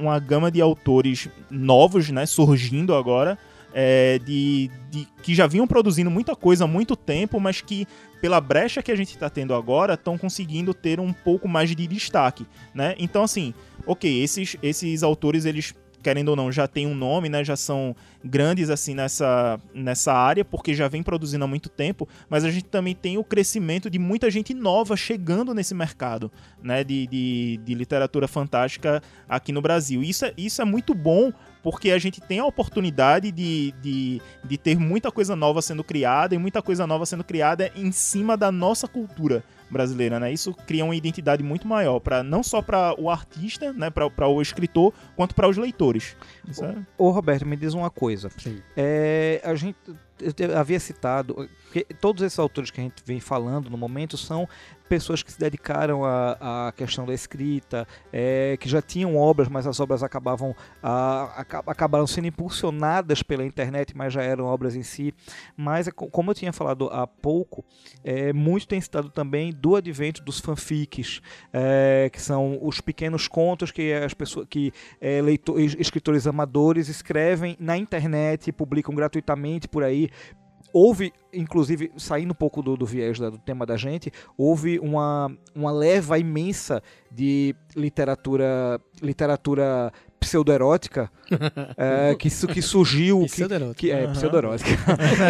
um- 0.00 0.02
uma 0.02 0.18
gama 0.18 0.50
de 0.50 0.60
autores 0.60 1.28
novos, 1.50 2.10
né, 2.10 2.26
surgindo 2.26 2.94
agora, 2.94 3.38
é, 3.78 4.18
de, 4.24 4.70
de- 4.90 5.06
que 5.22 5.34
já 5.34 5.46
vinham 5.46 5.66
produzindo 5.66 6.10
muita 6.10 6.34
coisa 6.34 6.64
há 6.64 6.66
muito 6.66 6.96
tempo, 6.96 7.38
mas 7.38 7.60
que 7.60 7.86
pela 8.20 8.40
brecha 8.40 8.82
que 8.82 8.92
a 8.92 8.96
gente 8.96 9.10
está 9.10 9.28
tendo 9.28 9.54
agora, 9.54 9.94
estão 9.94 10.16
conseguindo 10.16 10.72
ter 10.72 11.00
um 11.00 11.12
pouco 11.12 11.48
mais 11.48 11.74
de 11.74 11.86
destaque, 11.86 12.46
né? 12.74 12.94
Então 12.98 13.22
assim, 13.22 13.54
ok, 13.86 14.22
esses, 14.22 14.56
esses 14.62 15.02
autores 15.02 15.44
eles 15.44 15.74
querendo 16.06 16.28
ou 16.28 16.36
não, 16.36 16.52
já 16.52 16.68
têm 16.68 16.86
um 16.86 16.94
nome, 16.94 17.28
né? 17.28 17.42
Já 17.42 17.56
são 17.56 17.96
grandes 18.24 18.70
assim 18.70 18.94
nessa, 18.94 19.58
nessa 19.74 20.12
área, 20.12 20.44
porque 20.44 20.72
já 20.72 20.86
vem 20.86 21.02
produzindo 21.02 21.44
há 21.44 21.48
muito 21.48 21.68
tempo, 21.68 22.08
mas 22.30 22.44
a 22.44 22.50
gente 22.50 22.66
também 22.66 22.94
tem 22.94 23.18
o 23.18 23.24
crescimento 23.24 23.90
de 23.90 23.98
muita 23.98 24.30
gente 24.30 24.54
nova 24.54 24.96
chegando 24.96 25.52
nesse 25.52 25.74
mercado, 25.74 26.30
né? 26.62 26.84
De, 26.84 27.08
de, 27.08 27.60
de 27.64 27.74
literatura 27.74 28.28
fantástica 28.28 29.02
aqui 29.28 29.50
no 29.50 29.60
Brasil. 29.60 30.00
Isso 30.00 30.24
é, 30.24 30.32
isso 30.36 30.62
é 30.62 30.64
muito 30.64 30.94
bom 30.94 31.32
porque 31.66 31.90
a 31.90 31.98
gente 31.98 32.20
tem 32.20 32.38
a 32.38 32.46
oportunidade 32.46 33.32
de, 33.32 33.74
de, 33.82 34.22
de 34.44 34.56
ter 34.56 34.78
muita 34.78 35.10
coisa 35.10 35.34
nova 35.34 35.60
sendo 35.60 35.82
criada 35.82 36.32
e 36.32 36.38
muita 36.38 36.62
coisa 36.62 36.86
nova 36.86 37.04
sendo 37.04 37.24
criada 37.24 37.72
em 37.74 37.90
cima 37.90 38.36
da 38.36 38.52
nossa 38.52 38.86
cultura 38.86 39.42
brasileira, 39.68 40.20
né? 40.20 40.32
Isso 40.32 40.54
cria 40.54 40.84
uma 40.84 40.94
identidade 40.94 41.42
muito 41.42 41.66
maior 41.66 41.98
para 41.98 42.22
não 42.22 42.40
só 42.40 42.62
para 42.62 42.94
o 43.00 43.10
artista, 43.10 43.72
né, 43.72 43.90
para 43.90 44.28
o 44.28 44.40
escritor, 44.40 44.94
quanto 45.16 45.34
para 45.34 45.48
os 45.48 45.56
leitores. 45.56 46.16
Isso 46.48 46.64
é- 46.64 46.76
Ô 46.96 47.10
Roberto, 47.10 47.44
me 47.44 47.56
diz 47.56 47.74
uma 47.74 47.90
coisa. 47.90 48.30
Sim. 48.38 48.62
É, 48.76 49.40
a 49.42 49.56
gente 49.56 49.76
eu 50.18 50.58
havia 50.58 50.80
citado 50.80 51.48
que 51.72 51.84
todos 52.00 52.22
esses 52.22 52.38
autores 52.38 52.70
que 52.70 52.80
a 52.80 52.84
gente 52.84 53.02
vem 53.04 53.20
falando 53.20 53.68
no 53.68 53.76
momento 53.76 54.16
são 54.16 54.48
pessoas 54.88 55.22
que 55.22 55.32
se 55.32 55.38
dedicaram 55.38 56.04
à, 56.04 56.68
à 56.68 56.72
questão 56.72 57.04
da 57.06 57.12
escrita, 57.14 57.86
é, 58.12 58.56
que 58.60 58.68
já 58.68 58.80
tinham 58.80 59.16
obras, 59.16 59.48
mas 59.48 59.66
as 59.66 59.80
obras 59.80 60.02
acabavam 60.02 60.54
ah, 60.82 61.32
aca- 61.36 61.62
acabaram 61.66 62.06
sendo 62.06 62.26
impulsionadas 62.28 63.22
pela 63.22 63.44
internet, 63.44 63.96
mas 63.96 64.12
já 64.12 64.22
eram 64.22 64.44
obras 64.46 64.74
em 64.76 64.82
si. 64.82 65.12
Mas 65.56 65.88
é 65.88 65.90
co- 65.90 66.08
como 66.08 66.30
eu 66.30 66.34
tinha 66.34 66.52
falado 66.52 66.88
há 66.92 67.06
pouco, 67.06 67.64
é, 68.04 68.32
muito 68.32 68.66
tem 68.68 68.80
citado 68.80 69.10
também 69.10 69.52
do 69.52 69.76
advento 69.76 70.22
dos 70.22 70.40
fanfics, 70.40 71.20
é, 71.52 72.08
que 72.12 72.20
são 72.20 72.58
os 72.62 72.80
pequenos 72.80 73.28
contos 73.28 73.70
que 73.70 73.92
as 73.92 74.14
pessoas 74.14 74.46
que 74.48 74.72
é, 75.00 75.20
leitor- 75.20 75.58
es- 75.60 75.76
escritores 75.78 76.26
amadores 76.26 76.88
escrevem 76.88 77.56
na 77.60 77.76
internet 77.76 78.48
e 78.48 78.52
publicam 78.52 78.94
gratuitamente 78.94 79.68
por 79.68 79.82
aí. 79.82 80.10
Houve, 80.72 81.12
inclusive, 81.32 81.90
saindo 81.96 82.32
um 82.32 82.34
pouco 82.34 82.60
do, 82.62 82.76
do 82.76 82.84
viés 82.84 83.18
da- 83.18 83.30
do 83.30 83.38
tema 83.38 83.64
da 83.64 83.76
gente, 83.76 84.12
houve 84.36 84.78
uma, 84.78 85.30
uma 85.54 85.70
leva 85.72 86.18
imensa 86.18 86.82
de 87.10 87.54
literatura 87.74 88.80
literatura 89.02 89.92
pseudoerótica 90.20 91.10
é, 91.76 92.14
que, 92.18 92.28
que 92.28 92.62
surgiu. 92.62 93.20
que, 93.20 93.26
Pseudoerótica. 93.26 93.74
que 93.78 93.90
é 93.90 94.04
Aham. 94.04 94.12
pseudoerótica 94.12 94.70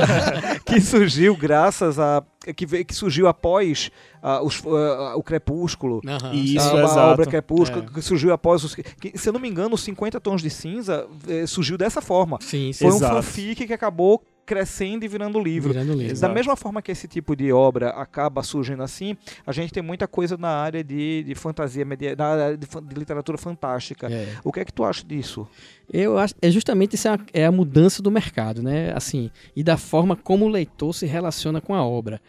que 0.65 0.81
surgiu 0.81 1.37
graças 1.37 1.99
a 1.99 2.23
que, 2.57 2.65
veio- 2.67 2.85
que 2.85 2.95
surgiu 2.95 3.27
após 3.29 3.91
ah, 4.23 4.43
os- 4.43 4.63
ah, 4.67 5.15
o 5.17 5.23
Crepúsculo 5.23 6.01
Aham, 6.07 6.33
Isso, 6.35 6.69
a, 6.69 6.81
a 6.81 6.85
exato. 6.85 7.01
obra 7.01 7.27
Crepúsculo, 7.27 7.85
É. 7.85 7.95
que 7.95 8.03
surgiu 8.03 8.33
após 8.33 8.65
os. 8.65 8.75
Que, 8.75 9.17
se 9.19 9.29
eu 9.29 9.33
não 9.33 9.41
me 9.41 9.49
engano, 9.49 9.75
os 9.75 9.83
50 9.83 10.21
Tons 10.21 10.43
de 10.43 10.51
Cinza 10.51 11.07
eh, 11.29 11.47
surgiu 11.47 11.77
dessa 11.77 12.01
forma. 12.01 12.39
Sim, 12.41 12.73
sim. 12.73 12.85
Foi 12.85 12.93
um 12.93 12.97
Exato. 12.97 13.15
fanfic 13.17 13.67
que 13.67 13.73
acabou 13.73 14.23
crescendo 14.47 15.05
e 15.05 15.09
virando 15.09 15.43
livro. 15.43 15.73
Virando 15.73 15.93
livro. 15.93 16.07
Da 16.07 16.13
Exato. 16.13 16.35
mesma 16.35 16.57
forma 16.57 16.81
que 16.81 16.93
esse 16.93 17.09
tipo 17.09 17.35
de 17.35 17.53
obra 17.53 17.91
acaba 17.91 18.43
surgindo 18.43 18.83
assim, 18.83 19.17
a 19.45 19.53
gente 19.53 19.73
tem 19.73 19.83
muita 19.83 20.07
coisa 20.07 20.37
na 20.37 20.49
área 20.49 20.85
de, 20.85 21.25
de 21.25 21.35
fantasia, 21.35 21.85
na 22.17 22.27
área 22.27 22.57
de, 22.57 22.67
de 22.67 22.95
literatura 22.95 23.37
fantástica. 23.37 24.07
É. 24.11 24.37
O 24.45 24.53
que 24.53 24.61
é 24.61 24.65
que 24.65 24.73
tu 24.73 24.85
acha 24.85 25.05
disso? 25.05 25.47
Eu 25.93 26.17
acho, 26.17 26.35
é 26.41 26.51
justamente 26.51 26.95
isso 26.95 27.09
é 27.09 27.11
a, 27.11 27.19
é 27.33 27.45
a 27.45 27.53
mudança 27.53 28.01
do 28.01 28.11
mercado, 28.11 28.63
né? 28.63 28.93
Assim, 28.95 29.31
e 29.55 29.63
da 29.65 29.77
forma 29.77 30.15
como 30.15 30.47
o 30.47 30.49
leitor 30.49 30.95
se 30.95 31.07
relaciona 31.07 31.61
com 31.61 31.75
a 31.75 31.85
obra. 31.85 32.21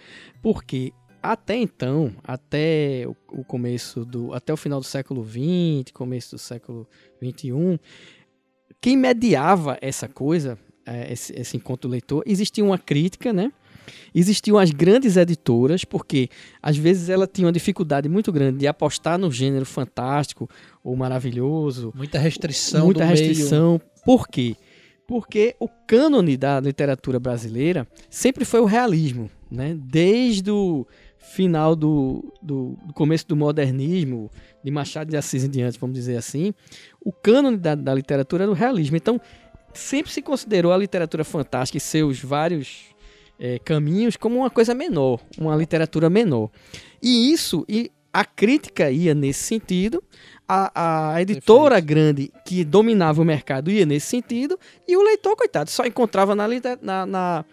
Porque 0.42 0.92
até 1.22 1.56
então, 1.56 2.12
até 2.24 3.06
o, 3.06 3.42
o 3.42 3.44
começo 3.44 4.04
do, 4.06 4.34
até 4.34 4.52
o 4.52 4.58
final 4.58 4.80
do 4.80 4.86
século 4.86 5.24
XX, 5.24 5.92
começo 5.94 6.36
do 6.36 6.40
século 6.40 6.88
XXI, 7.24 7.80
quem 8.80 8.96
mediava 8.96 9.78
essa 9.82 10.08
coisa, 10.08 10.58
esse, 11.12 11.34
esse 11.40 11.58
encontro 11.58 11.88
do 11.88 11.92
leitor, 11.92 12.24
existia 12.26 12.64
uma 12.64 12.78
crítica, 12.78 13.32
né? 13.34 13.52
Existiam 14.14 14.58
as 14.58 14.72
grandes 14.72 15.16
editoras, 15.16 15.86
porque 15.86 16.30
às 16.62 16.76
vezes 16.76 17.08
ela 17.10 17.26
tinha 17.26 17.46
uma 17.48 17.54
dificuldade 17.54 18.10
muito 18.10 18.32
grande 18.32 18.60
de 18.60 18.68
apostar 18.68 19.18
no 19.18 19.32
gênero 19.32 19.66
fantástico 19.66 20.50
ou 20.84 20.96
maravilhoso, 20.96 21.94
Muita 21.96 22.20
restrição 22.20 22.86
muita 22.86 23.02
do 23.02 23.08
meio. 23.08 23.18
restrição. 23.18 23.82
Por 24.04 24.28
quê? 24.28 24.56
Porque 25.08 25.56
o 25.60 25.70
cânone 25.88 26.36
da 26.36 26.60
literatura 26.60 27.18
brasileira 27.20 27.88
sempre 28.10 28.44
foi 28.44 28.60
o 28.60 28.66
realismo, 28.66 29.30
né? 29.50 29.78
Desde 29.80 30.52
o 30.52 30.86
final 31.18 31.76
do, 31.76 32.34
do, 32.42 32.78
do 32.86 32.94
começo 32.94 33.28
do 33.28 33.36
modernismo, 33.36 34.30
de 34.64 34.72
Machado 34.72 35.10
de 35.10 35.18
Assis 35.18 35.44
em 35.44 35.50
diante, 35.50 35.80
vamos 35.80 35.96
dizer 35.96 36.18
assim, 36.18 36.54
o 37.02 37.12
cânone 37.12 37.58
da, 37.58 37.76
da 37.76 37.94
literatura 37.94 38.44
era 38.44 38.52
o 38.52 38.56
realismo. 38.56 38.98
Então, 38.98 39.20
sempre 39.78 40.12
se 40.12 40.22
considerou 40.22 40.74
a 40.74 40.78
literatura 40.78 41.24
fantástica 41.24 41.78
e 41.78 41.82
seus 41.82 42.20
vários 42.20 42.86
eh, 43.40 43.60
caminhos 43.64 44.18
como 44.18 44.40
uma 44.40 44.50
coisa 44.50 44.74
menor, 44.74 45.20
uma 45.38 45.56
literatura 45.56 46.10
menor. 46.10 46.50
E 47.02 47.32
isso, 47.32 47.66
e 47.70 47.92
a 48.12 48.26
crítica 48.26 48.90
ia 48.90 49.14
nesse 49.14 49.44
sentido, 49.44 50.04
a, 50.48 51.14
a 51.14 51.22
editora 51.22 51.80
grande 51.80 52.32
que 52.46 52.64
dominava 52.64 53.22
o 53.22 53.26
mercado 53.26 53.70
ia 53.70 53.86
nesse 53.86 54.08
sentido, 54.08 54.58
e 54.88 54.96
o 54.98 55.04
leitor, 55.04 55.36
coitado, 55.36 55.70
só 55.70 55.86
encontrava 55.86 56.34
na, 56.36 56.48
na, 56.82 57.06
na, 57.06 57.46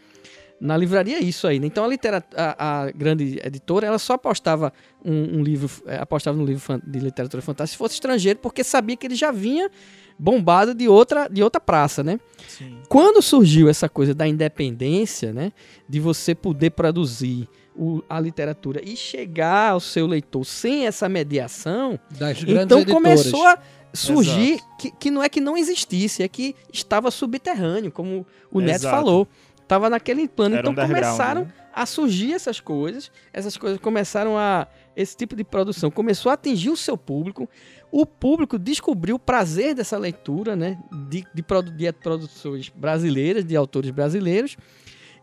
na 0.60 0.76
livraria 0.76 1.18
isso 1.18 1.46
aí. 1.46 1.58
né? 1.60 1.66
Então 1.66 1.84
a, 1.84 1.88
a, 2.36 2.82
a 2.84 2.90
grande 2.92 3.40
editora 3.44 3.86
ela 3.86 3.98
só 3.98 4.14
apostava 4.14 4.72
um, 5.04 5.38
um 5.38 5.42
livro, 5.42 5.70
eh, 5.86 5.98
apostava 6.00 6.36
no 6.36 6.44
livro 6.44 6.80
de 6.86 6.98
literatura 7.00 7.42
fantástica 7.42 7.74
se 7.74 7.78
fosse 7.78 7.94
estrangeiro, 7.94 8.38
porque 8.38 8.62
sabia 8.64 8.96
que 8.96 9.06
ele 9.06 9.14
já 9.16 9.30
vinha 9.30 9.70
bombado 10.18 10.74
de 10.74 10.88
outra, 10.88 11.28
de 11.28 11.42
outra 11.42 11.60
praça, 11.60 12.02
né? 12.02 12.20
Sim. 12.48 12.78
Quando 12.88 13.20
surgiu 13.20 13.68
essa 13.68 13.88
coisa 13.88 14.14
da 14.14 14.26
independência, 14.28 15.32
né, 15.32 15.52
de 15.88 15.98
você 16.00 16.34
poder 16.34 16.70
produzir 16.70 17.48
o- 17.76 18.00
a 18.08 18.20
literatura 18.20 18.80
e 18.84 18.96
chegar 18.96 19.72
ao 19.72 19.80
seu 19.80 20.06
leitor 20.06 20.44
sem 20.46 20.86
essa 20.86 21.08
mediação, 21.08 21.98
Das 22.12 22.38
então 22.42 22.78
editoras. 22.80 22.86
começou 22.92 23.44
a 23.46 23.58
surgir 23.92 24.60
que, 24.78 24.90
que 24.92 25.10
não 25.10 25.22
é 25.22 25.28
que 25.28 25.40
não 25.40 25.56
existisse, 25.56 26.22
é 26.22 26.28
que 26.28 26.54
estava 26.72 27.10
subterrâneo, 27.10 27.90
como 27.90 28.24
o 28.52 28.60
Neto 28.60 28.76
Exato. 28.82 28.96
falou. 28.96 29.28
Estava 29.64 29.90
naquele 29.90 30.28
plano. 30.28 30.54
Era 30.56 30.70
então 30.70 30.86
começaram 30.86 31.44
né? 31.46 31.52
a 31.74 31.84
surgir 31.86 32.32
essas 32.32 32.60
coisas, 32.60 33.10
essas 33.32 33.56
coisas 33.56 33.80
começaram 33.80 34.38
a 34.38 34.68
esse 34.94 35.16
tipo 35.16 35.34
de 35.34 35.42
produção 35.42 35.90
começou 35.90 36.30
a 36.30 36.34
atingir 36.34 36.70
o 36.70 36.76
seu 36.76 36.96
público, 36.96 37.48
o 37.90 38.06
público 38.06 38.56
descobriu 38.58 39.16
o 39.16 39.18
prazer 39.18 39.74
dessa 39.74 39.98
leitura, 39.98 40.54
né? 40.54 40.78
De, 41.08 41.26
de, 41.34 41.42
produ 41.42 41.72
de 41.72 41.90
produções 41.92 42.68
brasileiras, 42.68 43.44
de 43.44 43.56
autores 43.56 43.90
brasileiros, 43.90 44.56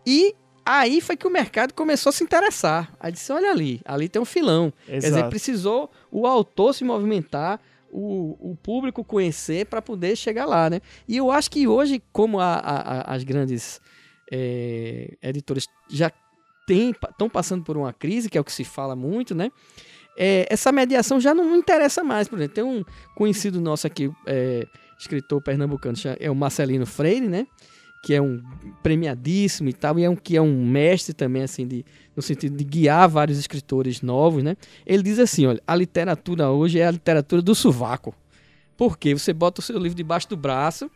e 0.05 0.35
aí 0.65 0.99
foi 0.99 1.15
que 1.15 1.25
o 1.25 1.29
mercado 1.29 1.73
começou 1.73 2.09
a 2.09 2.13
se 2.13 2.23
interessar. 2.23 2.91
Aí 2.99 3.11
disse: 3.11 3.31
olha 3.31 3.49
ali, 3.51 3.79
ali 3.85 4.09
tem 4.09 4.21
um 4.21 4.25
filão. 4.25 4.73
Quer 4.85 4.97
dizer, 4.97 5.07
Exato. 5.07 5.29
precisou 5.29 5.89
o 6.11 6.27
autor 6.27 6.73
se 6.73 6.83
movimentar, 6.83 7.59
o, 7.89 8.51
o 8.51 8.55
público 8.55 9.03
conhecer 9.03 9.65
para 9.67 9.81
poder 9.81 10.15
chegar 10.17 10.45
lá, 10.45 10.69
né? 10.69 10.81
E 11.07 11.15
eu 11.17 11.31
acho 11.31 11.49
que 11.51 11.67
hoje, 11.67 12.01
como 12.11 12.39
a- 12.39 12.55
a- 12.55 12.99
a- 13.11 13.15
as 13.15 13.23
grandes 13.23 13.79
eh, 14.31 15.17
editoras 15.21 15.67
já 15.89 16.11
estão 16.69 17.29
passando 17.29 17.63
por 17.63 17.75
uma 17.75 17.91
crise, 17.91 18.29
que 18.29 18.37
é 18.37 18.41
o 18.41 18.43
que 18.43 18.51
se 18.51 18.63
fala 18.63 18.95
muito, 18.95 19.35
né? 19.35 19.51
É, 20.17 20.45
essa 20.49 20.71
mediação 20.71 21.19
já 21.19 21.33
não 21.33 21.55
interessa 21.55 22.03
mais. 22.03 22.27
Por 22.27 22.37
exemplo, 22.37 22.55
tem 22.55 22.63
um 22.63 22.83
conhecido 23.15 23.59
nosso 23.59 23.87
aqui, 23.87 24.11
é, 24.25 24.65
escritor 24.99 25.41
pernambucano, 25.41 25.97
é 26.19 26.29
o 26.29 26.35
Marcelino 26.35 26.85
Freire, 26.85 27.27
né? 27.27 27.47
Que 28.03 28.13
é 28.13 28.21
um 28.21 28.41
premiadíssimo 28.81 29.69
e 29.69 29.73
tal, 29.73 29.99
e 29.99 30.03
é 30.03 30.09
um 30.09 30.15
que 30.15 30.35
é 30.35 30.41
um 30.41 30.65
mestre 30.65 31.13
também, 31.13 31.43
assim, 31.43 31.67
de, 31.67 31.85
no 32.15 32.21
sentido 32.21 32.57
de 32.57 32.63
guiar 32.63 33.07
vários 33.07 33.37
escritores 33.37 34.01
novos, 34.01 34.43
né? 34.43 34.55
Ele 34.85 35.03
diz 35.03 35.19
assim: 35.19 35.45
olha, 35.45 35.61
a 35.67 35.75
literatura 35.75 36.49
hoje 36.49 36.79
é 36.79 36.87
a 36.87 36.91
literatura 36.91 37.41
do 37.41 37.53
sovaco. 37.53 38.15
Por 38.75 38.97
quê? 38.97 39.13
Você 39.13 39.31
bota 39.33 39.59
o 39.59 39.63
seu 39.63 39.77
livro 39.77 39.95
debaixo 39.95 40.27
do 40.27 40.35
braço 40.35 40.89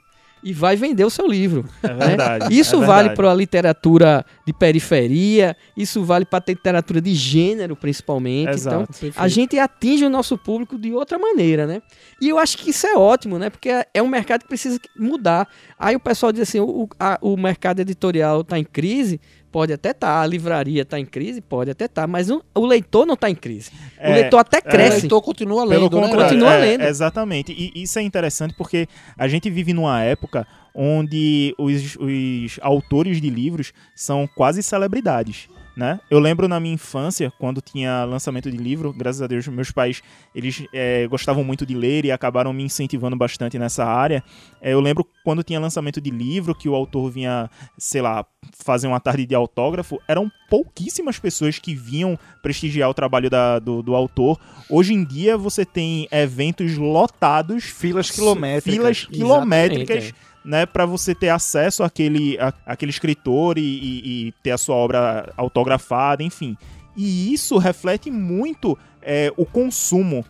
e 0.45 0.53
vai 0.53 0.75
vender 0.75 1.03
o 1.03 1.09
seu 1.09 1.25
livro. 1.27 1.65
É 1.81 1.91
verdade. 1.91 2.53
Isso 2.57 2.81
é 2.83 2.85
vale 2.85 3.09
para 3.15 3.31
a 3.31 3.33
literatura 3.33 4.23
de 4.45 4.53
periferia, 4.53 5.57
isso 5.75 6.03
vale 6.03 6.23
para 6.23 6.43
a 6.47 6.51
literatura 6.51 7.01
de 7.01 7.13
gênero, 7.15 7.75
principalmente. 7.75 8.51
Exato. 8.51 8.87
Então, 9.01 9.11
a 9.23 9.27
gente 9.27 9.57
atinge 9.57 10.05
o 10.05 10.09
nosso 10.09 10.37
público 10.37 10.77
de 10.77 10.93
outra 10.93 11.17
maneira, 11.17 11.65
né? 11.65 11.81
E 12.21 12.29
eu 12.29 12.37
acho 12.37 12.57
que 12.59 12.69
isso 12.69 12.85
é 12.85 12.95
ótimo, 12.95 13.39
né? 13.39 13.49
Porque 13.49 13.69
é- 13.69 13.87
é 13.93 14.01
um 14.03 14.07
mercado 14.07 14.41
que 14.43 14.47
precisa 14.47 14.79
mudar. 14.95 15.47
Aí 15.79 15.95
o 15.95 15.99
pessoal 15.99 16.31
diz 16.31 16.41
assim: 16.43 16.59
o, 16.59 16.87
a- 16.99 17.17
o 17.21 17.35
mercado 17.35 17.79
editorial 17.79 18.41
está 18.41 18.59
em 18.59 18.63
crise. 18.63 19.19
Pode 19.55 19.71
até 19.71 19.91
estar, 19.91 20.19
a 20.21 20.27
livraria 20.27 20.81
está 20.81 20.99
em 20.99 21.05
crise, 21.05 21.39
pode 21.39 21.71
até 21.71 21.85
estar, 21.85 22.05
mas 22.07 22.29
o, 22.29 22.43
o 22.53 22.65
leitor 22.65 23.05
não 23.05 23.13
está 23.13 23.29
em 23.29 23.35
crise. 23.35 23.71
o 23.97 24.01
É, 24.01 24.13
leitor 24.13 24.37
até 24.41 24.57
O 24.57 24.61
cresce. 24.63 24.99
leitor 25.03 25.21
continua 25.21 25.65
Pelo 25.65 25.83
lendo, 25.83 25.95
né? 25.95 26.01
contrário, 26.01 26.27
Continua 26.27 26.53
é, 26.55 26.59
lendo. 26.59 26.81
Exatamente. 26.83 27.53
E 27.53 27.71
isso 27.81 27.97
é 27.97 28.01
interessante 28.01 28.53
porque 28.57 28.85
a 29.17 29.29
gente 29.29 29.49
vive 29.49 29.71
numa 29.71 30.01
época 30.03 30.45
onde 30.75 31.55
os, 31.57 31.95
os 31.95 32.59
autores 32.61 33.21
de 33.21 33.29
livros 33.29 33.71
são 33.95 34.27
quase 34.35 34.61
celebridades. 34.61 35.47
Né? 35.75 35.99
Eu 36.09 36.19
lembro 36.19 36.47
na 36.47 36.57
minha 36.57 36.73
infância, 36.73 37.33
quando 37.37 37.59
tinha 37.59 38.05
lançamento 38.05 38.49
de 38.49 38.55
livro, 38.55 38.93
graças 38.93 39.21
a 39.21 39.27
Deus, 39.27 39.45
meus 39.49 39.71
pais 39.71 40.01
eles 40.33 40.63
é, 40.71 41.05
gostavam 41.07 41.43
muito 41.43 41.65
de 41.65 41.75
ler 41.75 42.05
e 42.05 42.11
acabaram 42.13 42.53
me 42.53 42.63
incentivando 42.63 43.15
bastante 43.17 43.59
nessa 43.59 43.83
área. 43.83 44.23
É, 44.61 44.71
eu 44.71 44.79
lembro 44.79 45.05
quando 45.23 45.43
tinha 45.43 45.59
lançamento 45.59 45.99
de 45.99 46.09
livro, 46.09 46.55
que 46.55 46.69
o 46.69 46.75
autor 46.75 47.11
vinha, 47.11 47.49
sei 47.77 48.01
lá, 48.01 48.25
fazer 48.57 48.87
uma 48.87 49.01
tarde 49.01 49.25
de 49.25 49.35
autógrafo, 49.35 49.99
eram 50.07 50.31
pouquíssimas 50.49 51.19
pessoas 51.19 51.59
que 51.59 51.75
vinham 51.75 52.17
prestigiar 52.41 52.89
o 52.89 52.93
trabalho 52.93 53.29
da- 53.29 53.59
do, 53.59 53.81
do 53.81 53.95
autor. 53.95 54.39
Hoje 54.69 54.93
em 54.93 55.03
dia 55.03 55.37
você 55.37 55.65
tem 55.65 56.07
eventos 56.09 56.77
lotados, 56.77 57.65
Filas 57.65 58.09
quilométricas. 58.09 58.73
filas 58.73 59.05
quilométricas, 59.05 59.95
Exatamente, 60.05 60.34
né, 60.45 60.65
para 60.65 60.85
você 60.85 61.13
ter 61.15 61.29
acesso 61.29 61.83
àquele, 61.83 62.37
à- 62.39 62.53
àquele 62.65 62.91
escritor 62.91 63.57
e, 63.57 63.61
e- 63.61 64.27
e 64.27 64.31
ter 64.43 64.51
a 64.51 64.57
sua 64.57 64.75
obra 64.75 65.33
autografada, 65.35 66.23
enfim. 66.23 66.55
E 66.95 67.33
isso 67.33 67.57
reflete 67.57 68.09
muito 68.11 68.77
é, 69.01 69.31
o 69.37 69.45
consumo 69.45 70.25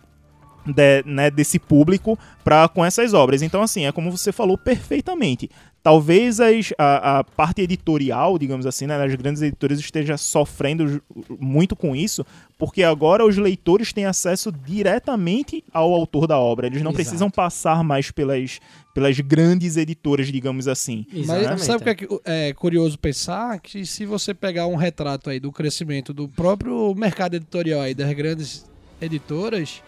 de- 0.66 1.02
né, 1.06 1.30
desse 1.30 1.58
público 1.58 2.18
para 2.44 2.68
com 2.68 2.84
essas 2.84 3.14
obras. 3.14 3.40
Então, 3.42 3.62
assim, 3.62 3.86
é 3.86 3.92
como 3.92 4.10
você 4.10 4.32
falou 4.32 4.58
perfeitamente. 4.58 5.48
Talvez 5.86 6.40
as- 6.40 6.72
a, 6.76 7.20
a 7.20 7.24
parte 7.24 7.62
editorial, 7.62 8.36
digamos 8.40 8.66
assim, 8.66 8.88
né, 8.88 8.98
das 8.98 9.14
grandes 9.14 9.40
editoras 9.40 9.78
esteja 9.78 10.16
sofrendo 10.16 11.00
muito 11.38 11.76
com 11.76 11.94
isso, 11.94 12.26
porque 12.58 12.82
agora 12.82 13.24
os 13.24 13.36
leitores 13.36 13.92
têm 13.92 14.04
acesso 14.04 14.50
diretamente 14.50 15.62
ao 15.72 15.94
autor 15.94 16.26
da 16.26 16.40
obra. 16.40 16.66
Eles 16.66 16.82
não 16.82 16.90
Exato. 16.90 17.04
precisam 17.04 17.30
passar 17.30 17.84
mais 17.84 18.10
pelas, 18.10 18.58
pelas 18.92 19.20
grandes 19.20 19.76
editoras, 19.76 20.26
digamos 20.26 20.66
assim. 20.66 21.06
Mas 21.12 21.22
Exatamente, 21.22 21.64
sabe 21.64 21.90
o 21.92 21.94
que 21.94 22.20
é, 22.24 22.48
é 22.48 22.52
curioso 22.52 22.98
pensar? 22.98 23.60
Que 23.60 23.86
se 23.86 24.04
você 24.04 24.34
pegar 24.34 24.66
um 24.66 24.74
retrato 24.74 25.30
aí 25.30 25.38
do 25.38 25.52
crescimento 25.52 26.12
do 26.12 26.26
próprio 26.26 26.96
mercado 26.96 27.34
editorial 27.36 27.82
aí 27.82 27.94
das 27.94 28.12
grandes 28.12 28.66
editoras, 29.00 29.80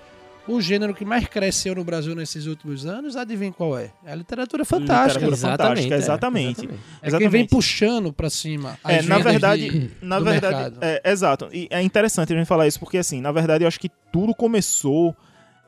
o 0.49 0.61
gênero 0.61 0.95
que 0.95 1.05
mais 1.05 1.27
cresceu 1.27 1.75
no 1.75 1.85
Brasil 1.85 2.15
nesses 2.15 2.47
últimos 2.47 2.87
anos, 2.87 3.15
adivinha 3.17 3.53
qual 3.53 3.79
é? 3.79 3.91
É 4.05 4.13
a 4.13 4.15
literatura 4.15 4.65
fantástica. 4.65 5.25
Literatura 5.27 5.37
fantástica, 5.59 5.95
é, 5.95 5.99
exatamente. 5.99 6.65
É 6.65 6.69
quem 6.69 6.79
Exatamente. 7.03 7.31
vem 7.31 7.47
puxando 7.47 8.13
pra 8.13 8.31
cima. 8.31 8.79
as 8.83 9.05
É, 9.05 9.09
na 9.09 9.19
verdade, 9.19 9.69
de- 9.71 9.91
na 10.03 10.19
do 10.19 10.25
verdade, 10.25 10.77
é, 10.81 11.11
exato. 11.11 11.49
E 11.53 11.69
é 11.71 11.83
interessante 11.83 12.33
a 12.33 12.37
gente 12.37 12.47
falar 12.47 12.67
isso 12.67 12.81
porque 12.81 12.99
assim, 12.99 13.21
na 13.21 13.31
verdade, 13.31 13.65
eu 13.65 13.69
acho 13.69 13.79
que 13.79 13.91
tudo 14.13 14.35
começou, 14.35 15.15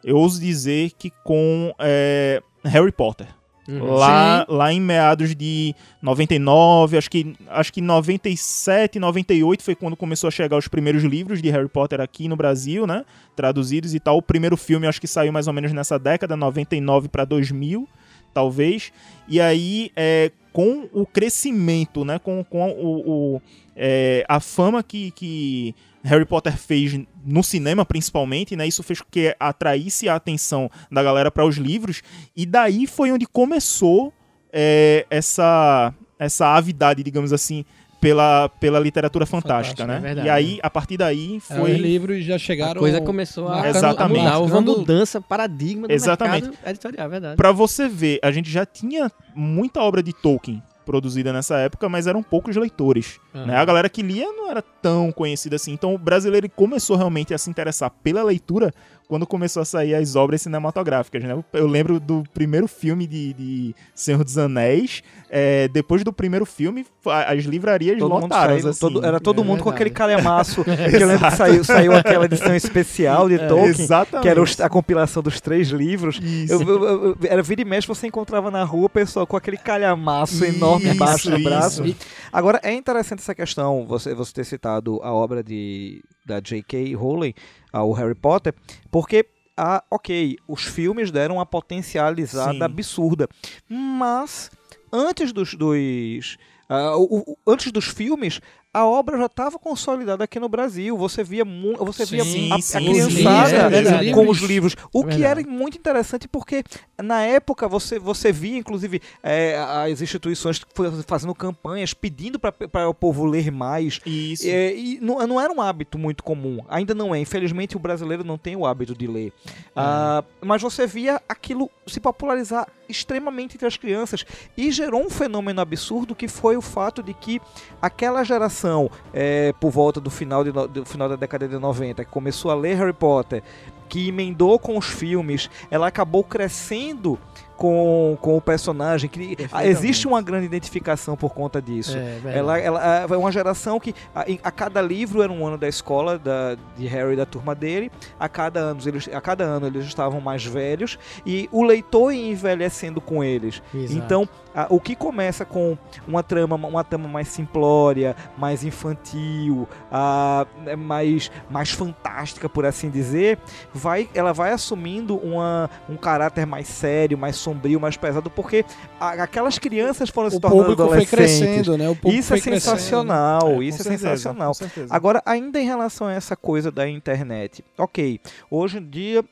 eu 0.02 0.16
ouso 0.16 0.40
dizer 0.40 0.92
que 0.98 1.10
com 1.24 1.74
é, 1.78 2.42
Harry 2.64 2.92
Potter. 2.92 3.26
Uhum. 3.70 3.94
Lá, 3.94 4.44
lá 4.48 4.72
em 4.72 4.80
meados 4.80 5.34
de 5.34 5.74
99, 6.02 6.98
acho 6.98 7.10
que, 7.10 7.36
acho 7.48 7.72
que 7.72 7.80
97, 7.80 8.98
98 8.98 9.62
foi 9.62 9.74
quando 9.76 9.96
começou 9.96 10.28
a 10.28 10.30
chegar 10.30 10.56
os 10.56 10.66
primeiros 10.66 11.04
livros 11.04 11.40
de 11.40 11.48
Harry 11.50 11.68
Potter 11.68 12.00
aqui 12.00 12.26
no 12.26 12.36
Brasil, 12.36 12.86
né? 12.86 13.04
Traduzidos 13.36 13.94
e 13.94 14.00
tal. 14.00 14.16
O 14.16 14.22
primeiro 14.22 14.56
filme 14.56 14.86
acho 14.86 15.00
que 15.00 15.06
saiu 15.06 15.32
mais 15.32 15.46
ou 15.46 15.52
menos 15.52 15.72
nessa 15.72 15.98
década, 15.98 16.36
99 16.36 17.08
para 17.08 17.24
2000, 17.24 17.88
talvez. 18.34 18.92
E 19.28 19.40
aí, 19.40 19.92
é, 19.94 20.32
com 20.52 20.88
o 20.92 21.06
crescimento, 21.06 22.04
né? 22.04 22.18
Com, 22.18 22.42
com 22.42 22.70
o, 22.70 23.34
o, 23.36 23.42
é, 23.76 24.24
a 24.28 24.40
fama 24.40 24.82
que, 24.82 25.12
que 25.12 25.74
Harry 26.02 26.24
Potter 26.24 26.56
fez 26.56 26.98
no 27.24 27.42
cinema, 27.42 27.84
principalmente, 27.84 28.56
né? 28.56 28.66
Isso 28.66 28.82
fez 28.82 29.00
com 29.00 29.08
que 29.10 29.34
atraísse 29.38 30.08
a 30.08 30.14
atenção 30.14 30.70
da 30.90 31.02
galera 31.02 31.30
para 31.30 31.44
os 31.44 31.56
livros. 31.56 32.02
E 32.36 32.46
daí 32.46 32.86
foi 32.86 33.12
onde 33.12 33.26
começou 33.26 34.12
é, 34.52 35.06
essa, 35.10 35.92
essa 36.18 36.46
avidade, 36.56 37.02
digamos 37.02 37.32
assim, 37.32 37.64
pela, 38.00 38.48
pela 38.48 38.80
literatura 38.80 39.26
fantástica, 39.26 39.82
Fantástica, 39.82 39.86
né? 39.86 39.96
é 39.98 40.00
verdade. 40.00 40.26
e 40.26 40.30
aí, 40.30 40.58
a 40.62 40.70
partir 40.70 40.96
daí, 40.96 41.36
É, 41.36 41.40
foi... 41.54 41.72
os 41.72 41.78
livros 41.78 42.24
já 42.24 42.36
A 42.36 42.38
chegaram. 42.38 42.80
coisa 42.80 42.98
começou 43.02 43.46
a, 43.48 43.68
Exatamente. 43.68 44.20
mudar, 44.22 44.38
houve 44.38 44.52
uma 44.52 44.60
marcando- 44.62 44.78
mudança, 44.78 45.20
paradigma 45.20 45.86
do 45.86 45.92
Exatamente. 45.92 46.48
mercado 46.48 46.70
editorial, 46.70 47.06
é 47.06 47.10
verdade. 47.10 47.36
Pra 47.36 47.52
você 47.52 47.86
ver, 47.88 48.18
a 48.22 48.30
gente 48.30 48.50
já 48.50 48.64
tinha 48.64 49.12
muita 49.34 49.82
obra 49.82 50.02
de 50.02 50.14
Tolkien 50.14 50.62
produzida 50.90 51.32
nessa 51.32 51.56
época, 51.56 51.88
mas 51.88 52.08
eram 52.08 52.20
poucos 52.20 52.56
leitores. 52.56 53.20
Aham. 53.32 53.46
né? 53.46 53.56
A 53.56 53.64
galera 53.64 53.88
que 53.88 54.02
lia 54.02 54.26
não 54.32 54.50
era 54.50 54.60
tão 54.60 55.12
conhecida 55.12 55.54
assim. 55.54 55.72
Então 55.72 55.94
o 55.94 55.98
brasileiro 55.98 56.50
começou 56.50 56.96
realmente 56.96 57.32
a 57.32 57.38
se 57.38 57.48
interessar 57.48 57.92
pela 58.02 58.24
leitura 58.24 58.74
quando 59.10 59.26
começou 59.26 59.60
a 59.60 59.64
sair 59.64 59.92
as 59.92 60.14
obras 60.14 60.40
cinematográficas. 60.42 61.24
Né? 61.24 61.36
Eu 61.52 61.66
lembro 61.66 61.98
do 61.98 62.22
primeiro 62.32 62.68
filme 62.68 63.08
de, 63.08 63.32
de 63.34 63.74
Senhor 63.92 64.22
dos 64.22 64.38
Anéis. 64.38 65.02
é, 65.28 65.66
depois 65.66 66.04
do 66.04 66.12
primeiro 66.12 66.46
filme, 66.46 66.86
as 67.26 67.42
livrarias 67.44 67.98
Todo 67.98 68.12
lotaram. 68.12 68.52
saindo, 68.54 68.68
assim. 68.68 68.78
todo- 68.80 69.04
era 69.04 69.18
todo 69.18 69.42
É 69.42 69.44
mundo 69.44 69.64
com 69.64 69.68
aquele 69.70 69.90
calhamaço. 69.90 70.62
que 70.64 70.96
eu 71.02 71.08
lembro 71.08 71.28
que 71.28 71.36
saiu, 71.36 71.64
saiu 71.64 71.92
aquela 71.92 72.24
edição 72.26 72.54
especial 72.54 73.28
de 73.28 73.36
Tolkien, 73.48 73.70
Exatamente. 73.84 74.22
que 74.22 74.28
era 74.28 74.66
a 74.66 74.68
compilação 74.68 75.22
dos 75.22 75.40
três 75.40 75.68
livros. 75.70 76.20
Isso. 76.22 76.52
Eu, 76.52 76.60
eu- 76.68 77.04
eu- 77.08 77.16
era 77.24 77.42
vira 77.42 77.62
e 77.62 77.64
mexe, 77.64 77.88
você 77.88 78.06
encontrava 78.06 78.48
na 78.48 78.62
rua 78.62 78.86
o 78.86 78.88
pessoal 78.88 79.26
com 79.26 79.36
aquele 79.36 79.56
calhamaço 79.56 80.44
enorme 80.44 80.84
Isso, 80.86 80.94
embaixo 80.94 81.30
do 81.30 81.36
isso. 81.36 81.44
braço. 81.48 81.96
Agora, 82.32 82.60
é 82.62 82.72
interessante 82.72 83.18
essa 83.18 83.34
questão, 83.34 83.84
você, 83.88 84.14
você 84.14 84.32
ter 84.32 84.44
citado 84.44 85.00
a 85.02 85.12
obra 85.12 85.42
de, 85.42 86.00
da 86.24 86.38
J.K. 86.38 86.94
Rowling, 86.94 87.34
ah, 87.72 87.82
o 87.84 87.92
Harry 87.92 88.14
Potter, 88.14 88.54
porque, 88.90 89.26
ah, 89.56 89.82
ok, 89.90 90.36
os 90.48 90.64
filmes 90.64 91.10
deram 91.10 91.36
uma 91.36 91.46
potencializada 91.46 92.52
Sim. 92.54 92.62
absurda, 92.62 93.28
mas 93.68 94.50
antes 94.92 95.32
dos... 95.32 95.54
dos 95.54 96.36
ah, 96.68 96.96
o- 96.96 97.32
o- 97.32 97.36
antes 97.46 97.72
dos 97.72 97.86
filmes, 97.86 98.40
a 98.72 98.86
obra 98.86 99.18
já 99.18 99.26
estava 99.26 99.58
consolidada 99.58 100.22
aqui 100.22 100.38
no 100.38 100.48
Brasil. 100.48 100.96
Você 100.96 101.24
via, 101.24 101.44
você 101.78 102.04
via 102.06 102.22
Sim, 102.24 102.52
a, 102.52 102.54
a 102.54 102.60
sim, 102.60 102.78
criançada 102.78 103.48
sim, 103.48 103.56
é 103.56 103.68
verdade. 103.68 104.12
com 104.12 104.28
os 104.28 104.38
livros. 104.38 104.76
O 104.92 105.02
É 105.04 105.08
que 105.08 105.24
era 105.24 105.42
muito 105.42 105.76
interessante 105.76 106.28
porque 106.28 106.62
na 107.02 107.22
época 107.22 107.66
você, 107.66 107.98
você 107.98 108.30
via, 108.30 108.56
inclusive, 108.58 109.02
é, 109.24 109.58
as 109.58 110.00
instituições 110.00 110.58
fa- 110.72 110.92
fazendo 111.04 111.34
campanhas 111.34 111.92
pedindo 111.92 112.38
para 112.38 112.88
o 112.88 112.94
povo 112.94 113.24
ler 113.24 113.50
mais. 113.50 114.00
Isso. 114.06 114.46
É, 114.46 114.72
e 114.72 115.00
não, 115.00 115.26
não 115.26 115.40
era 115.40 115.52
um 115.52 115.60
hábito 115.60 115.98
muito 115.98 116.22
comum. 116.22 116.64
Ainda 116.68 116.94
não 116.94 117.12
é. 117.12 117.18
Infelizmente, 117.18 117.76
o 117.76 117.80
brasileiro 117.80 118.22
não 118.22 118.38
tem 118.38 118.54
o 118.54 118.64
hábito 118.64 118.94
de 118.94 119.06
ler. 119.08 119.32
Ah, 119.74 120.22
mas 120.40 120.62
você 120.62 120.86
via 120.86 121.20
aquilo 121.28 121.68
se 121.88 121.98
popularizar 121.98 122.68
extremamente 122.88 123.54
entre 123.56 123.66
as 123.66 123.76
crianças. 123.76 124.24
E 124.56 124.70
gerou 124.70 125.04
um 125.04 125.10
fenômeno 125.10 125.60
absurdo 125.60 126.14
que 126.14 126.28
foi 126.28 126.56
o 126.56 126.60
fato 126.62 127.02
de 127.02 127.14
que 127.14 127.40
aquela 127.82 128.22
geração 128.22 128.59
geração 128.60 128.90
é, 129.12 129.52
por 129.58 129.70
volta 129.70 130.00
do 130.00 130.10
final, 130.10 130.44
de, 130.44 130.52
do 130.52 130.84
final 130.84 131.08
da 131.08 131.16
década 131.16 131.48
de 131.48 131.58
90 131.58 132.04
que 132.04 132.10
começou 132.10 132.50
a 132.50 132.54
ler 132.54 132.76
Harry 132.76 132.92
Potter, 132.92 133.42
que 133.88 134.08
emendou 134.08 134.58
com 134.58 134.78
os 134.78 134.86
filmes, 134.86 135.50
ela 135.70 135.88
acabou 135.88 136.22
crescendo 136.22 137.18
com, 137.56 138.16
com 138.22 138.36
o 138.38 138.40
personagem. 138.40 139.10
Que, 139.10 139.36
existe 139.64 140.06
uma 140.06 140.22
grande 140.22 140.46
identificação 140.46 141.16
por 141.16 141.34
conta 141.34 141.60
disso. 141.60 141.94
É. 141.98 142.38
Ela, 142.38 142.58
ela 142.58 143.06
é 143.10 143.16
uma 143.16 143.32
geração 143.32 143.80
que 143.80 143.94
a, 144.14 144.24
a 144.44 144.50
cada 144.50 144.80
livro 144.80 145.22
era 145.22 145.30
um 145.30 145.46
ano 145.46 145.58
da 145.58 145.68
escola 145.68 146.18
da, 146.18 146.56
de 146.76 146.86
Harry 146.86 147.12
e 147.14 147.16
da 147.16 147.26
turma 147.26 147.54
dele. 147.54 147.90
A 148.18 148.28
cada, 148.28 148.60
ano, 148.60 148.80
eles, 148.86 149.10
a 149.12 149.20
cada 149.20 149.44
ano 149.44 149.66
eles 149.66 149.84
estavam 149.84 150.20
mais 150.22 150.44
velhos 150.44 150.98
e 151.26 151.48
o 151.52 151.62
leitor 151.62 152.14
ia 152.14 152.30
envelhecendo 152.30 153.00
com 153.00 153.22
eles. 153.22 153.60
Exato. 153.74 153.92
Então, 153.92 154.28
o 154.68 154.80
que 154.80 154.94
começa 154.96 155.44
com 155.44 155.76
uma 156.06 156.22
trama, 156.22 156.56
uma 156.56 156.82
trama 156.84 157.08
mais 157.08 157.28
simplória, 157.28 158.16
mais 158.36 158.64
infantil, 158.64 159.68
a, 159.90 160.46
é 160.66 160.76
mais, 160.76 161.30
mais 161.50 161.70
fantástica, 161.70 162.48
por 162.48 162.66
assim 162.66 162.90
dizer, 162.90 163.38
vai, 163.72 164.08
ela 164.14 164.32
vai 164.32 164.52
assumindo 164.52 165.16
uma, 165.16 165.70
um 165.88 165.96
caráter 165.96 166.46
mais 166.46 166.66
sério, 166.68 167.16
mais 167.16 167.36
sombrio, 167.36 167.80
mais 167.80 167.96
pesado, 167.96 168.30
porque 168.30 168.64
a- 168.98 169.22
aquelas 169.22 169.58
crianças 169.58 170.10
foram 170.10 170.30
se 170.30 170.36
O 170.36 170.40
tornando 170.40 170.62
público 170.62 170.82
foi 170.88 170.92
adolescentes. 171.04 171.10
crescendo, 171.38 171.78
né? 171.78 171.88
O 171.88 171.94
público 171.96 172.18
Isso 172.20 172.34
é 172.34 172.40
foi 172.40 172.52
sensacional, 172.52 173.40
com 173.54 173.62
isso 173.62 173.80
é 173.80 173.84
certeza, 173.84 174.08
sensacional. 174.16 174.52
Agora, 174.90 175.22
ainda 175.24 175.60
em 175.60 175.64
relação 175.64 176.06
a 176.06 176.12
essa 176.12 176.34
coisa 176.36 176.70
da 176.70 176.88
internet, 176.88 177.64
ok, 177.78 178.20
hoje 178.50 178.78
em 178.78 178.88
dia 178.88 179.24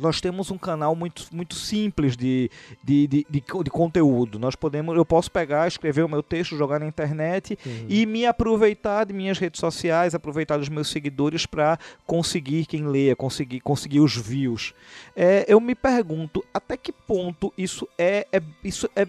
nós 0.00 0.20
temos 0.20 0.50
um 0.50 0.58
canal 0.58 0.96
muito, 0.96 1.26
muito 1.32 1.54
simples 1.54 2.16
de, 2.16 2.50
de, 2.82 3.06
de, 3.06 3.26
de, 3.28 3.40
de 3.64 3.70
conteúdo. 3.70 4.38
Nós 4.38 4.56
podemos, 4.56 4.96
eu 4.96 5.04
posso 5.04 5.30
pegar, 5.30 5.68
escrever 5.68 6.04
o 6.04 6.08
meu 6.08 6.22
texto, 6.22 6.56
jogar 6.56 6.80
na 6.80 6.86
internet 6.86 7.58
Uhum. 7.64 7.86
e 7.88 8.06
me 8.06 8.26
aproveitar 8.26 9.04
de 9.04 9.12
minhas 9.12 9.38
redes 9.38 9.60
sociais, 9.60 10.14
aproveitar 10.14 10.56
dos 10.56 10.68
meus 10.68 10.88
seguidores 10.88 11.46
para 11.46 11.78
conseguir 12.06 12.66
quem 12.66 12.86
leia, 12.86 13.14
conseguir, 13.14 13.60
conseguir 13.60 14.00
os 14.00 14.16
views. 14.16 14.74
É, 15.14 15.44
eu 15.48 15.60
me 15.60 15.74
pergunto 15.74 16.44
até 16.52 16.76
que 16.76 16.92
ponto 16.92 17.52
isso 17.56 17.88
é, 17.98 18.26
é 18.32 18.42
isso 18.64 18.88
é 18.96 19.06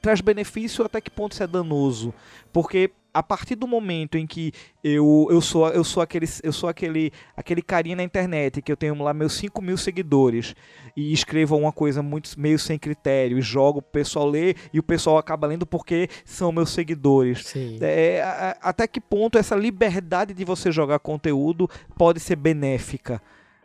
traz 0.00 0.20
benefício, 0.20 0.84
até 0.84 1.00
que 1.00 1.10
ponto 1.10 1.32
isso 1.32 1.42
é 1.42 1.46
danoso, 1.46 2.14
porque 2.52 2.90
a 3.18 3.22
partir 3.22 3.54
do 3.56 3.66
momento 3.66 4.16
em 4.16 4.26
que 4.26 4.52
eu, 4.82 5.26
eu 5.30 5.40
sou 5.40 5.68
eu 5.70 5.82
sou 5.82 6.02
aquele 6.02 6.26
eu 6.42 6.52
sou 6.52 6.68
aquele 6.68 7.10
aquele 7.36 7.60
carinha 7.60 7.96
na 7.96 8.02
internet 8.02 8.62
que 8.62 8.70
eu 8.70 8.76
tenho 8.76 8.94
lá 9.02 9.12
meus 9.12 9.32
5 9.34 9.60
mil 9.60 9.76
seguidores 9.76 10.54
e 10.96 11.12
escrevo 11.12 11.54
alguma 11.54 11.72
coisa 11.72 12.02
muito 12.02 12.30
meio 12.38 12.58
sem 12.58 12.78
critério 12.78 13.36
e 13.38 13.42
jogo 13.42 13.80
o 13.80 13.82
pessoal 13.82 14.28
ler 14.28 14.56
e 14.72 14.78
o 14.78 14.82
pessoal 14.82 15.18
acaba 15.18 15.46
lendo 15.46 15.66
porque 15.66 16.08
são 16.24 16.52
meus 16.52 16.70
seguidores 16.70 17.44
Sim. 17.46 17.78
é, 17.80 18.22
a- 18.22 18.56
a- 18.62 18.68
até 18.70 18.86
que 18.86 19.00
ponto 19.00 19.36
essa 19.36 19.56
liberdade 19.56 20.32
de 20.32 20.44
você 20.44 20.70
jogar 20.70 20.98
conteúdo 21.00 21.68
pode 21.96 22.20
ser 22.20 22.36
benéfica 22.36 23.20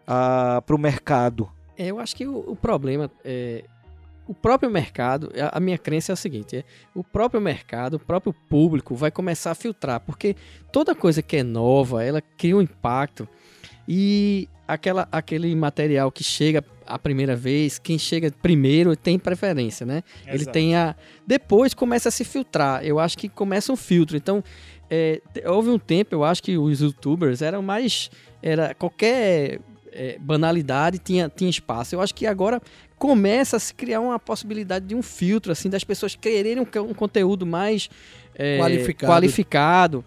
para 0.06 0.76
o 0.76 0.80
mercado? 0.80 1.50
É, 1.78 1.88
Eu 1.88 2.00
acho 2.00 2.16
que 2.16 2.28
o, 2.28 2.52
o 2.52 2.56
problema 2.56 3.10
é 3.24 3.64
o 4.28 4.34
próprio 4.34 4.70
mercado. 4.70 5.32
A, 5.38 5.58
a 5.58 5.60
minha 5.60 5.78
crença 5.78 6.12
é 6.12 6.14
o 6.14 6.18
seguinte: 6.18 6.58
é, 6.58 6.64
o 6.94 7.04
próprio 7.04 7.42
mercado, 7.42 7.96
o 7.96 8.00
próprio 8.00 8.34
público 8.34 8.96
vai 8.96 9.12
começar 9.12 9.52
a 9.52 9.56
filtrar, 9.56 10.00
porque 10.00 10.36
toda 10.72 10.96
coisa 10.96 11.22
que 11.22 11.38
é 11.38 11.44
nova, 11.44 12.04
ela 12.04 12.22
cria 12.22 12.56
um 12.56 12.62
impacto 12.62 13.28
e 13.88 14.48
aquela, 14.68 15.08
aquele 15.12 15.54
material 15.56 16.12
que 16.12 16.24
chega 16.24 16.64
a 16.86 17.00
primeira 17.00 17.36
vez, 17.36 17.80
quem 17.80 17.98
chega 17.98 18.32
primeiro 18.42 18.96
tem 18.96 19.18
preferência, 19.18 19.86
né? 19.86 20.04
Ele 20.26 20.44
Exato. 20.44 20.52
tem 20.52 20.76
a. 20.76 20.96
Depois 21.26 21.74
começa 21.74 22.10
a 22.10 22.12
se 22.12 22.24
filtrar. 22.24 22.84
Eu 22.84 23.00
acho 23.00 23.18
que 23.18 23.30
começa 23.30 23.72
um 23.72 23.76
filtro. 23.76 24.18
Então, 24.18 24.44
é, 24.90 25.22
houve 25.46 25.70
um 25.70 25.80
tempo, 25.80 26.14
eu 26.14 26.24
acho 26.24 26.44
que 26.44 26.58
os 26.58 26.82
youtubers 26.82 27.42
eram 27.42 27.62
mais. 27.62 28.10
Era 28.42 28.74
qualquer 28.74 29.60
é, 29.92 30.18
banalidade 30.20 31.00
tinha, 31.00 31.30
tinha 31.30 31.50
espaço. 31.50 31.96
Eu 31.96 32.02
acho 32.02 32.14
que 32.14 32.26
agora 32.26 32.62
começa 33.04 33.58
a 33.58 33.60
se 33.60 33.74
criar 33.74 34.00
uma 34.00 34.18
possibilidade 34.18 34.86
de 34.86 34.96
um 34.96 35.02
filtro, 35.02 35.52
assim, 35.52 35.70
das 35.70 35.84
pessoas 35.84 36.16
quererem 36.16 36.62
um, 36.62 36.64
co- 36.66 36.96
conteúdo 36.96 37.46
mais 37.46 37.90
é, 38.34 38.58
Qualificado. 38.58 39.12
qualificado. 39.12 40.06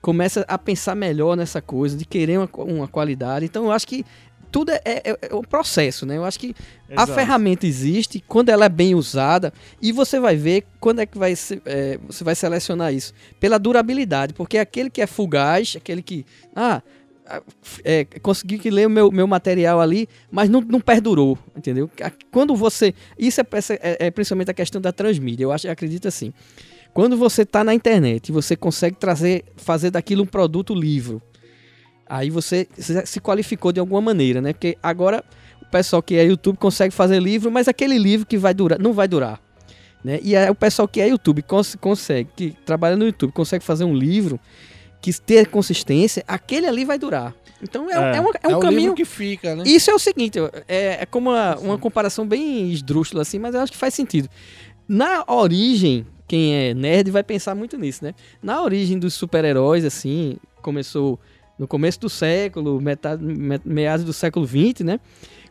Começa 0.00 0.46
a 0.48 0.56
pensar 0.56 0.94
melhor 0.94 1.36
nessa 1.36 1.60
coisa, 1.60 1.94
de 1.94 2.06
querer 2.06 2.38
uma, 2.38 2.48
uma 2.64 2.88
qualidade. 2.88 3.44
Então, 3.44 3.66
eu 3.66 3.70
acho 3.72 3.86
que 3.86 4.02
tudo 4.50 4.70
é, 4.72 4.80
é, 4.82 5.18
é 5.30 5.34
um 5.34 5.42
processo, 5.42 6.06
né? 6.06 6.16
Eu 6.16 6.24
acho 6.24 6.40
que 6.40 6.54
a 6.88 7.02
Exato. 7.02 7.12
ferramenta 7.12 7.66
existe 7.66 8.24
quando 8.26 8.48
ela 8.48 8.64
é 8.64 8.68
bem 8.70 8.94
usada 8.94 9.52
e 9.82 9.92
você 9.92 10.18
vai 10.18 10.34
ver 10.34 10.64
quando 10.80 11.00
é 11.00 11.04
que 11.06 11.18
vai 11.18 11.34
é, 11.66 11.98
você 12.06 12.24
vai 12.24 12.34
selecionar 12.34 12.94
isso 12.94 13.12
pela 13.38 13.58
durabilidade, 13.58 14.32
porque 14.32 14.56
aquele 14.56 14.88
que 14.88 15.02
é 15.02 15.06
fugaz, 15.06 15.74
aquele 15.76 16.00
que 16.00 16.24
ah 16.56 16.80
é, 17.84 18.04
consegui 18.22 18.58
que 18.58 18.70
ler 18.70 18.86
o 18.86 18.90
meu, 18.90 19.10
meu 19.12 19.26
material 19.26 19.80
ali, 19.80 20.08
mas 20.30 20.48
não, 20.48 20.60
não 20.60 20.80
perdurou, 20.80 21.38
entendeu? 21.56 21.90
Quando 22.30 22.54
você 22.56 22.94
isso 23.18 23.40
é, 23.40 23.44
essa- 23.52 23.74
é, 23.74 24.06
é 24.06 24.10
principalmente 24.10 24.50
a 24.50 24.54
questão 24.54 24.80
da 24.80 24.92
transmídia. 24.92 25.44
Eu 25.44 25.52
acho, 25.52 25.66
eu 25.66 25.72
acredito 25.72 26.08
assim. 26.08 26.32
Quando 26.94 27.16
você 27.16 27.42
está 27.42 27.62
na 27.62 27.74
internet 27.74 28.28
e 28.28 28.32
você 28.32 28.56
consegue 28.56 28.96
trazer, 28.96 29.44
fazer 29.56 29.90
daquilo 29.90 30.22
um 30.22 30.26
produto 30.26 30.74
livro, 30.74 31.20
aí 32.08 32.30
você 32.30 32.66
se 33.04 33.20
qualificou 33.20 33.72
de 33.72 33.78
alguma 33.80 34.00
maneira, 34.00 34.40
né? 34.40 34.52
Porque 34.52 34.76
agora 34.82 35.22
o 35.62 35.66
pessoal 35.70 36.02
que 36.02 36.16
é 36.16 36.24
YouTube 36.24 36.56
consegue 36.56 36.94
fazer 36.94 37.20
livro, 37.20 37.50
mas 37.50 37.68
aquele 37.68 37.98
livro 37.98 38.26
que 38.26 38.38
vai 38.38 38.54
durar, 38.54 38.78
não 38.78 38.92
vai 38.92 39.06
durar. 39.06 39.38
Né? 40.02 40.18
E 40.22 40.34
aí 40.36 40.48
o 40.48 40.54
pessoal 40.54 40.88
que 40.88 41.00
é 41.00 41.08
YouTube 41.08 41.42
cons- 41.42 41.74
consegue, 41.74 42.30
que 42.34 42.56
trabalha 42.64 42.96
no 42.96 43.04
YouTube, 43.04 43.32
consegue 43.32 43.64
fazer 43.64 43.84
um 43.84 43.92
livro 43.94 44.40
que 45.00 45.12
ter 45.20 45.46
consistência, 45.48 46.24
aquele 46.26 46.66
ali 46.66 46.84
vai 46.84 46.98
durar. 46.98 47.34
Então 47.62 47.90
é, 47.90 48.14
É. 48.14 48.16
é, 48.16 48.20
um, 48.20 48.30
é 48.42 48.56
um 48.56 48.58
É 48.58 48.62
caminho. 48.62 48.94
que 48.94 49.04
fica, 49.04 49.54
né? 49.56 49.64
Isso 49.66 49.90
é 49.90 49.94
o 49.94 49.98
seguinte, 49.98 50.38
é, 50.68 50.98
é 51.02 51.06
como 51.06 51.30
uma, 51.30 51.56
uma 51.58 51.78
comparação 51.78 52.26
bem 52.26 52.70
esdrúxula 52.72 53.22
assim, 53.22 53.38
mas 53.38 53.54
eu 53.54 53.60
acho 53.60 53.72
que 53.72 53.78
faz 53.78 53.94
sentido. 53.94 54.28
Na 54.88 55.24
origem, 55.26 56.06
quem 56.26 56.54
é 56.54 56.74
nerd 56.74 57.10
vai 57.10 57.22
pensar 57.22 57.54
muito 57.54 57.76
nisso, 57.76 58.04
né? 58.04 58.14
Na 58.42 58.62
origem 58.62 58.98
dos 58.98 59.14
super-heróis, 59.14 59.84
assim, 59.84 60.36
começou 60.62 61.18
no 61.58 61.66
começo 61.66 61.98
do 62.00 62.08
século, 62.08 62.80
metade, 62.80 63.22
me- 63.24 63.60
meados 63.64 64.04
do 64.04 64.12
século 64.12 64.46
XX, 64.46 64.80
né? 64.84 65.00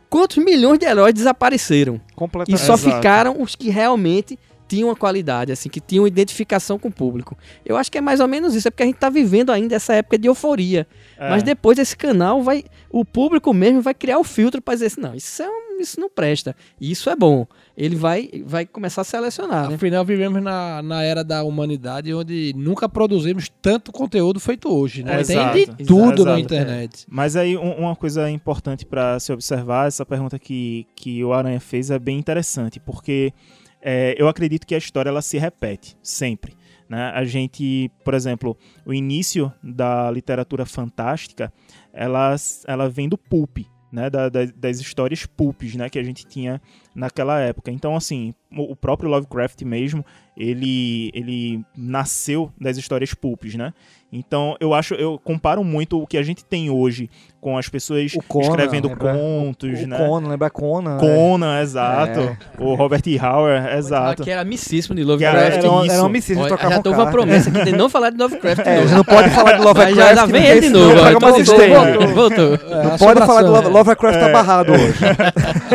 Quantos 0.08 0.38
milhões 0.38 0.78
de 0.78 0.86
heróis 0.86 1.12
desapareceram? 1.12 2.00
E 2.10 2.14
Completamente. 2.14 2.60
só 2.64 2.74
Exato. 2.74 2.96
ficaram 2.96 3.42
os 3.42 3.54
que 3.54 3.68
realmente 3.68 4.38
tinham 4.68 4.88
uma 4.88 4.96
qualidade, 4.96 5.50
assim, 5.50 5.68
que 5.68 5.80
tinham 5.80 6.06
identificação 6.06 6.78
com 6.78 6.88
o 6.88 6.92
público. 6.92 7.36
Eu 7.64 7.76
acho 7.76 7.90
que 7.90 7.98
é 7.98 8.00
mais 8.00 8.20
ou 8.20 8.28
menos 8.28 8.54
isso, 8.54 8.68
é 8.68 8.70
porque 8.70 8.82
a 8.82 8.86
gente 8.86 8.96
tá 8.96 9.08
vivendo 9.10 9.50
ainda 9.50 9.74
essa 9.74 9.94
época 9.94 10.18
de 10.18 10.28
euforia. 10.28 10.86
É. 11.18 11.30
Mas 11.30 11.42
depois 11.42 11.78
esse 11.78 11.96
canal 11.96 12.42
vai. 12.42 12.64
O 12.90 13.04
público 13.04 13.52
mesmo 13.54 13.80
vai 13.82 13.94
criar 13.94 14.18
o 14.18 14.24
filtro 14.24 14.60
para 14.62 14.74
dizer 14.74 14.86
assim, 14.86 15.00
não, 15.00 15.14
isso, 15.14 15.42
é 15.42 15.48
um- 15.48 15.80
isso 15.80 15.98
não 16.00 16.08
presta. 16.10 16.54
Isso 16.80 17.08
é 17.08 17.14
bom. 17.16 17.46
Ele 17.76 17.94
vai, 17.94 18.28
vai 18.44 18.66
começar 18.66 19.02
a 19.02 19.04
selecionar, 19.04 19.68
né? 19.68 19.76
Afinal, 19.76 20.04
vivemos 20.04 20.42
na, 20.42 20.82
na 20.82 21.02
era 21.04 21.22
da 21.22 21.44
humanidade 21.44 22.12
onde 22.12 22.52
nunca 22.56 22.88
produzimos 22.88 23.48
tanto 23.62 23.92
conteúdo 23.92 24.40
feito 24.40 24.68
hoje, 24.74 25.04
né? 25.04 25.20
Exato. 25.20 25.52
Tem 25.52 25.64
de 25.66 25.84
tudo 25.84 26.24
na 26.24 26.32
Exato. 26.32 26.40
internet. 26.40 27.06
Mas 27.08 27.36
aí 27.36 27.56
um- 27.56 27.74
uma 27.78 27.94
coisa 27.94 28.28
importante 28.28 28.84
para 28.84 29.20
se 29.20 29.32
observar, 29.32 29.86
essa 29.86 30.04
pergunta 30.04 30.38
que, 30.38 30.86
que 30.96 31.22
o 31.22 31.32
Aranha 31.32 31.60
fez 31.60 31.90
é 31.90 31.98
bem 31.98 32.18
interessante, 32.18 32.80
porque 32.80 33.32
é, 33.82 34.14
eu 34.18 34.28
acredito 34.28 34.66
que 34.66 34.74
a 34.74 34.78
história 34.78 35.08
ela 35.10 35.22
se 35.22 35.38
repete 35.38 35.96
sempre. 36.02 36.56
Né? 36.88 37.10
A 37.14 37.24
gente, 37.24 37.90
por 38.04 38.14
exemplo, 38.14 38.56
o 38.86 38.94
início 38.94 39.52
da 39.62 40.10
literatura 40.10 40.64
fantástica, 40.64 41.52
ela, 41.92 42.34
ela 42.66 42.88
vem 42.88 43.08
do 43.08 43.18
pulp, 43.18 43.58
né? 43.92 44.08
Da- 44.10 44.28
da- 44.28 44.44
das 44.56 44.80
histórias 44.80 45.24
pulps 45.26 45.74
né? 45.74 45.88
que 45.90 45.98
a 45.98 46.02
gente 46.02 46.26
tinha 46.26 46.60
naquela 46.94 47.40
época. 47.40 47.70
Então, 47.70 47.94
assim, 47.94 48.34
o 48.50 48.72
o 48.72 48.76
próprio 48.76 49.10
Lovecraft 49.10 49.62
mesmo, 49.62 50.04
ele, 50.36 51.10
ele 51.14 51.62
nasceu 51.76 52.50
das 52.60 52.76
histórias 52.78 53.12
pulps, 53.14 53.54
né? 53.54 53.72
Então, 54.10 54.56
eu 54.58 54.72
acho, 54.72 54.94
eu 54.94 55.20
comparo 55.22 55.62
muito 55.62 56.00
o 56.02 56.06
que 56.06 56.16
a 56.16 56.22
gente 56.22 56.42
tem 56.42 56.70
hoje 56.70 57.10
com 57.40 57.56
as 57.58 57.68
pessoas 57.68 58.12
O 58.14 58.22
Conan, 58.22 58.46
escrevendo 58.48 58.88
lembra? 58.88 59.12
contos, 59.14 59.80
o 59.82 59.86
né? 59.86 59.96
Conan, 59.98 60.28
lembra 60.28 60.50
Conan? 60.50 60.94
né? 60.96 61.00
Conan, 61.00 61.60
exato. 61.60 62.36
O 62.58 62.74
Robert 62.74 63.02
E. 63.06 63.16
Howard, 63.20 63.76
exato. 63.76 64.24
Que 64.24 64.30
era 64.30 64.40
amicíssimo 64.40 64.96
de 64.96 65.04
Lovecraft. 65.04 65.36
era- 65.36 65.46
Era, 65.54 65.92
era 65.92 66.02
um 66.02 66.06
homicídio, 66.06 66.40
Olha, 66.40 66.48
trocavam 66.48 66.76
já 66.78 66.82
tô 66.82 66.90
com 66.94 66.96
uma 67.02 67.10
promessa 67.10 67.50
aqui 67.50 67.64
de 67.64 67.72
não 67.72 67.88
falar 67.90 68.10
de 68.10 68.16
Lovecraft. 68.16 68.66
É, 68.66 68.84
de 68.86 68.92
não 68.94 69.04
pode 69.04 69.30
falar 69.30 69.52
de 69.52 69.58
Mas 69.58 69.66
Lovecraft. 69.66 69.96
já, 69.96 70.14
já 70.14 70.26
vem 70.26 70.46
ele 70.46 70.60
de 70.62 70.68
novo. 70.70 70.94
o 70.94 71.08
Então, 71.10 71.20
voltou, 71.20 72.08
voltou. 72.14 72.54
É, 72.54 72.82
Não 72.84 72.98
pode 72.98 73.20
falar 73.26 73.42
de 73.42 73.48
Love-? 73.50 73.68
Lovecraft 73.68 74.18
tá 74.20 74.28
É. 74.28 74.32
barrado 74.32 74.72
hoje. 74.72 74.94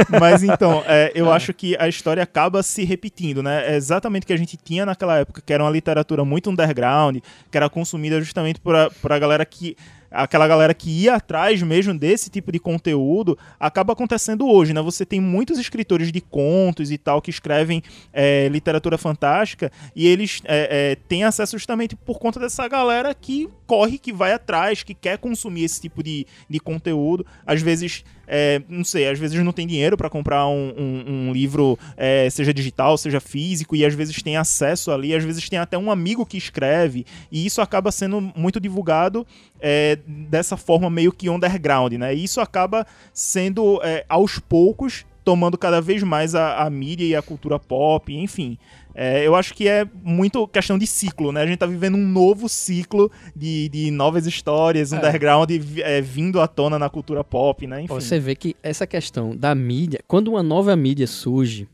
Mas 0.19 0.43
então, 0.43 0.83
é, 0.87 1.11
eu 1.15 1.31
acho 1.31 1.53
que 1.53 1.77
a 1.79 1.87
história 1.87 2.21
acaba 2.23 2.61
se 2.63 2.83
repetindo, 2.83 3.41
né? 3.43 3.71
É 3.73 3.75
exatamente 3.75 4.23
o 4.23 4.27
que 4.27 4.33
a 4.33 4.37
gente 4.37 4.57
tinha 4.57 4.85
naquela 4.85 5.19
época, 5.19 5.41
que 5.45 5.53
era 5.53 5.63
uma 5.63 5.69
literatura 5.71 6.25
muito 6.25 6.49
underground, 6.49 7.17
que 7.51 7.57
era 7.57 7.69
consumida 7.69 8.22
justamente 8.23 8.59
por 8.59 8.75
a, 8.75 8.89
por 8.89 9.11
a 9.11 9.19
galera 9.19 9.45
que 9.45 9.75
aquela 10.13 10.47
galera 10.47 10.73
que 10.73 10.89
ia 10.89 11.15
atrás 11.15 11.61
mesmo 11.63 11.97
desse 11.97 12.29
tipo 12.29 12.51
de 12.51 12.59
conteúdo, 12.59 13.37
acaba 13.59 13.93
acontecendo 13.93 14.47
hoje, 14.47 14.73
né? 14.73 14.81
Você 14.81 15.05
tem 15.05 15.19
muitos 15.19 15.57
escritores 15.57 16.11
de 16.11 16.21
contos 16.21 16.91
e 16.91 16.97
tal 16.97 17.21
que 17.21 17.31
escrevem 17.31 17.81
é, 18.13 18.47
literatura 18.49 18.97
fantástica 18.97 19.71
e 19.95 20.07
eles 20.07 20.41
é, 20.45 20.91
é, 20.91 20.95
têm 21.07 21.23
acesso 21.23 21.57
justamente 21.57 21.95
por 21.95 22.19
conta 22.19 22.39
dessa 22.39 22.67
galera 22.67 23.13
que 23.15 23.49
corre, 23.65 23.97
que 23.97 24.13
vai 24.13 24.33
atrás, 24.33 24.83
que 24.83 24.93
quer 24.93 25.17
consumir 25.17 25.63
esse 25.63 25.81
tipo 25.81 26.03
de, 26.03 26.27
de 26.47 26.59
conteúdo. 26.59 27.25
Às 27.45 27.61
vezes 27.61 28.03
é, 28.35 28.63
não 28.67 28.83
sei, 28.83 29.07
às 29.07 29.19
vezes 29.19 29.39
não 29.43 29.51
tem 29.51 29.67
dinheiro 29.67 29.95
para 29.95 30.09
comprar 30.09 30.47
um, 30.47 30.73
um, 30.75 31.03
um 31.27 31.31
livro, 31.31 31.77
é, 31.95 32.27
seja 32.31 32.51
digital, 32.51 32.97
seja 32.97 33.19
físico, 33.19 33.75
e 33.75 33.85
às 33.85 33.93
vezes 33.93 34.23
tem 34.23 34.37
acesso 34.37 34.89
ali, 34.89 35.13
às 35.13 35.23
vezes 35.23 35.47
tem 35.47 35.59
até 35.59 35.77
um 35.77 35.91
amigo 35.91 36.25
que 36.25 36.35
escreve, 36.35 37.05
e 37.31 37.45
isso 37.45 37.61
acaba 37.61 37.91
sendo 37.91 38.19
muito 38.35 38.59
divulgado 38.59 39.23
é, 39.59 39.99
dessa 40.07 40.57
forma 40.57 40.89
meio 40.89 41.11
que 41.11 41.29
underground, 41.29 41.93
né? 41.93 42.15
E 42.15 42.23
isso 42.23 42.41
acaba 42.41 42.87
sendo 43.13 43.79
é, 43.83 44.03
aos 44.09 44.39
poucos 44.39 45.05
tomando 45.23 45.57
cada 45.57 45.79
vez 45.81 46.03
mais 46.03 46.35
a, 46.35 46.63
a 46.63 46.69
mídia 46.69 47.05
e 47.05 47.15
a 47.15 47.21
cultura 47.21 47.57
pop, 47.59 48.13
enfim. 48.13 48.57
É, 48.95 49.25
eu 49.25 49.33
acho 49.35 49.53
que 49.55 49.67
é 49.67 49.85
muito 50.03 50.47
questão 50.47 50.77
de 50.77 50.85
ciclo, 50.85 51.31
né? 51.31 51.41
A 51.41 51.45
gente 51.47 51.57
tá 51.57 51.65
vivendo 51.65 51.95
um 51.95 52.07
novo 52.07 52.47
ciclo 52.47 53.11
de, 53.35 53.67
de 53.69 53.89
novas 53.89 54.27
histórias, 54.27 54.93
É. 54.93 54.97
underground 54.97 55.49
é, 55.79 55.99
vindo 56.01 56.39
à 56.39 56.47
tona 56.47 56.77
na 56.77 56.89
cultura 56.89 57.23
pop, 57.23 57.65
né? 57.65 57.81
Enfim. 57.81 57.93
Você 57.93 58.19
vê 58.19 58.35
que 58.35 58.55
essa 58.61 58.85
questão 58.85 59.35
da 59.35 59.55
mídia, 59.55 59.99
quando 60.07 60.27
uma 60.27 60.43
nova 60.43 60.75
mídia 60.75 61.07
surge, 61.07 61.67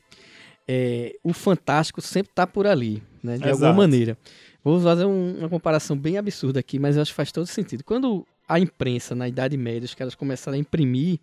é, 0.67 1.15
o 1.23 1.33
fantástico 1.33 2.01
sempre 2.01 2.31
tá 2.33 2.45
por 2.47 2.65
ali, 2.67 3.01
né? 3.23 3.37
De 3.37 3.43
alguma 3.49 3.55
Exato. 3.67 3.77
maneira. 3.77 4.17
Vou 4.63 4.79
fazer 4.79 5.05
um- 5.05 5.39
uma 5.39 5.49
comparação 5.49 5.97
bem 5.97 6.17
absurda 6.17 6.59
aqui, 6.59 6.77
mas 6.79 6.95
eu 6.95 7.01
acho 7.01 7.11
que 7.11 7.15
faz 7.15 7.31
todo 7.31 7.47
sentido. 7.47 7.83
Quando 7.83 8.25
a 8.47 8.59
imprensa, 8.59 9.15
na 9.15 9.27
Idade 9.27 9.57
Média, 9.57 9.85
os 9.85 9.93
caras 9.95 10.15
começaram 10.15 10.57
a 10.57 10.59
imprimir 10.59 11.19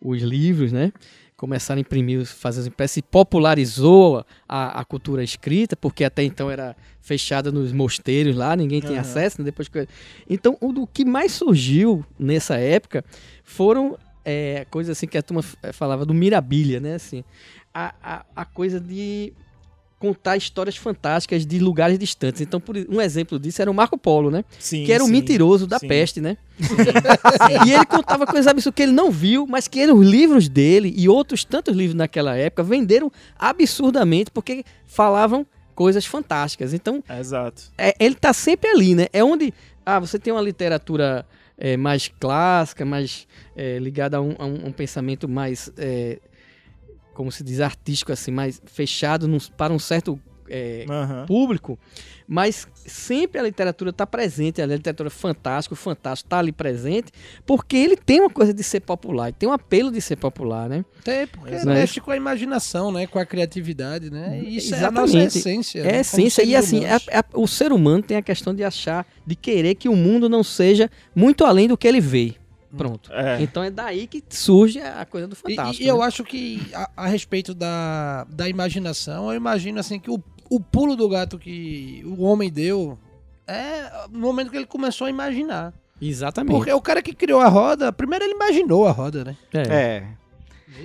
os 0.00 0.20
livros, 0.22 0.70
né? 0.72 0.92
Começaram 1.36 1.78
a 1.78 1.80
imprimir, 1.80 2.24
fazer 2.24 2.60
os 2.60 2.66
impressos, 2.66 2.98
e 2.98 3.02
popularizou 3.02 4.24
a, 4.48 4.80
a 4.80 4.84
cultura 4.84 5.22
escrita, 5.22 5.74
porque 5.76 6.04
até 6.04 6.22
então 6.22 6.50
era 6.50 6.76
fechada 7.00 7.50
nos 7.50 7.72
mosteiros 7.72 8.36
lá, 8.36 8.54
ninguém 8.54 8.80
tinha 8.80 9.00
Aham. 9.00 9.00
acesso, 9.00 9.40
né? 9.40 9.44
Depois 9.44 9.68
que... 9.68 9.86
Então, 10.30 10.56
o 10.60 10.72
do 10.72 10.86
que 10.86 11.04
mais 11.04 11.32
surgiu 11.32 12.04
nessa 12.18 12.56
época 12.56 13.04
foram 13.42 13.98
é, 14.24 14.64
coisas 14.70 14.96
assim 14.96 15.06
que 15.08 15.18
a 15.18 15.22
turma 15.22 15.42
f- 15.42 15.56
falava 15.72 16.06
do 16.06 16.14
mirabilha, 16.14 16.78
né? 16.80 16.94
Assim, 16.94 17.24
a, 17.74 17.92
a, 18.02 18.24
a 18.36 18.44
coisa 18.44 18.80
de 18.80 19.32
contar 20.04 20.36
histórias 20.36 20.76
fantásticas 20.76 21.46
de 21.46 21.58
lugares 21.58 21.98
distantes. 21.98 22.42
Então, 22.42 22.60
por, 22.60 22.76
um 22.76 23.00
exemplo 23.00 23.38
disso 23.38 23.62
era 23.62 23.70
o 23.70 23.74
Marco 23.74 23.96
Polo, 23.96 24.30
né? 24.30 24.44
Sim, 24.58 24.84
que 24.84 24.92
era 24.92 25.02
o 25.02 25.08
mentiroso 25.08 25.66
da 25.66 25.78
sim. 25.78 25.88
peste, 25.88 26.20
né? 26.20 26.36
e 27.66 27.72
ele 27.72 27.86
contava 27.86 28.26
coisas 28.26 28.46
absurdas 28.46 28.76
que 28.76 28.82
ele 28.82 28.92
não 28.92 29.10
viu, 29.10 29.46
mas 29.46 29.66
que 29.66 29.80
eram 29.80 29.98
os 29.98 30.06
livros 30.06 30.48
dele 30.48 30.92
e 30.96 31.08
outros 31.08 31.44
tantos 31.44 31.74
livros 31.74 31.96
naquela 31.96 32.36
época 32.36 32.62
venderam 32.62 33.10
absurdamente 33.38 34.30
porque 34.30 34.62
falavam 34.86 35.46
coisas 35.74 36.04
fantásticas. 36.04 36.74
Então, 36.74 37.02
Exato. 37.08 37.62
é, 37.78 37.94
ele 37.98 38.14
tá 38.14 38.32
sempre 38.32 38.70
ali, 38.70 38.94
né? 38.94 39.06
É 39.12 39.24
onde 39.24 39.54
ah, 39.84 39.98
você 39.98 40.18
tem 40.18 40.32
uma 40.32 40.42
literatura 40.42 41.26
é, 41.56 41.76
mais 41.76 42.08
clássica, 42.20 42.84
mais 42.84 43.26
é, 43.56 43.78
ligada 43.78 44.18
a 44.18 44.20
um, 44.20 44.34
a 44.38 44.44
um- 44.44 44.72
pensamento 44.72 45.28
mais, 45.28 45.72
é, 45.76 46.18
como 47.14 47.30
se 47.32 47.42
diz, 47.42 47.60
artístico, 47.60 48.12
assim, 48.12 48.30
mais 48.30 48.60
fechado 48.66 49.26
num- 49.28 49.38
para 49.56 49.72
um 49.72 49.78
certo 49.78 50.18
é, 50.46 50.84
Aham. 50.90 51.24
público, 51.26 51.78
mas 52.28 52.68
sempre 52.74 53.40
a 53.40 53.42
literatura 53.42 53.88
está 53.88 54.06
presente, 54.06 54.60
a 54.60 54.66
literatura 54.66 55.08
fantástica, 55.08 55.72
o 55.72 55.76
fantástico 55.76 56.26
está 56.26 56.38
ali 56.38 56.52
presente, 56.52 57.10
porque 57.46 57.74
ele 57.78 57.96
tem 57.96 58.20
uma 58.20 58.28
coisa 58.28 58.52
de 58.52 58.62
ser 58.62 58.80
popular, 58.80 59.32
tem 59.32 59.48
um 59.48 59.52
apelo 59.52 59.90
de 59.90 60.02
ser 60.02 60.16
popular, 60.16 60.68
né? 60.68 60.84
Até 60.98 61.24
porque 61.26 61.64
mexe 61.64 61.98
com 61.98 62.10
a 62.10 62.16
imaginação, 62.16 62.92
né? 62.92 63.06
Com 63.06 63.18
a 63.18 63.24
criatividade, 63.24 64.10
né? 64.10 64.38
E 64.44 64.58
Isso 64.58 64.74
é 64.74 64.84
a 64.84 64.90
nossa 64.90 65.06
Exatamente. 65.16 65.38
essência. 65.38 65.80
É 65.80 65.92
né? 65.92 66.00
essência, 66.00 66.42
e 66.42 66.54
assim, 66.54 66.84
a- 66.84 66.96
a- 67.20 67.24
o 67.32 67.46
ser 67.48 67.72
humano 67.72 68.02
tem 68.02 68.18
a 68.18 68.22
questão 68.22 68.54
de 68.54 68.62
achar, 68.62 69.06
de 69.26 69.34
querer 69.34 69.76
que 69.76 69.88
o 69.88 69.96
mundo 69.96 70.28
não 70.28 70.44
seja 70.44 70.90
muito 71.14 71.42
além 71.46 71.68
do 71.68 71.76
que 71.78 71.88
ele 71.88 72.02
vê. 72.02 72.34
Pronto. 72.76 73.12
É. 73.12 73.40
Então 73.42 73.62
é 73.62 73.70
daí 73.70 74.06
que 74.06 74.22
surge 74.28 74.80
a 74.80 75.04
coisa 75.04 75.26
do 75.26 75.34
E- 75.34 75.36
fantástico. 75.36 75.82
E, 75.82 75.86
eu 75.86 75.98
né? 75.98 76.04
acho 76.04 76.24
que 76.24 76.60
a, 76.74 76.90
a 76.96 77.06
respeito 77.06 77.54
da, 77.54 78.24
da 78.30 78.48
imaginação, 78.48 79.30
eu 79.30 79.36
imagino 79.36 79.78
assim 79.80 79.98
que 79.98 80.10
o, 80.10 80.22
o 80.50 80.60
pulo 80.60 80.96
do 80.96 81.08
gato 81.08 81.38
que 81.38 82.02
o 82.04 82.22
homem 82.22 82.50
deu 82.50 82.98
é 83.46 84.06
no 84.10 84.20
momento 84.20 84.50
que 84.50 84.56
ele 84.56 84.66
começou 84.66 85.06
a 85.06 85.10
imaginar. 85.10 85.72
Exatamente. 86.00 86.54
Porque 86.56 86.72
o 86.72 86.80
cara 86.80 87.00
que 87.02 87.14
criou 87.14 87.40
a 87.40 87.48
roda, 87.48 87.92
primeiro 87.92 88.24
ele 88.24 88.34
imaginou 88.34 88.86
a 88.86 88.90
roda, 88.90 89.24
né? 89.24 89.36
É. 89.52 89.62
É. 89.74 90.06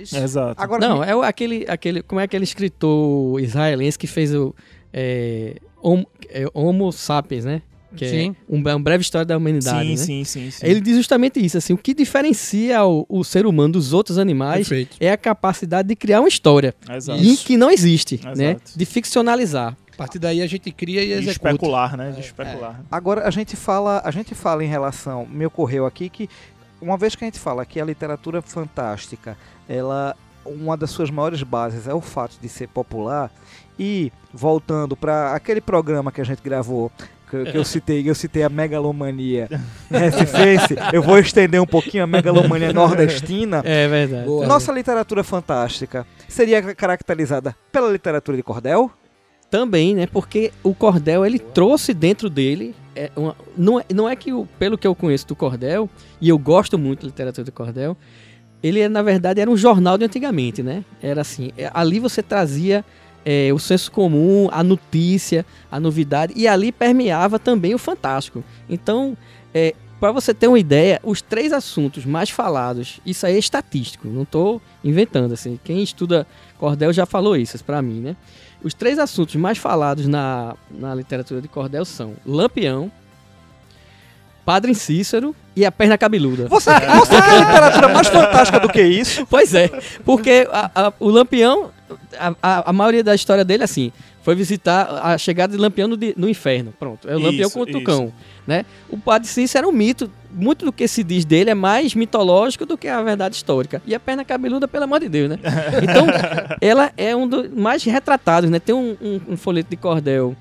Isso. 0.00 0.16
Exato. 0.16 0.62
Agora, 0.62 0.86
Não, 0.86 1.02
é 1.02 1.12
aquele, 1.26 1.66
aquele. 1.68 2.02
Como 2.02 2.20
é 2.20 2.24
aquele 2.24 2.44
escritor 2.44 3.40
israelense 3.40 3.98
que 3.98 4.06
fez 4.06 4.32
o. 4.34 4.54
É, 4.92 5.56
Homo, 5.82 6.06
é, 6.28 6.44
Homo 6.54 6.92
sapiens, 6.92 7.44
né? 7.44 7.62
Que 7.96 8.08
Sim. 8.08 8.36
é 8.48 8.54
um, 8.54 8.58
uma 8.58 8.78
breve 8.78 9.02
história 9.02 9.24
da 9.26 9.36
humanidade. 9.36 9.84
sim, 9.98 10.18
né? 10.18 10.24
sim, 10.24 10.24
sim, 10.24 10.50
sim. 10.50 10.66
Ele 10.66 10.80
diz 10.80 10.96
justamente 10.96 11.44
isso, 11.44 11.58
assim, 11.58 11.72
o 11.72 11.78
que 11.78 11.92
diferencia 11.92 12.84
o, 12.84 13.04
o 13.08 13.24
ser 13.24 13.46
humano 13.46 13.72
dos 13.74 13.92
outros 13.92 14.16
animais 14.18 14.68
Perfeito. 14.68 14.96
é 15.00 15.10
a 15.10 15.16
capacidade 15.16 15.88
de 15.88 15.96
criar 15.96 16.20
uma 16.20 16.28
história 16.28 16.74
Exato. 16.88 17.22
e 17.22 17.36
que 17.36 17.56
não 17.56 17.70
existe, 17.70 18.20
né? 18.36 18.52
Exato. 18.52 18.72
De 18.76 18.84
ficcionalizar. 18.84 19.76
A 19.92 19.96
partir 19.96 20.18
daí 20.18 20.40
a 20.40 20.46
gente 20.46 20.70
cria 20.70 21.02
e 21.02 21.08
De 21.08 21.12
executa. 21.12 21.50
especular, 21.50 21.96
né? 21.96 22.10
De 22.12 22.20
especular. 22.20 22.80
Agora 22.90 23.26
a 23.26 23.30
gente 23.30 23.54
fala, 23.56 24.00
a 24.04 24.10
gente 24.10 24.34
fala 24.34 24.64
em 24.64 24.68
relação, 24.68 25.26
me 25.26 25.44
ocorreu 25.44 25.84
aqui 25.84 26.08
que 26.08 26.28
uma 26.80 26.96
vez 26.96 27.14
que 27.14 27.24
a 27.24 27.26
gente 27.26 27.38
fala 27.38 27.66
que 27.66 27.78
a 27.78 27.84
literatura 27.84 28.40
fantástica, 28.40 29.36
ela 29.68 30.16
uma 30.44 30.76
das 30.76 30.90
suas 30.90 31.10
maiores 31.10 31.42
bases 31.42 31.86
é 31.86 31.92
o 31.92 32.00
fato 32.00 32.38
de 32.40 32.48
ser 32.48 32.66
popular 32.68 33.30
e 33.78 34.10
voltando 34.32 34.96
para 34.96 35.34
aquele 35.34 35.60
programa 35.60 36.10
que 36.10 36.20
a 36.20 36.24
gente 36.24 36.40
gravou 36.42 36.90
que, 37.30 37.52
que 37.52 37.56
eu 37.56 37.64
citei, 37.64 38.08
eu 38.08 38.14
citei 38.14 38.42
a 38.42 38.48
megalomania 38.48 39.48
recifense, 39.90 40.74
eu 40.92 41.02
vou 41.02 41.18
estender 41.18 41.60
um 41.60 41.66
pouquinho 41.66 42.04
a 42.04 42.06
megalomania 42.06 42.72
nordestina. 42.72 43.62
É 43.64 43.86
verdade. 43.88 44.26
Boa. 44.26 44.46
Nossa 44.46 44.72
literatura 44.72 45.22
fantástica 45.24 46.06
seria 46.28 46.62
caracterizada 46.74 47.54
pela 47.72 47.90
literatura 47.90 48.36
de 48.36 48.42
cordel? 48.42 48.90
Também, 49.50 49.94
né? 49.96 50.06
Porque 50.06 50.52
o 50.62 50.72
cordel, 50.74 51.26
ele 51.26 51.38
trouxe 51.38 51.92
dentro 51.92 52.30
dele. 52.30 52.74
É 52.94 53.10
uma- 53.16 53.34
não, 53.56 53.80
é, 53.80 53.84
não 53.92 54.08
é 54.08 54.14
que, 54.14 54.32
o, 54.32 54.46
pelo 54.58 54.78
que 54.78 54.86
eu 54.86 54.94
conheço 54.94 55.26
do 55.26 55.34
cordel, 55.34 55.88
e 56.20 56.28
eu 56.28 56.38
gosto 56.38 56.78
muito 56.78 57.02
da 57.02 57.06
literatura 57.08 57.44
do 57.44 57.50
cordel, 57.52 57.96
ele, 58.62 58.88
na 58.88 59.02
verdade, 59.02 59.40
era 59.40 59.50
um 59.50 59.56
jornal 59.56 59.98
de 59.98 60.04
antigamente, 60.04 60.62
né? 60.62 60.84
Era 61.02 61.22
assim: 61.22 61.50
é, 61.58 61.68
ali 61.74 61.98
você 61.98 62.22
trazia 62.22 62.84
é, 63.24 63.50
o 63.52 63.58
senso 63.58 63.90
comum, 63.92 64.48
a 64.50 64.62
notícia, 64.62 65.44
a 65.70 65.78
novidade, 65.78 66.32
e 66.36 66.46
ali 66.48 66.72
permeava 66.72 67.38
também 67.38 67.74
o 67.74 67.78
fantástico. 67.78 68.42
Então, 68.68 69.16
é, 69.54 69.74
para 70.00 70.12
você 70.12 70.32
ter 70.32 70.46
uma 70.48 70.58
ideia, 70.58 70.98
os 71.04 71.20
três 71.20 71.52
assuntos 71.52 72.06
mais 72.06 72.30
falados, 72.30 73.00
isso 73.04 73.26
aí 73.26 73.34
é 73.36 73.38
estatístico, 73.38 74.08
não 74.08 74.22
estou 74.22 74.60
inventando. 74.82 75.32
assim. 75.34 75.60
Quem 75.62 75.82
estuda 75.82 76.26
cordel 76.58 76.92
já 76.92 77.04
falou 77.04 77.36
isso 77.36 77.62
para 77.64 77.82
mim, 77.82 78.00
né? 78.00 78.16
Os 78.62 78.72
três 78.74 78.98
assuntos 78.98 79.34
mais 79.36 79.58
falados 79.58 80.06
na, 80.06 80.54
na 80.70 80.94
literatura 80.94 81.40
de 81.42 81.48
cordel 81.48 81.84
são 81.84 82.14
Lampião, 82.26 82.90
Padre 84.44 84.74
Cícero 84.74 85.34
e 85.54 85.64
a 85.64 85.70
perna 85.70 85.96
cabeluda. 85.98 86.48
Você, 86.48 86.70
você 86.70 87.22
quer 87.22 87.38
literatura 87.40 87.88
mais 87.88 88.08
fantástica 88.08 88.58
do 88.60 88.68
que 88.68 88.82
isso? 88.82 89.26
Pois 89.26 89.54
é, 89.54 89.68
porque 90.04 90.48
a- 90.50 90.70
a- 90.74 90.92
o 90.98 91.08
Lampião, 91.08 91.70
a, 92.18 92.34
a- 92.42 92.70
a 92.70 92.72
maioria 92.72 93.02
da 93.04 93.14
história 93.14 93.44
dele, 93.44 93.62
assim, 93.64 93.92
foi 94.22 94.34
visitar 94.34 95.00
a 95.02 95.16
chegada 95.18 95.52
de 95.54 95.58
Lampião 95.60 95.88
no, 95.88 95.96
no 96.16 96.28
inferno. 96.28 96.72
Pronto, 96.78 97.08
é 97.08 97.16
o 97.16 97.18
Lampião 97.18 97.48
Isso, 97.48 97.58
contra 97.58 97.74
o 97.74 97.78
isso. 97.78 97.84
cão. 97.86 98.12
Né? 98.46 98.64
O 98.88 98.98
Padre 98.98 99.28
Cícero 99.28 99.66
era 99.66 99.68
um 99.68 99.76
mito. 99.76 100.10
Muito 100.32 100.64
do 100.64 100.72
que 100.72 100.86
se 100.86 101.02
diz 101.02 101.24
dele 101.24 101.50
é 101.50 101.54
mais 101.54 101.94
mitológico 101.94 102.64
do 102.64 102.78
que 102.78 102.86
a 102.86 103.02
verdade 103.02 103.34
histórica. 103.34 103.82
E 103.86 103.94
a 103.94 103.98
perna 104.00 104.24
cabeluda, 104.24 104.68
pelo 104.68 104.84
amor 104.84 105.00
de 105.00 105.08
Deus, 105.08 105.28
né? 105.30 105.38
Então, 105.82 106.06
ela 106.60 106.92
é 106.96 107.14
um 107.16 107.26
dos 107.26 107.50
mais 107.52 107.82
retratados, 107.82 108.48
né? 108.50 108.58
Tem 108.60 108.74
um, 108.74 108.96
um- 109.00 109.20
um 109.30 109.36
folheto 109.36 109.70
de 109.70 109.76
cordel 109.76 110.36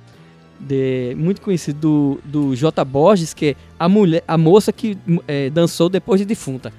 de- 0.59 1.15
muito 1.17 1.41
conhecido 1.41 2.19
do, 2.23 2.49
do 2.49 2.55
J. 2.55 2.83
Borges, 2.85 3.33
que 3.33 3.47
é 3.47 3.55
a, 3.79 3.87
mulher, 3.89 4.23
a 4.27 4.37
moça 4.37 4.71
que 4.73 4.97
eh, 5.27 5.49
dançou 5.49 5.89
depois 5.89 6.19
de 6.19 6.25
defunta. 6.25 6.71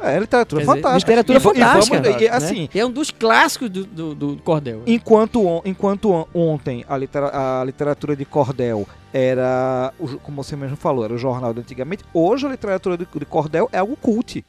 É, 0.00 0.18
literatura 0.18 0.60
dizer, 0.60 0.74
fantástica. 0.74 0.98
literatura 1.12 1.38
E 1.38 1.40
e 1.40 1.42
vamos- 1.42 1.88
fantástica. 1.88 2.24
e, 2.24 2.28
né? 2.28 2.36
assim, 2.36 2.68
É 2.74 2.84
um 2.84 2.90
dos 2.90 3.10
clássicos 3.10 3.70
do, 3.70 3.84
do, 3.84 4.14
do 4.14 4.36
cordel. 4.42 4.82
enquanto, 4.86 5.44
on- 5.46 5.62
enquanto 5.64 6.10
on- 6.12 6.26
ontem 6.34 6.84
a, 6.88 6.96
litera- 6.96 7.30
a 7.60 7.64
literatura 7.64 8.14
de 8.14 8.24
cordel 8.24 8.86
era, 9.12 9.92
como 10.22 10.42
você 10.42 10.54
mesmo 10.56 10.76
falou, 10.76 11.04
era 11.04 11.14
o 11.14 11.18
jornal 11.18 11.54
de 11.54 11.60
antigamente, 11.60 12.04
hoje 12.12 12.46
a 12.46 12.50
literatura 12.50 12.96
de, 12.98 13.06
de 13.06 13.24
cordel 13.24 13.68
é 13.72 13.78
algo 13.78 13.96
cult. 13.96 14.44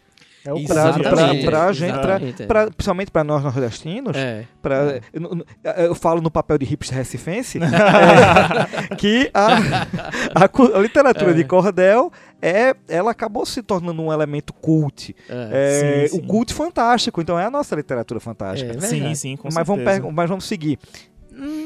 É 0.48 0.54
o 0.54 0.64
Pra, 0.66 0.90
Exatamente, 0.90 1.44
pra, 1.44 1.52
pra 1.52 1.74
gente, 1.74 2.00
pra, 2.00 2.16
é. 2.16 2.46
pra- 2.48 2.68
principalmente 2.72 3.12
pra 3.12 3.24
nós 3.24 3.44
nordestinos, 3.44 4.16
É. 4.16 4.46
pra- 4.62 5.02
eu, 5.12 5.20
não- 5.20 5.44
eu 5.78 5.94
falo 5.94 6.22
no 6.22 6.32
papel 6.32 6.58
de 6.58 6.66
hipster 6.66 6.98
recifense, 6.98 7.60
é, 8.92 8.96
que 8.96 9.30
a, 9.34 9.48
a 10.36 10.78
a 10.78 10.80
literatura 10.80 11.32
É. 11.32 11.34
de 11.34 11.44
cordel 11.44 12.12
é, 12.42 12.74
ela 12.88 13.12
acabou 13.12 13.46
se 13.46 13.62
tornando 13.62 14.02
um 14.02 14.14
elemento 14.14 14.54
cult. 14.54 15.14
É. 15.30 15.50
É, 15.52 16.08
Sim, 16.08 16.16
sim. 16.16 16.24
O 16.24 16.28
cult 16.28 16.54
fantástico, 16.54 17.22
então 17.22 17.38
é 17.38 17.46
a 17.46 17.52
nossa 17.52 17.76
literatura 17.76 18.20
fantástica. 18.20 18.72
É 18.72 18.80
sim, 18.80 19.14
sim, 19.16 19.36
com 19.36 19.50
mas, 19.54 19.68
vamos 19.68 19.84
certeza. 19.84 19.92
pergun- 20.02 20.12
mas 20.12 20.30
vamos 20.30 20.46
seguir. 20.46 20.80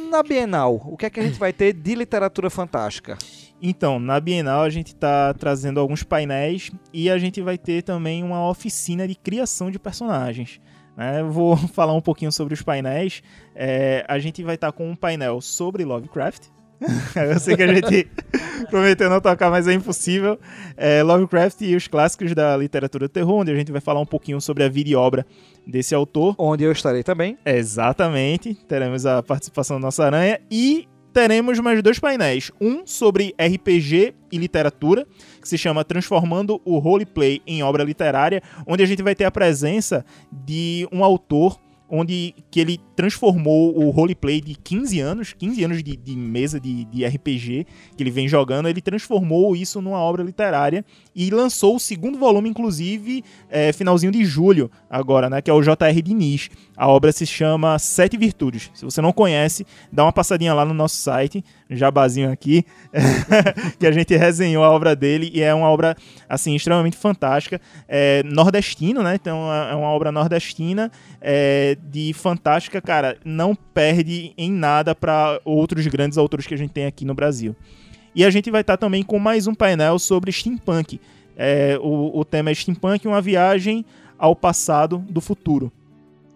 Na 0.10 0.22
Bienal, 0.24 0.82
o 0.86 0.98
que 0.98 1.06
é 1.06 1.10
que 1.10 1.20
a 1.20 1.24
gente 1.24 1.40
vai 1.40 1.54
ter 1.54 1.72
de 1.74 1.96
literatura 1.96 2.50
fantástica? 2.50 3.18
Então, 3.62 4.00
na 4.00 4.20
Bienal 4.20 4.64
a 4.64 4.70
gente 4.70 4.88
está 4.88 5.34
trazendo 5.36 5.80
alguns 5.80 6.02
painéis 6.02 6.72
e 6.92 7.10
a 7.10 7.18
gente 7.20 7.42
vai 7.42 7.58
ter 7.58 7.84
também 7.84 8.24
uma 8.24 8.50
oficina 8.50 9.08
de 9.08 9.14
criação 9.14 9.70
de 9.70 9.78
personagens. 9.78 10.60
né? 10.98 11.22
Eu 11.22 11.32
vou 11.32 11.56
falar 11.70 11.94
um 11.94 12.02
pouquinho 12.02 12.32
sobre 12.32 12.56
os 12.56 12.64
painéis. 12.64 13.22
É, 13.56 14.04
a 14.08 14.18
gente 14.18 14.42
vai 14.44 14.56
estar 14.56 14.72
com 14.72 14.90
um 14.90 14.96
painel 14.96 15.40
sobre 15.42 15.86
Lovecraft. 15.86 16.48
Eu 17.16 17.40
sei 17.40 17.56
que 17.56 17.62
a 17.62 17.72
gente 17.72 18.10
prometeu 18.72 19.08
não 19.08 19.22
tocar, 19.22 19.52
mas 19.52 19.68
é 19.68 19.74
impossível. 19.74 20.40
É, 20.76 21.04
Lovecraft 21.04 21.62
e 21.62 21.76
os 21.76 21.88
clássicos 21.88 22.34
da 22.34 22.58
literatura 22.58 23.08
terror, 23.08 23.42
onde 23.42 23.52
a 23.52 23.56
gente 23.56 23.72
vai 23.72 23.80
falar 23.80 24.00
um 24.00 24.06
pouquinho 24.06 24.42
sobre 24.42 24.64
a 24.64 24.70
vida 24.70 24.90
e 24.90 24.96
obra 24.96 25.24
desse 25.68 25.94
autor. 25.94 26.34
Onde 26.40 26.64
eu 26.64 26.72
estarei 26.72 27.04
também. 27.04 27.38
Exatamente. 27.46 28.56
Teremos 28.68 29.06
a 29.06 29.22
participação 29.22 29.78
da 29.78 29.86
nossa 29.86 30.04
aranha 30.04 30.40
e 30.50 30.88
teremos 31.14 31.60
mais 31.60 31.82
dois 31.82 32.00
painéis. 32.00 32.52
Um 32.60 32.86
sobre 32.86 33.36
RPG 33.40 34.14
e 34.32 34.38
literatura, 34.38 35.06
que 35.42 35.48
se 35.48 35.58
chama 35.58 35.84
Transformando 35.84 36.62
o 36.64 36.78
Roleplay 36.80 37.42
em 37.46 37.64
Obra 37.64 37.84
Literária, 37.84 38.42
onde 38.66 38.84
a 38.84 38.86
gente 38.86 39.04
vai 39.04 39.16
ter 39.16 39.26
a 39.26 39.32
presença 39.32 40.06
de 40.32 40.88
um 40.92 41.04
autor 41.04 41.60
onde 41.94 42.34
que 42.50 42.58
ele 42.58 42.80
transformou 42.96 43.78
o 43.78 43.90
roleplay 43.90 44.40
de 44.40 44.56
15 44.56 45.00
anos, 45.02 45.34
15 45.34 45.64
anos 45.66 45.84
de, 45.84 45.98
de 45.98 46.16
mesa 46.16 46.58
de, 46.58 46.86
de 46.86 47.06
RPG 47.06 47.68
que 47.98 48.02
ele 48.02 48.10
vem 48.10 48.30
jogando, 48.30 48.70
ele 48.70 48.80
transformou 48.80 49.54
isso 49.58 49.82
numa 49.82 49.98
obra 49.98 50.24
literária 50.24 50.86
e 51.14 51.30
lançou 51.30 51.76
o 51.76 51.80
segundo 51.80 52.18
volume, 52.18 52.50
inclusive, 52.50 53.26
é, 53.50 53.74
finalzinho 53.74 54.12
de 54.12 54.24
julho, 54.24 54.72
agora, 54.90 55.30
né? 55.30 55.42
Que 55.42 55.52
é 55.52 55.54
o 55.54 55.62
J.R. 55.62 56.02
Diniz. 56.02 56.50
A 56.78 56.88
obra 56.88 57.12
se 57.12 57.26
chama 57.26 57.78
Sete 57.78 58.16
Virtudes. 58.16 58.72
Se 58.74 58.86
você 58.86 59.02
não 59.02 59.12
conhece, 59.12 59.66
dá 59.92 60.06
uma 60.06 60.14
passadinha 60.14 60.54
lá 60.54 60.64
no 60.64 60.74
nosso 60.74 60.96
site, 60.96 61.44
jabazinho 61.70 62.32
aqui, 62.32 62.66
que 63.78 63.86
a 63.86 63.92
gente 63.92 64.16
resenhou 64.16 64.64
a 64.64 64.72
obra 64.72 64.96
dele 64.96 65.30
e 65.34 65.42
é 65.42 65.54
uma 65.54 65.68
obra, 65.68 65.98
assim, 66.30 66.56
extremamente 66.56 66.96
fantástica. 66.96 67.60
É 67.88 68.24
nordestino, 68.24 69.04
né? 69.04 69.16
Então 69.16 69.52
é 69.52 69.76
uma 69.76 69.90
obra 69.90 70.10
nordestina 70.10 70.90
é, 71.20 71.78
de 71.82 72.14
fantástica, 72.14 72.82
cara, 72.82 73.18
não 73.26 73.56
perde 73.56 74.34
em 74.38 74.52
nada 74.52 74.94
para 74.94 75.40
outros 75.44 75.86
grandes 75.88 76.18
autores 76.18 76.48
que 76.48 76.54
a 76.54 76.58
gente 76.58 76.72
tem 76.72 76.86
aqui 76.86 77.06
no 77.06 77.14
Brasil. 77.14 77.56
E 78.14 78.26
a 78.26 78.30
gente 78.30 78.52
vai 78.52 78.62
estar 78.62 78.78
também 78.78 79.04
com 79.04 79.18
mais 79.18 79.48
um 79.48 79.56
painel 79.56 79.98
sobre 79.98 80.32
steampunk. 80.32 81.00
É, 81.36 81.78
o, 81.82 82.20
o 82.20 82.26
tema 82.26 82.50
é 82.50 82.54
steampunk, 82.54 83.08
uma 83.08 83.22
viagem 83.22 83.86
ao 84.18 84.36
passado 84.36 84.98
do 85.10 85.22
futuro. 85.22 85.72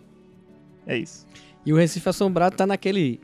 É 0.86 0.96
isso. 0.96 1.26
E 1.64 1.72
o 1.72 1.76
Recife 1.76 2.09
Assombrado 2.09 2.57
tá 2.57 2.66
naquele 2.66 3.20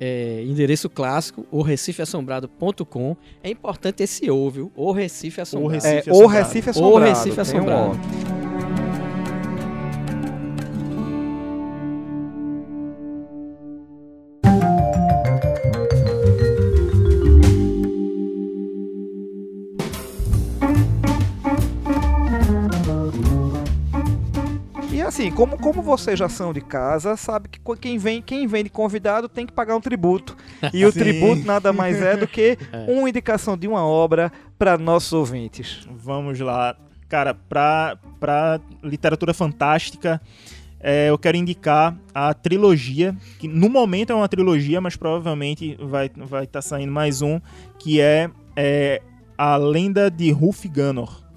é, 0.00 0.42
endereço 0.42 0.88
clássico, 0.88 1.46
o 1.50 1.60
recifeassombrado.com. 1.60 3.16
É 3.42 3.50
importante 3.50 4.02
esse 4.02 4.30
O, 4.30 4.50
viu? 4.50 4.72
O 4.74 4.90
Recife 4.92 5.42
Assombrado. 5.42 5.74
Recife 5.74 6.08
é, 6.08 6.12
o 6.12 6.16
Assombrado. 6.16 6.44
Recife 6.44 6.68
O 6.68 6.70
Assombrado. 6.70 7.08
Recife 7.10 7.30
tem 7.30 7.38
um 7.38 7.42
Assombrado. 7.42 8.39
Assim, 25.30 25.34
como, 25.34 25.56
como 25.56 25.82
vocês 25.82 26.18
já 26.18 26.28
são 26.28 26.52
de 26.52 26.60
casa, 26.60 27.16
sabe 27.16 27.48
que 27.48 27.60
quem 27.76 27.96
vem, 27.96 28.20
quem 28.20 28.46
vem 28.46 28.64
de 28.64 28.70
convidado 28.70 29.28
tem 29.28 29.46
que 29.46 29.52
pagar 29.52 29.76
um 29.76 29.80
tributo. 29.80 30.36
E 30.74 30.84
o 30.84 30.92
tributo 30.92 31.44
nada 31.46 31.72
mais 31.72 32.02
é 32.02 32.16
do 32.16 32.26
que 32.26 32.58
É. 32.72 32.84
uma 32.90 33.08
indicação 33.08 33.56
de 33.56 33.66
uma 33.66 33.84
obra 33.84 34.32
para 34.58 34.76
nossos 34.76 35.12
ouvintes. 35.12 35.86
Vamos 35.90 36.38
lá. 36.40 36.76
Cara, 37.08 37.34
pra, 37.34 37.96
pra 38.18 38.60
literatura 38.82 39.34
fantástica, 39.34 40.20
é, 40.78 41.10
eu 41.10 41.18
quero 41.18 41.36
indicar 41.36 41.96
a 42.14 42.32
trilogia, 42.32 43.16
que 43.38 43.48
no 43.48 43.68
momento 43.68 44.12
é 44.12 44.14
uma 44.14 44.28
trilogia, 44.28 44.80
mas 44.80 44.96
provavelmente 44.96 45.76
vai 45.80 46.06
estar 46.06 46.24
vai 46.24 46.46
tá 46.46 46.62
saindo 46.62 46.92
mais 46.92 47.20
um, 47.20 47.40
que 47.78 48.00
é, 48.00 48.30
é 48.54 49.02
A 49.36 49.56
Lenda 49.56 50.08
de 50.08 50.30
Rulf 50.30 50.64
Gunnar, 50.66 51.29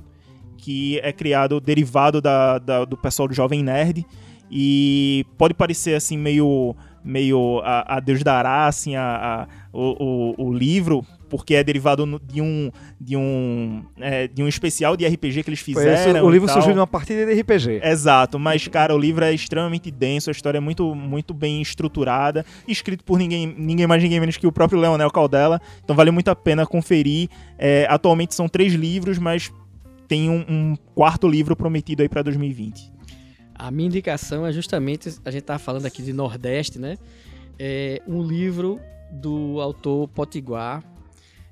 que 0.63 0.97
é 1.03 1.11
criado, 1.11 1.59
derivado 1.59 2.21
da, 2.21 2.57
da- 2.57 2.85
do 2.85 2.95
pessoal 2.95 3.27
do 3.27 3.33
Jovem 3.33 3.61
Nerd, 3.61 4.05
e 4.49 5.25
pode 5.37 5.53
parecer 5.53 5.93
assim 5.95 6.17
meio 6.17 6.73
meio 7.03 7.59
a, 7.65 7.97
a 7.97 7.99
Deus 7.99 8.23
dará 8.23 8.65
assim 8.65 8.95
a, 8.95 9.03
a- 9.03 9.47
o, 9.73 10.35
o, 10.39 10.47
o 10.47 10.53
livro 10.53 11.03
porque 11.29 11.55
é 11.55 11.63
derivado 11.63 12.21
de 12.31 12.39
um 12.41 12.71
de 13.01 13.17
um 13.17 13.83
é, 13.99 14.27
de 14.27 14.41
um 14.43 14.47
especial 14.47 14.95
de 14.95 15.05
RPG 15.05 15.43
que 15.43 15.49
eles 15.49 15.59
fizeram 15.59 16.23
o 16.23 16.29
e 16.29 16.31
livro 16.31 16.47
surgiu 16.47 16.75
numa 16.75 16.87
partida 16.87 17.25
de 17.25 17.41
RPG. 17.41 17.81
Exato, 17.83 18.37
mas 18.39 18.67
cara, 18.69 18.95
o 18.95 18.97
livro 18.99 19.25
é 19.25 19.33
extremamente 19.33 19.89
denso, 19.91 20.29
a 20.29 20.31
história 20.31 20.59
é 20.59 20.61
muito, 20.61 20.93
muito 20.95 21.33
bem 21.33 21.61
estruturada, 21.61 22.45
escrito 22.67 23.03
por 23.03 23.17
ninguém, 23.17 23.53
ninguém 23.57 23.87
mais 23.87 24.01
ninguém 24.01 24.19
menos 24.19 24.37
que 24.37 24.45
o 24.47 24.51
próprio 24.51 24.79
Leonel 24.79 25.09
Caldela, 25.11 25.59
então 25.83 25.95
vale 25.95 26.11
muito 26.11 26.29
a 26.29 26.35
pena 26.35 26.65
conferir. 26.65 27.27
É, 27.57 27.85
atualmente 27.89 28.33
são 28.35 28.47
três 28.47 28.73
livros, 28.73 29.17
mas 29.17 29.51
tem 30.07 30.29
um, 30.29 30.45
um 30.47 30.75
quarto 30.95 31.27
livro 31.27 31.55
prometido 31.55 32.01
aí 32.01 32.09
pra 32.09 32.21
2020. 32.21 32.91
A 33.55 33.71
minha 33.71 33.87
indicação 33.87 34.45
é 34.45 34.51
justamente, 34.51 35.17
a 35.23 35.31
gente 35.31 35.43
tá 35.43 35.57
falando 35.59 35.85
aqui 35.85 36.01
de 36.01 36.11
Nordeste, 36.11 36.79
né? 36.79 36.97
É 37.57 38.01
um 38.07 38.21
livro 38.21 38.79
do 39.11 39.61
autor 39.61 40.07
potiguar 40.07 40.83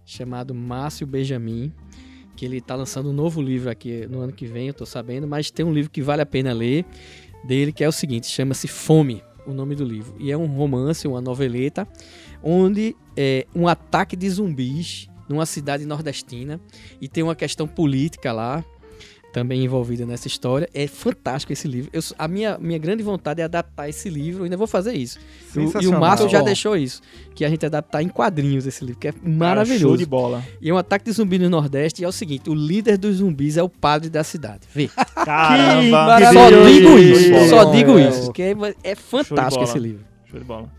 chamado 0.03 0.53
Márcio 0.53 1.05
Benjamin, 1.05 1.71
que 2.35 2.45
ele 2.45 2.59
tá 2.59 2.75
lançando 2.75 3.09
um 3.09 3.13
novo 3.13 3.41
livro 3.41 3.69
aqui 3.69 4.07
no 4.07 4.19
ano 4.19 4.33
que 4.33 4.45
vem, 4.45 4.67
eu 4.67 4.73
tô 4.73 4.85
sabendo, 4.85 5.27
mas 5.27 5.51
tem 5.51 5.65
um 5.65 5.73
livro 5.73 5.91
que 5.91 6.01
vale 6.01 6.21
a 6.21 6.25
pena 6.25 6.51
ler 6.51 6.85
dele, 7.45 7.71
que 7.71 7.83
é 7.83 7.87
o 7.87 7.91
seguinte, 7.91 8.27
chama-se 8.27 8.67
Fome, 8.67 9.23
o 9.45 9.53
nome 9.53 9.75
do 9.75 9.85
livro. 9.85 10.15
E 10.19 10.31
é 10.31 10.37
um 10.37 10.47
romance, 10.47 11.07
uma 11.07 11.21
noveleta, 11.21 11.87
onde 12.43 12.95
é 13.15 13.45
um 13.55 13.67
ataque 13.67 14.15
de 14.15 14.29
zumbis 14.29 15.07
numa 15.31 15.45
cidade 15.45 15.85
nordestina 15.85 16.59
e 16.99 17.07
tem 17.07 17.23
uma 17.23 17.35
questão 17.35 17.67
política 17.67 18.31
lá, 18.31 18.63
também 19.33 19.63
envolvida 19.63 20.05
nessa 20.05 20.27
história. 20.27 20.67
É 20.73 20.85
fantástico 20.87 21.53
esse 21.53 21.65
livro. 21.65 21.89
Eu, 21.93 22.01
a 22.19 22.27
minha, 22.27 22.57
minha 22.57 22.77
grande 22.77 23.01
vontade 23.01 23.39
é 23.39 23.45
adaptar 23.45 23.87
esse 23.87 24.09
livro, 24.09 24.41
eu 24.41 24.43
ainda 24.43 24.57
vou 24.57 24.67
fazer 24.67 24.93
isso. 24.93 25.17
E 25.55 25.59
o- 25.59 25.81
E 25.81 25.87
o. 25.87 25.97
Márcio 25.97 26.27
já 26.27 26.41
deixou 26.41 26.75
isso, 26.75 27.01
que 27.33 27.45
a 27.45 27.49
gente 27.49 27.65
adaptar 27.65 28.03
em 28.03 28.09
quadrinhos 28.09 28.67
esse 28.67 28.83
livro, 28.83 28.99
que 28.99 29.07
é 29.07 29.11
Cara, 29.13 29.23
show 29.25 29.33
maravilhoso. 29.37 29.97
de 29.97 30.05
bola. 30.05 30.43
E 30.61 30.69
é 30.69 30.73
um 30.73 30.77
ataque 30.77 31.05
de 31.05 31.13
zumbi 31.13 31.39
no 31.39 31.49
Nordeste 31.49 32.01
e 32.01 32.05
é 32.05 32.07
o 32.09 32.11
seguinte, 32.11 32.49
o 32.49 32.53
líder 32.53 32.97
dos 32.97 33.15
zumbis 33.17 33.55
é 33.55 33.63
o 33.63 33.69
padre 33.69 34.09
da 34.09 34.21
cidade. 34.21 34.67
Vê. 34.75 34.89
Caramba! 35.15 36.07
maravilhoso. 36.07 36.51
Só 36.51 36.67
digo 36.67 36.99
isso, 36.99 37.49
só 37.49 37.63
digo 37.71 37.99
É. 37.99 38.09
isso, 38.09 38.31
que 38.33 38.41
é, 38.41 38.53
é 38.83 38.95
fantástico 38.95 39.63
esse 39.63 39.79
livro. 39.79 40.03
Show 40.29 40.39
de 40.39 40.45
bola. 40.45 40.69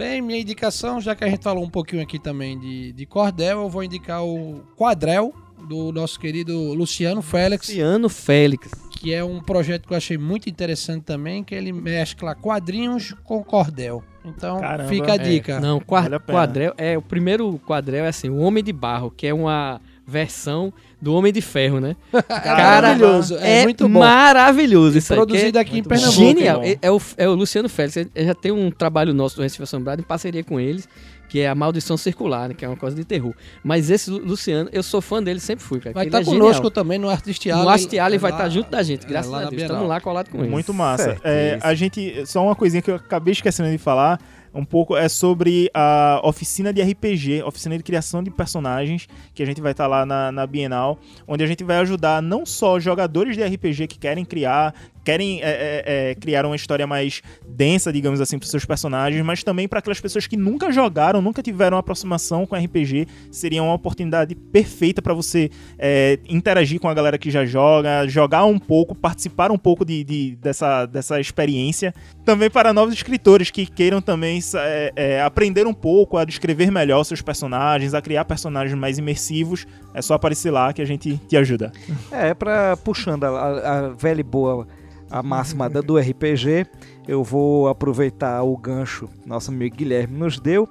Bem, 0.00 0.22
minha 0.22 0.40
indicação, 0.40 0.98
já 0.98 1.14
que 1.14 1.22
a 1.22 1.28
gente 1.28 1.42
falou 1.42 1.62
um 1.62 1.68
pouquinho 1.68 2.00
aqui 2.02 2.18
também 2.18 2.58
de, 2.58 2.90
de 2.92 3.04
cordel, 3.04 3.60
eu 3.60 3.68
vou 3.68 3.84
indicar 3.84 4.24
o 4.24 4.62
Quadrel, 4.74 5.30
do 5.68 5.92
nosso 5.92 6.18
querido 6.18 6.72
Luciano 6.72 7.20
Félix, 7.20 7.68
Luciano 7.68 8.08
Félix. 8.08 8.70
que 8.92 9.12
é 9.12 9.22
um 9.22 9.40
projeto 9.42 9.86
que 9.86 9.92
eu 9.92 9.96
achei 9.98 10.16
muito 10.16 10.48
interessante 10.48 11.02
também, 11.04 11.44
que 11.44 11.54
ele 11.54 11.70
mescla 11.70 12.34
quadrinhos 12.34 13.14
com 13.24 13.44
cordel. 13.44 14.02
Então, 14.24 14.58
Caramba. 14.58 14.88
fica 14.88 15.12
a 15.12 15.16
É, 15.16 15.18
dica. 15.18 15.60
não, 15.60 15.78
qua- 15.80 16.00
Vale 16.00 16.14
a 16.14 16.74
é 16.78 16.96
o 16.96 17.02
primeiro 17.02 17.58
quadrel 17.66 18.06
é 18.06 18.08
assim, 18.08 18.30
o 18.30 18.38
Homem 18.38 18.64
de 18.64 18.72
Barro, 18.72 19.10
que 19.10 19.26
é 19.26 19.34
uma 19.34 19.82
versão 20.10 20.72
do 21.00 21.14
Homem 21.14 21.32
de 21.32 21.40
Ferro, 21.40 21.80
né? 21.80 21.96
É 22.12 22.48
maravilhoso, 22.48 23.36
é, 23.38 23.60
é 23.60 23.62
muito 23.64 23.88
bom. 23.88 24.00
maravilhoso 24.00 24.98
isso 24.98 25.12
aí. 25.12 25.16
que 25.18 25.22
é 25.22 25.26
Produzido 25.26 25.58
aqui 25.58 25.78
em. 25.78 25.82
Pernambuco. 25.82 26.16
Genial. 26.16 26.62
É, 26.62 26.76
é 26.82 26.90
o, 26.90 27.00
é 27.16 27.28
o 27.28 27.34
Luciano 27.34 27.68
Félix. 27.68 27.96
Ele 27.96 28.10
já 28.16 28.34
tem 28.34 28.52
um 28.52 28.70
trabalho 28.70 29.14
nosso 29.14 29.36
do 29.36 29.42
Recife 29.42 29.62
Assombrado 29.62 30.00
em 30.00 30.04
parceria 30.04 30.42
com 30.44 30.58
eles, 30.60 30.88
que 31.28 31.40
é 31.40 31.48
a 31.48 31.54
Maldição 31.54 31.96
Circular, 31.96 32.48
né, 32.48 32.54
que 32.54 32.64
é 32.64 32.68
uma 32.68 32.76
coisa 32.76 32.96
de 32.96 33.04
terror. 33.04 33.32
Mas 33.62 33.88
esse 33.88 34.10
Lu- 34.10 34.18
Luciano, 34.18 34.68
eu 34.72 34.82
sou 34.82 35.00
fã 35.00 35.22
dele, 35.22 35.40
sempre 35.40 35.64
fui, 35.64 35.78
cara. 35.80 35.94
Vai 35.94 36.06
estar 36.06 36.20
ele 36.20 36.28
é 36.28 36.32
conosco 36.32 36.54
genial. 36.56 36.70
também 36.70 36.98
no 36.98 37.08
Artist 37.08 37.48
Alley. 37.50 37.64
No 37.64 37.68
Asti 37.70 37.98
Alley 37.98 38.16
é 38.16 38.18
vai 38.18 38.32
estar 38.32 38.48
junto 38.48 38.70
da 38.70 38.82
gente, 38.82 39.06
é 39.06 39.08
graças 39.08 39.32
a 39.32 39.44
Deus. 39.48 39.62
Estamos 39.62 39.88
lá 39.88 40.00
colado 40.00 40.28
com 40.28 40.38
ele. 40.40 40.48
Muito 40.50 40.74
massa. 40.74 41.16
É, 41.24 41.58
a 41.62 41.72
gente. 41.74 42.24
Só 42.26 42.44
uma 42.44 42.54
coisinha 42.56 42.82
que 42.82 42.90
eu 42.90 42.96
acabei 42.96 43.32
esquecendo 43.32 43.70
de 43.70 43.78
falar. 43.78 44.20
Um 44.52 44.64
pouco 44.64 44.96
é 44.96 45.08
sobre 45.08 45.70
a 45.72 46.20
oficina 46.24 46.72
de 46.72 46.82
RPG, 46.82 47.42
oficina 47.44 47.76
de 47.76 47.84
criação 47.84 48.22
de 48.22 48.30
personagens, 48.30 49.06
que 49.32 49.42
a 49.42 49.46
gente 49.46 49.60
vai 49.60 49.72
estar 49.72 49.86
lá 49.86 50.04
na, 50.04 50.32
na 50.32 50.46
Bienal, 50.46 50.98
onde 51.26 51.44
a 51.44 51.46
gente 51.46 51.62
vai 51.62 51.76
ajudar 51.78 52.20
não 52.20 52.44
só 52.44 52.80
jogadores 52.80 53.36
de 53.36 53.44
RPG 53.44 53.86
que 53.86 53.98
querem 53.98 54.24
criar, 54.24 54.74
querem 55.04 55.40
é, 55.42 55.44
é, 55.44 56.10
é, 56.10 56.14
criar 56.14 56.44
uma 56.46 56.56
história 56.56 56.86
mais 56.86 57.22
densa, 57.48 57.92
digamos 57.92 58.20
assim, 58.20 58.38
para 58.38 58.48
seus 58.48 58.64
personagens, 58.64 59.24
mas 59.24 59.42
também 59.42 59.66
para 59.68 59.78
aquelas 59.78 60.00
pessoas 60.00 60.26
que 60.26 60.36
nunca 60.36 60.70
jogaram, 60.72 61.20
nunca 61.22 61.42
tiveram 61.42 61.76
aproximação 61.78 62.46
com 62.46 62.54
RPG, 62.56 63.06
seria 63.30 63.62
uma 63.62 63.74
oportunidade 63.74 64.34
perfeita 64.34 65.00
para 65.02 65.14
você 65.14 65.50
é, 65.78 66.18
interagir 66.28 66.78
com 66.80 66.88
a 66.88 66.94
galera 66.94 67.18
que 67.18 67.30
já 67.30 67.44
joga, 67.44 68.06
jogar 68.06 68.44
um 68.44 68.58
pouco, 68.58 68.94
participar 68.94 69.50
um 69.50 69.58
pouco 69.58 69.84
de, 69.84 70.04
de- 70.04 70.36
dessa, 70.36 70.86
dessa 70.86 71.20
experiência. 71.20 71.94
Também 72.24 72.50
para 72.50 72.72
novos 72.72 72.94
escritores 72.94 73.50
que 73.50 73.66
queiram 73.66 74.00
também 74.00 74.38
é, 74.54 74.92
é, 74.96 75.22
aprender 75.22 75.66
um 75.66 75.74
pouco 75.74 76.16
a 76.18 76.24
descrever 76.24 76.70
melhor 76.70 77.02
seus 77.04 77.22
personagens, 77.22 77.94
a 77.94 78.02
criar 78.02 78.24
personagens 78.24 78.78
mais 78.78 78.98
imersivos, 78.98 79.66
é 79.94 80.02
só 80.02 80.14
aparecer 80.14 80.50
lá 80.50 80.72
que 80.72 80.82
a 80.82 80.84
gente 80.84 81.16
te 81.28 81.36
ajuda. 81.36 81.72
É, 82.12 82.34
pra 82.34 82.76
puxando 82.76 83.24
a, 83.24 83.28
a- 83.28 83.78
a 83.78 83.88
velha 83.90 84.20
e 84.20 84.24
boa 84.24 84.66
a 85.10 85.22
máxima 85.22 85.68
da- 85.68 85.80
do 85.80 85.98
RPG, 85.98 86.66
eu 87.08 87.24
vou 87.24 87.68
aproveitar 87.68 88.42
o 88.42 88.56
gancho 88.56 89.08
que 89.22 89.28
nosso 89.28 89.50
amigo 89.50 89.76
Guilherme 89.76 90.16
nos 90.16 90.38
deu 90.38 90.68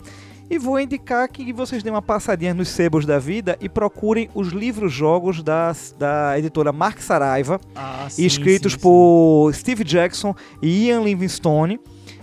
e 0.50 0.58
vou 0.58 0.80
indicar 0.80 1.28
que 1.30 1.54
vocês 1.54 1.84
deem 1.84 1.94
uma 1.94 2.02
passadinha 2.02 2.54
nos 2.56 2.70
sebos 2.70 3.06
da 3.06 3.20
vida 3.20 3.56
e 3.62 3.70
procurem 3.70 4.30
os 4.34 4.48
livros-jogos 4.48 5.44
da, 5.44 5.72
da 6.00 6.40
editora 6.40 6.72
Mark 6.72 7.00
Saraiva, 7.02 7.60
escritos 8.24 8.76
por 8.76 9.52
Steve 9.54 9.84
Jackson 9.84 10.34
e 10.62 10.88
Ian 10.88 11.02
Livingstone. 11.02 11.80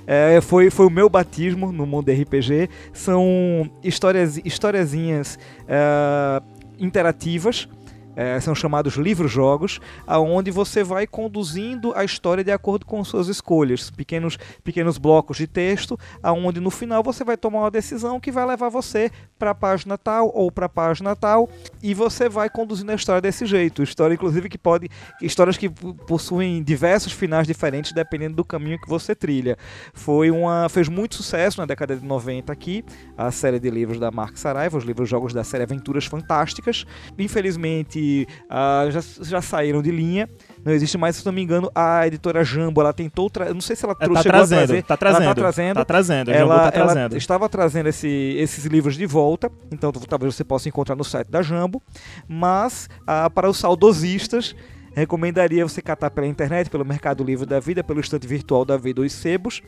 É, 0.09 0.41
foi, 0.41 0.71
foi 0.71 0.87
o 0.87 0.91
meu 0.91 1.09
batismo 1.09 1.71
no 1.73 1.85
mundo 1.87 2.11
RPG. 2.11 2.69
São 2.93 3.69
histórias, 3.83 4.39
historiazinhas 4.45 5.39
é, 5.69 6.41
interativas. 6.79 7.69
É, 8.17 8.41
são 8.41 8.55
chamados 8.55 8.95
livros-jogos, 8.95 9.79
aonde 10.07 10.51
você 10.51 10.83
vai 10.83 11.07
conduzindo 11.07 11.93
a 11.95 12.03
história 12.03 12.43
de 12.43 12.51
acordo 12.51 12.87
com 12.87 13.05
suas 13.05 13.29
escolhas, 13.29 13.91
pequenos, 13.91 14.39
pequenos 14.65 14.97
blocos 14.97 15.37
de 15.37 15.47
texto, 15.47 15.99
aonde 16.23 16.59
no 16.59 16.71
final 16.71 17.03
você 17.03 17.23
vai 17.23 17.37
tomar 17.37 17.61
uma 17.61 17.71
decisão 17.71 18.19
que 18.19 18.33
vai 18.33 18.47
levar 18.47 18.71
você 18.71 19.11
para 19.39 19.51
a 19.51 19.55
página 19.55 19.99
tal 19.99 20.33
ou 20.35 20.51
para 20.51 20.65
a 20.67 20.69
página 20.69 21.15
tal, 21.15 21.49
e 21.83 21.93
você 21.93 22.29
vai 22.29 22.49
conduzindo 22.49 22.91
a 22.91 22.95
história 22.95 23.21
desse 23.21 23.45
jeito. 23.45 23.83
História, 23.83 24.15
inclusive, 24.15 24.49
que 24.49 24.57
pode. 24.57 24.89
Histórias 25.21 25.59
que 25.59 25.69
po- 25.69 25.95
possuem 25.95 26.63
diversos 26.63 27.13
finais 27.13 27.47
diferentes 27.47 27.93
dependendo 27.93 28.37
do 28.37 28.45
caminho 28.45 28.81
que 28.81 28.89
você 28.89 29.15
trilha. 29.15 29.59
Foi 29.93 30.31
uma. 30.31 30.69
fez 30.71 30.89
muito 30.89 31.17
sucesso 31.17 31.61
na 31.61 31.67
década 31.67 31.95
de 31.95 32.05
90 32.05 32.51
aqui, 32.51 32.83
a 33.17 33.31
série 33.31 33.61
de 33.61 33.69
livros 33.69 34.01
da 34.01 34.11
Mark 34.11 34.39
Saraiva, 34.39 34.79
os 34.79 34.85
livros-jogos 34.85 35.35
da 35.35 35.45
série 35.45 35.65
Aventuras 35.65 36.07
Fantásticas. 36.07 36.87
Infelizmente, 37.19 38.06
ah, 38.49 38.87
já, 38.91 39.01
já 39.23 39.43
saíram 39.43 39.83
de 39.83 39.91
linha. 39.91 40.29
Não 40.65 40.73
existe 40.73 40.99
mais, 40.99 41.17
se 41.17 41.25
não 41.25 41.33
me 41.33 41.41
engano, 41.43 41.71
a 41.75 42.07
editora 42.07 42.43
Jambo, 42.45 42.81
ela 42.81 42.93
tentou. 42.93 43.31
Tra... 43.31 43.53
Não 43.55 43.61
sei 43.61 43.77
se 43.77 43.85
ela 43.85 43.95
É, 44.01 44.05
trou- 44.05 44.15
tá 44.15 44.21
a 44.21 44.23
trazendo, 44.23 44.59
trazer. 44.59 44.83
tá 44.83 44.97
trazendo, 44.97 45.23
Ela 45.23 45.35
tá 45.35 45.41
trazendo. 45.41 45.75
tá 45.77 45.85
trazendo, 45.85 46.31
a 46.31 46.35
Ela, 46.35 46.71
tá 46.71 46.79
ela 46.79 46.87
trazendo. 46.93 47.17
estava 47.17 47.49
trazendo 47.49 47.89
esse- 47.89 48.37
esses 48.39 48.65
livros 48.65 48.97
de 48.97 49.07
volta, 49.07 49.51
então 49.71 49.93
talvez 49.93 50.35
você 50.35 50.43
possa 50.45 50.69
encontrar 50.69 50.97
no 50.97 51.05
site 51.05 51.29
da 51.31 51.41
Jambo, 51.43 51.81
mas 52.29 52.89
ah, 53.07 53.31
para 53.31 53.49
os 53.49 53.59
saudosistas, 53.59 54.57
recomendaria 54.95 55.63
você 55.67 55.81
catar 55.83 56.11
pela 56.11 56.27
internet, 56.27 56.71
pelo 56.71 56.85
Mercado 56.85 57.23
Livre 57.23 57.45
da 57.47 57.61
Vida, 57.61 57.85
pelo 57.85 58.01
estante 58.01 58.27
virtual 58.27 58.65
da 58.65 58.77
Vida 58.77 59.03
os 59.03 59.13
Sebos, 59.13 59.63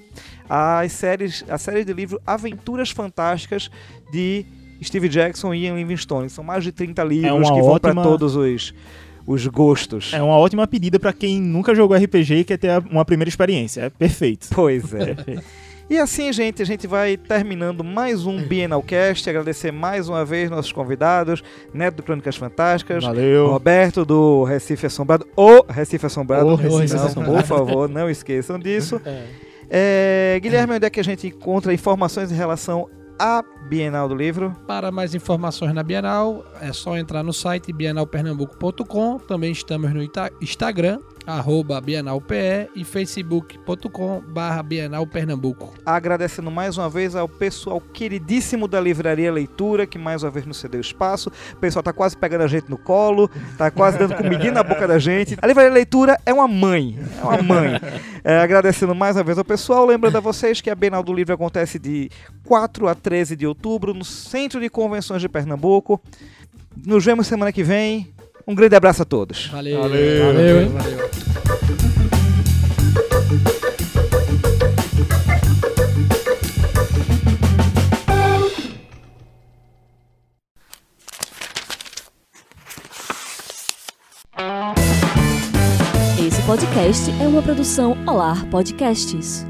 as 0.49 0.91
séries, 0.93 1.45
a 1.49 1.59
série 1.59 1.85
de 1.85 1.93
livro 1.93 2.21
Aventuras 2.27 2.91
Fantásticas 2.91 3.71
de 4.11 4.47
Steve 4.83 5.09
Jackson 5.09 5.53
e 5.55 5.65
Ian 5.67 5.75
Livingstone. 5.77 6.29
São 6.31 6.43
mais 6.45 6.63
de 6.65 6.73
30 6.73 7.03
livros 7.05 7.49
É 7.49 7.53
que 7.55 7.61
vão 7.61 7.79
para 7.79 7.91
ótima- 7.91 8.03
todos 8.03 8.37
os, 8.37 8.75
os 9.27 9.47
gostos. 9.47 10.13
É 10.15 10.23
uma 10.23 10.37
ótima 10.37 10.67
pedida 10.67 10.99
pra 10.99 11.13
quem 11.13 11.41
nunca 11.41 11.75
jogou 11.75 11.97
RPG 11.97 12.35
e 12.37 12.45
quer 12.45 12.57
ter 12.59 12.83
uma 12.91 13.05
primeira 13.05 13.29
experiência. 13.29 13.83
É 13.83 13.91
perfeito. 13.91 14.49
Pois 14.55 14.93
é. 14.95 15.17
E 15.91 15.97
assim, 15.97 16.31
gente, 16.35 16.61
a 16.61 16.67
gente 16.67 16.87
vai 16.87 17.17
terminando 17.17 17.83
mais 17.83 18.27
um 18.27 18.43
Bienalcast. 18.43 19.27
Agradecer 19.31 19.73
mais 19.73 20.07
uma 20.07 20.23
vez 20.23 20.51
nossos 20.51 20.71
convidados, 20.71 21.43
Neto 21.73 21.95
do 21.97 22.03
Crônicas 22.03 22.37
Fantásticas, 22.37 23.03
Valeu. 23.05 23.47
Roberto 23.49 24.05
do 24.05 24.45
Recife 24.45 24.85
Assombrado, 24.85 25.27
o 25.35 25.63
Recife 25.67 26.05
Assombrado, 26.05 26.45
O 26.45 26.51
não, 26.51 26.57
Recife 26.57 26.95
Assombrado. 26.95 27.39
por 27.39 27.43
favor, 27.43 27.89
não 27.89 28.11
esqueçam 28.11 28.59
disso. 28.59 29.01
É, 29.71 30.39
Guilherme, 30.43 30.75
onde 30.77 30.87
é 30.87 30.91
que 30.91 30.99
a 31.01 31.05
gente 31.05 31.27
encontra 31.27 31.73
informações 31.75 32.33
em 32.33 32.35
relação 32.35 32.89
à 33.19 33.45
Bienal 33.69 34.09
do 34.09 34.15
Livro? 34.15 34.55
Para 34.67 34.91
mais 34.91 35.15
informações 35.15 35.75
na 35.75 35.83
Bienal, 35.83 36.45
é 36.61 36.73
só 36.73 36.97
entrar 36.97 37.23
no 37.23 37.33
site 37.33 37.73
bienalpernambuco.com. 37.73 39.19
Também 39.19 39.53
estamos 39.53 39.93
no 39.93 40.03
Instagram, 40.41 41.01
arroba 41.29 41.79
bienalpe 41.79 42.71
e 42.75 42.83
facebook.com 42.83 44.23
barra 44.27 44.63
bienalpernambuco. 44.63 45.75
Agradecendo 45.85 46.51
mais 46.51 46.79
uma 46.79 46.89
vez 46.89 47.15
ao 47.15 47.29
pessoal 47.29 47.83
queridíssimo 47.83 48.67
da 48.67 48.81
Livraria 48.81 49.31
Leitura, 49.31 49.87
que 49.87 49.99
mais 49.99 50.23
uma 50.23 50.31
vez 50.31 50.47
nos 50.47 50.57
cedeu 50.57 50.81
espaço. 50.81 51.31
O 51.53 51.57
pessoal 51.57 51.83
tá 51.83 51.93
quase 51.93 52.17
pegando 52.17 52.45
a 52.45 52.47
gente 52.47 52.71
no 52.71 52.79
colo, 52.79 53.31
tá 53.59 53.71
quase 53.71 53.99
dando 53.99 54.15
comidinha 54.15 54.53
na 54.53 54.63
boca 54.63 54.89
da 54.89 54.99
gente. 54.99 55.37
A 55.43 55.47
Livraria 55.47 55.71
Leitura 55.71 56.19
é 56.25 56.33
uma 56.33 56.49
mãe, 56.49 56.99
é 57.21 57.23
uma 57.23 57.43
mãe. 57.43 57.73
É, 58.25 58.41
agradecendo 58.41 58.95
mais 58.95 59.17
uma 59.17 59.23
vez 59.23 59.37
ao 59.37 59.45
pessoal, 59.45 59.85
lembrando 59.85 60.17
a 60.17 60.21
vocês 60.21 60.63
que 60.63 60.71
a 60.71 60.75
Bienal 60.75 61.03
do 61.03 61.13
Livro 61.13 61.35
acontece 61.35 61.79
de 61.79 62.11
4 62.45 62.89
a 62.89 62.95
13 62.95 63.37
de 63.37 63.47
outubro 63.47 63.93
no 63.93 64.05
Centro 64.05 64.61
de 64.61 64.71
Convenções 64.71 65.21
de 65.21 65.29
Pernambuco. 65.29 66.01
Nos 66.87 67.05
vemos 67.05 67.27
semana 67.27 67.53
que 67.53 67.63
vem. 67.63 68.13
Um 68.49 68.55
grande 68.55 68.75
abraço 68.75 69.03
a 69.03 69.05
todos. 69.05 69.49
Valeu. 69.49 69.79
Valeu. 69.79 70.27
Valeu, 70.27 70.61
hein? 70.63 70.69
Valeu. 70.69 71.11
Esse 86.27 86.43
podcast 86.47 87.11
é 87.23 87.29
uma 87.29 87.43
produção 87.43 87.99
Olar 88.07 88.49
Podcasts. 88.49 89.45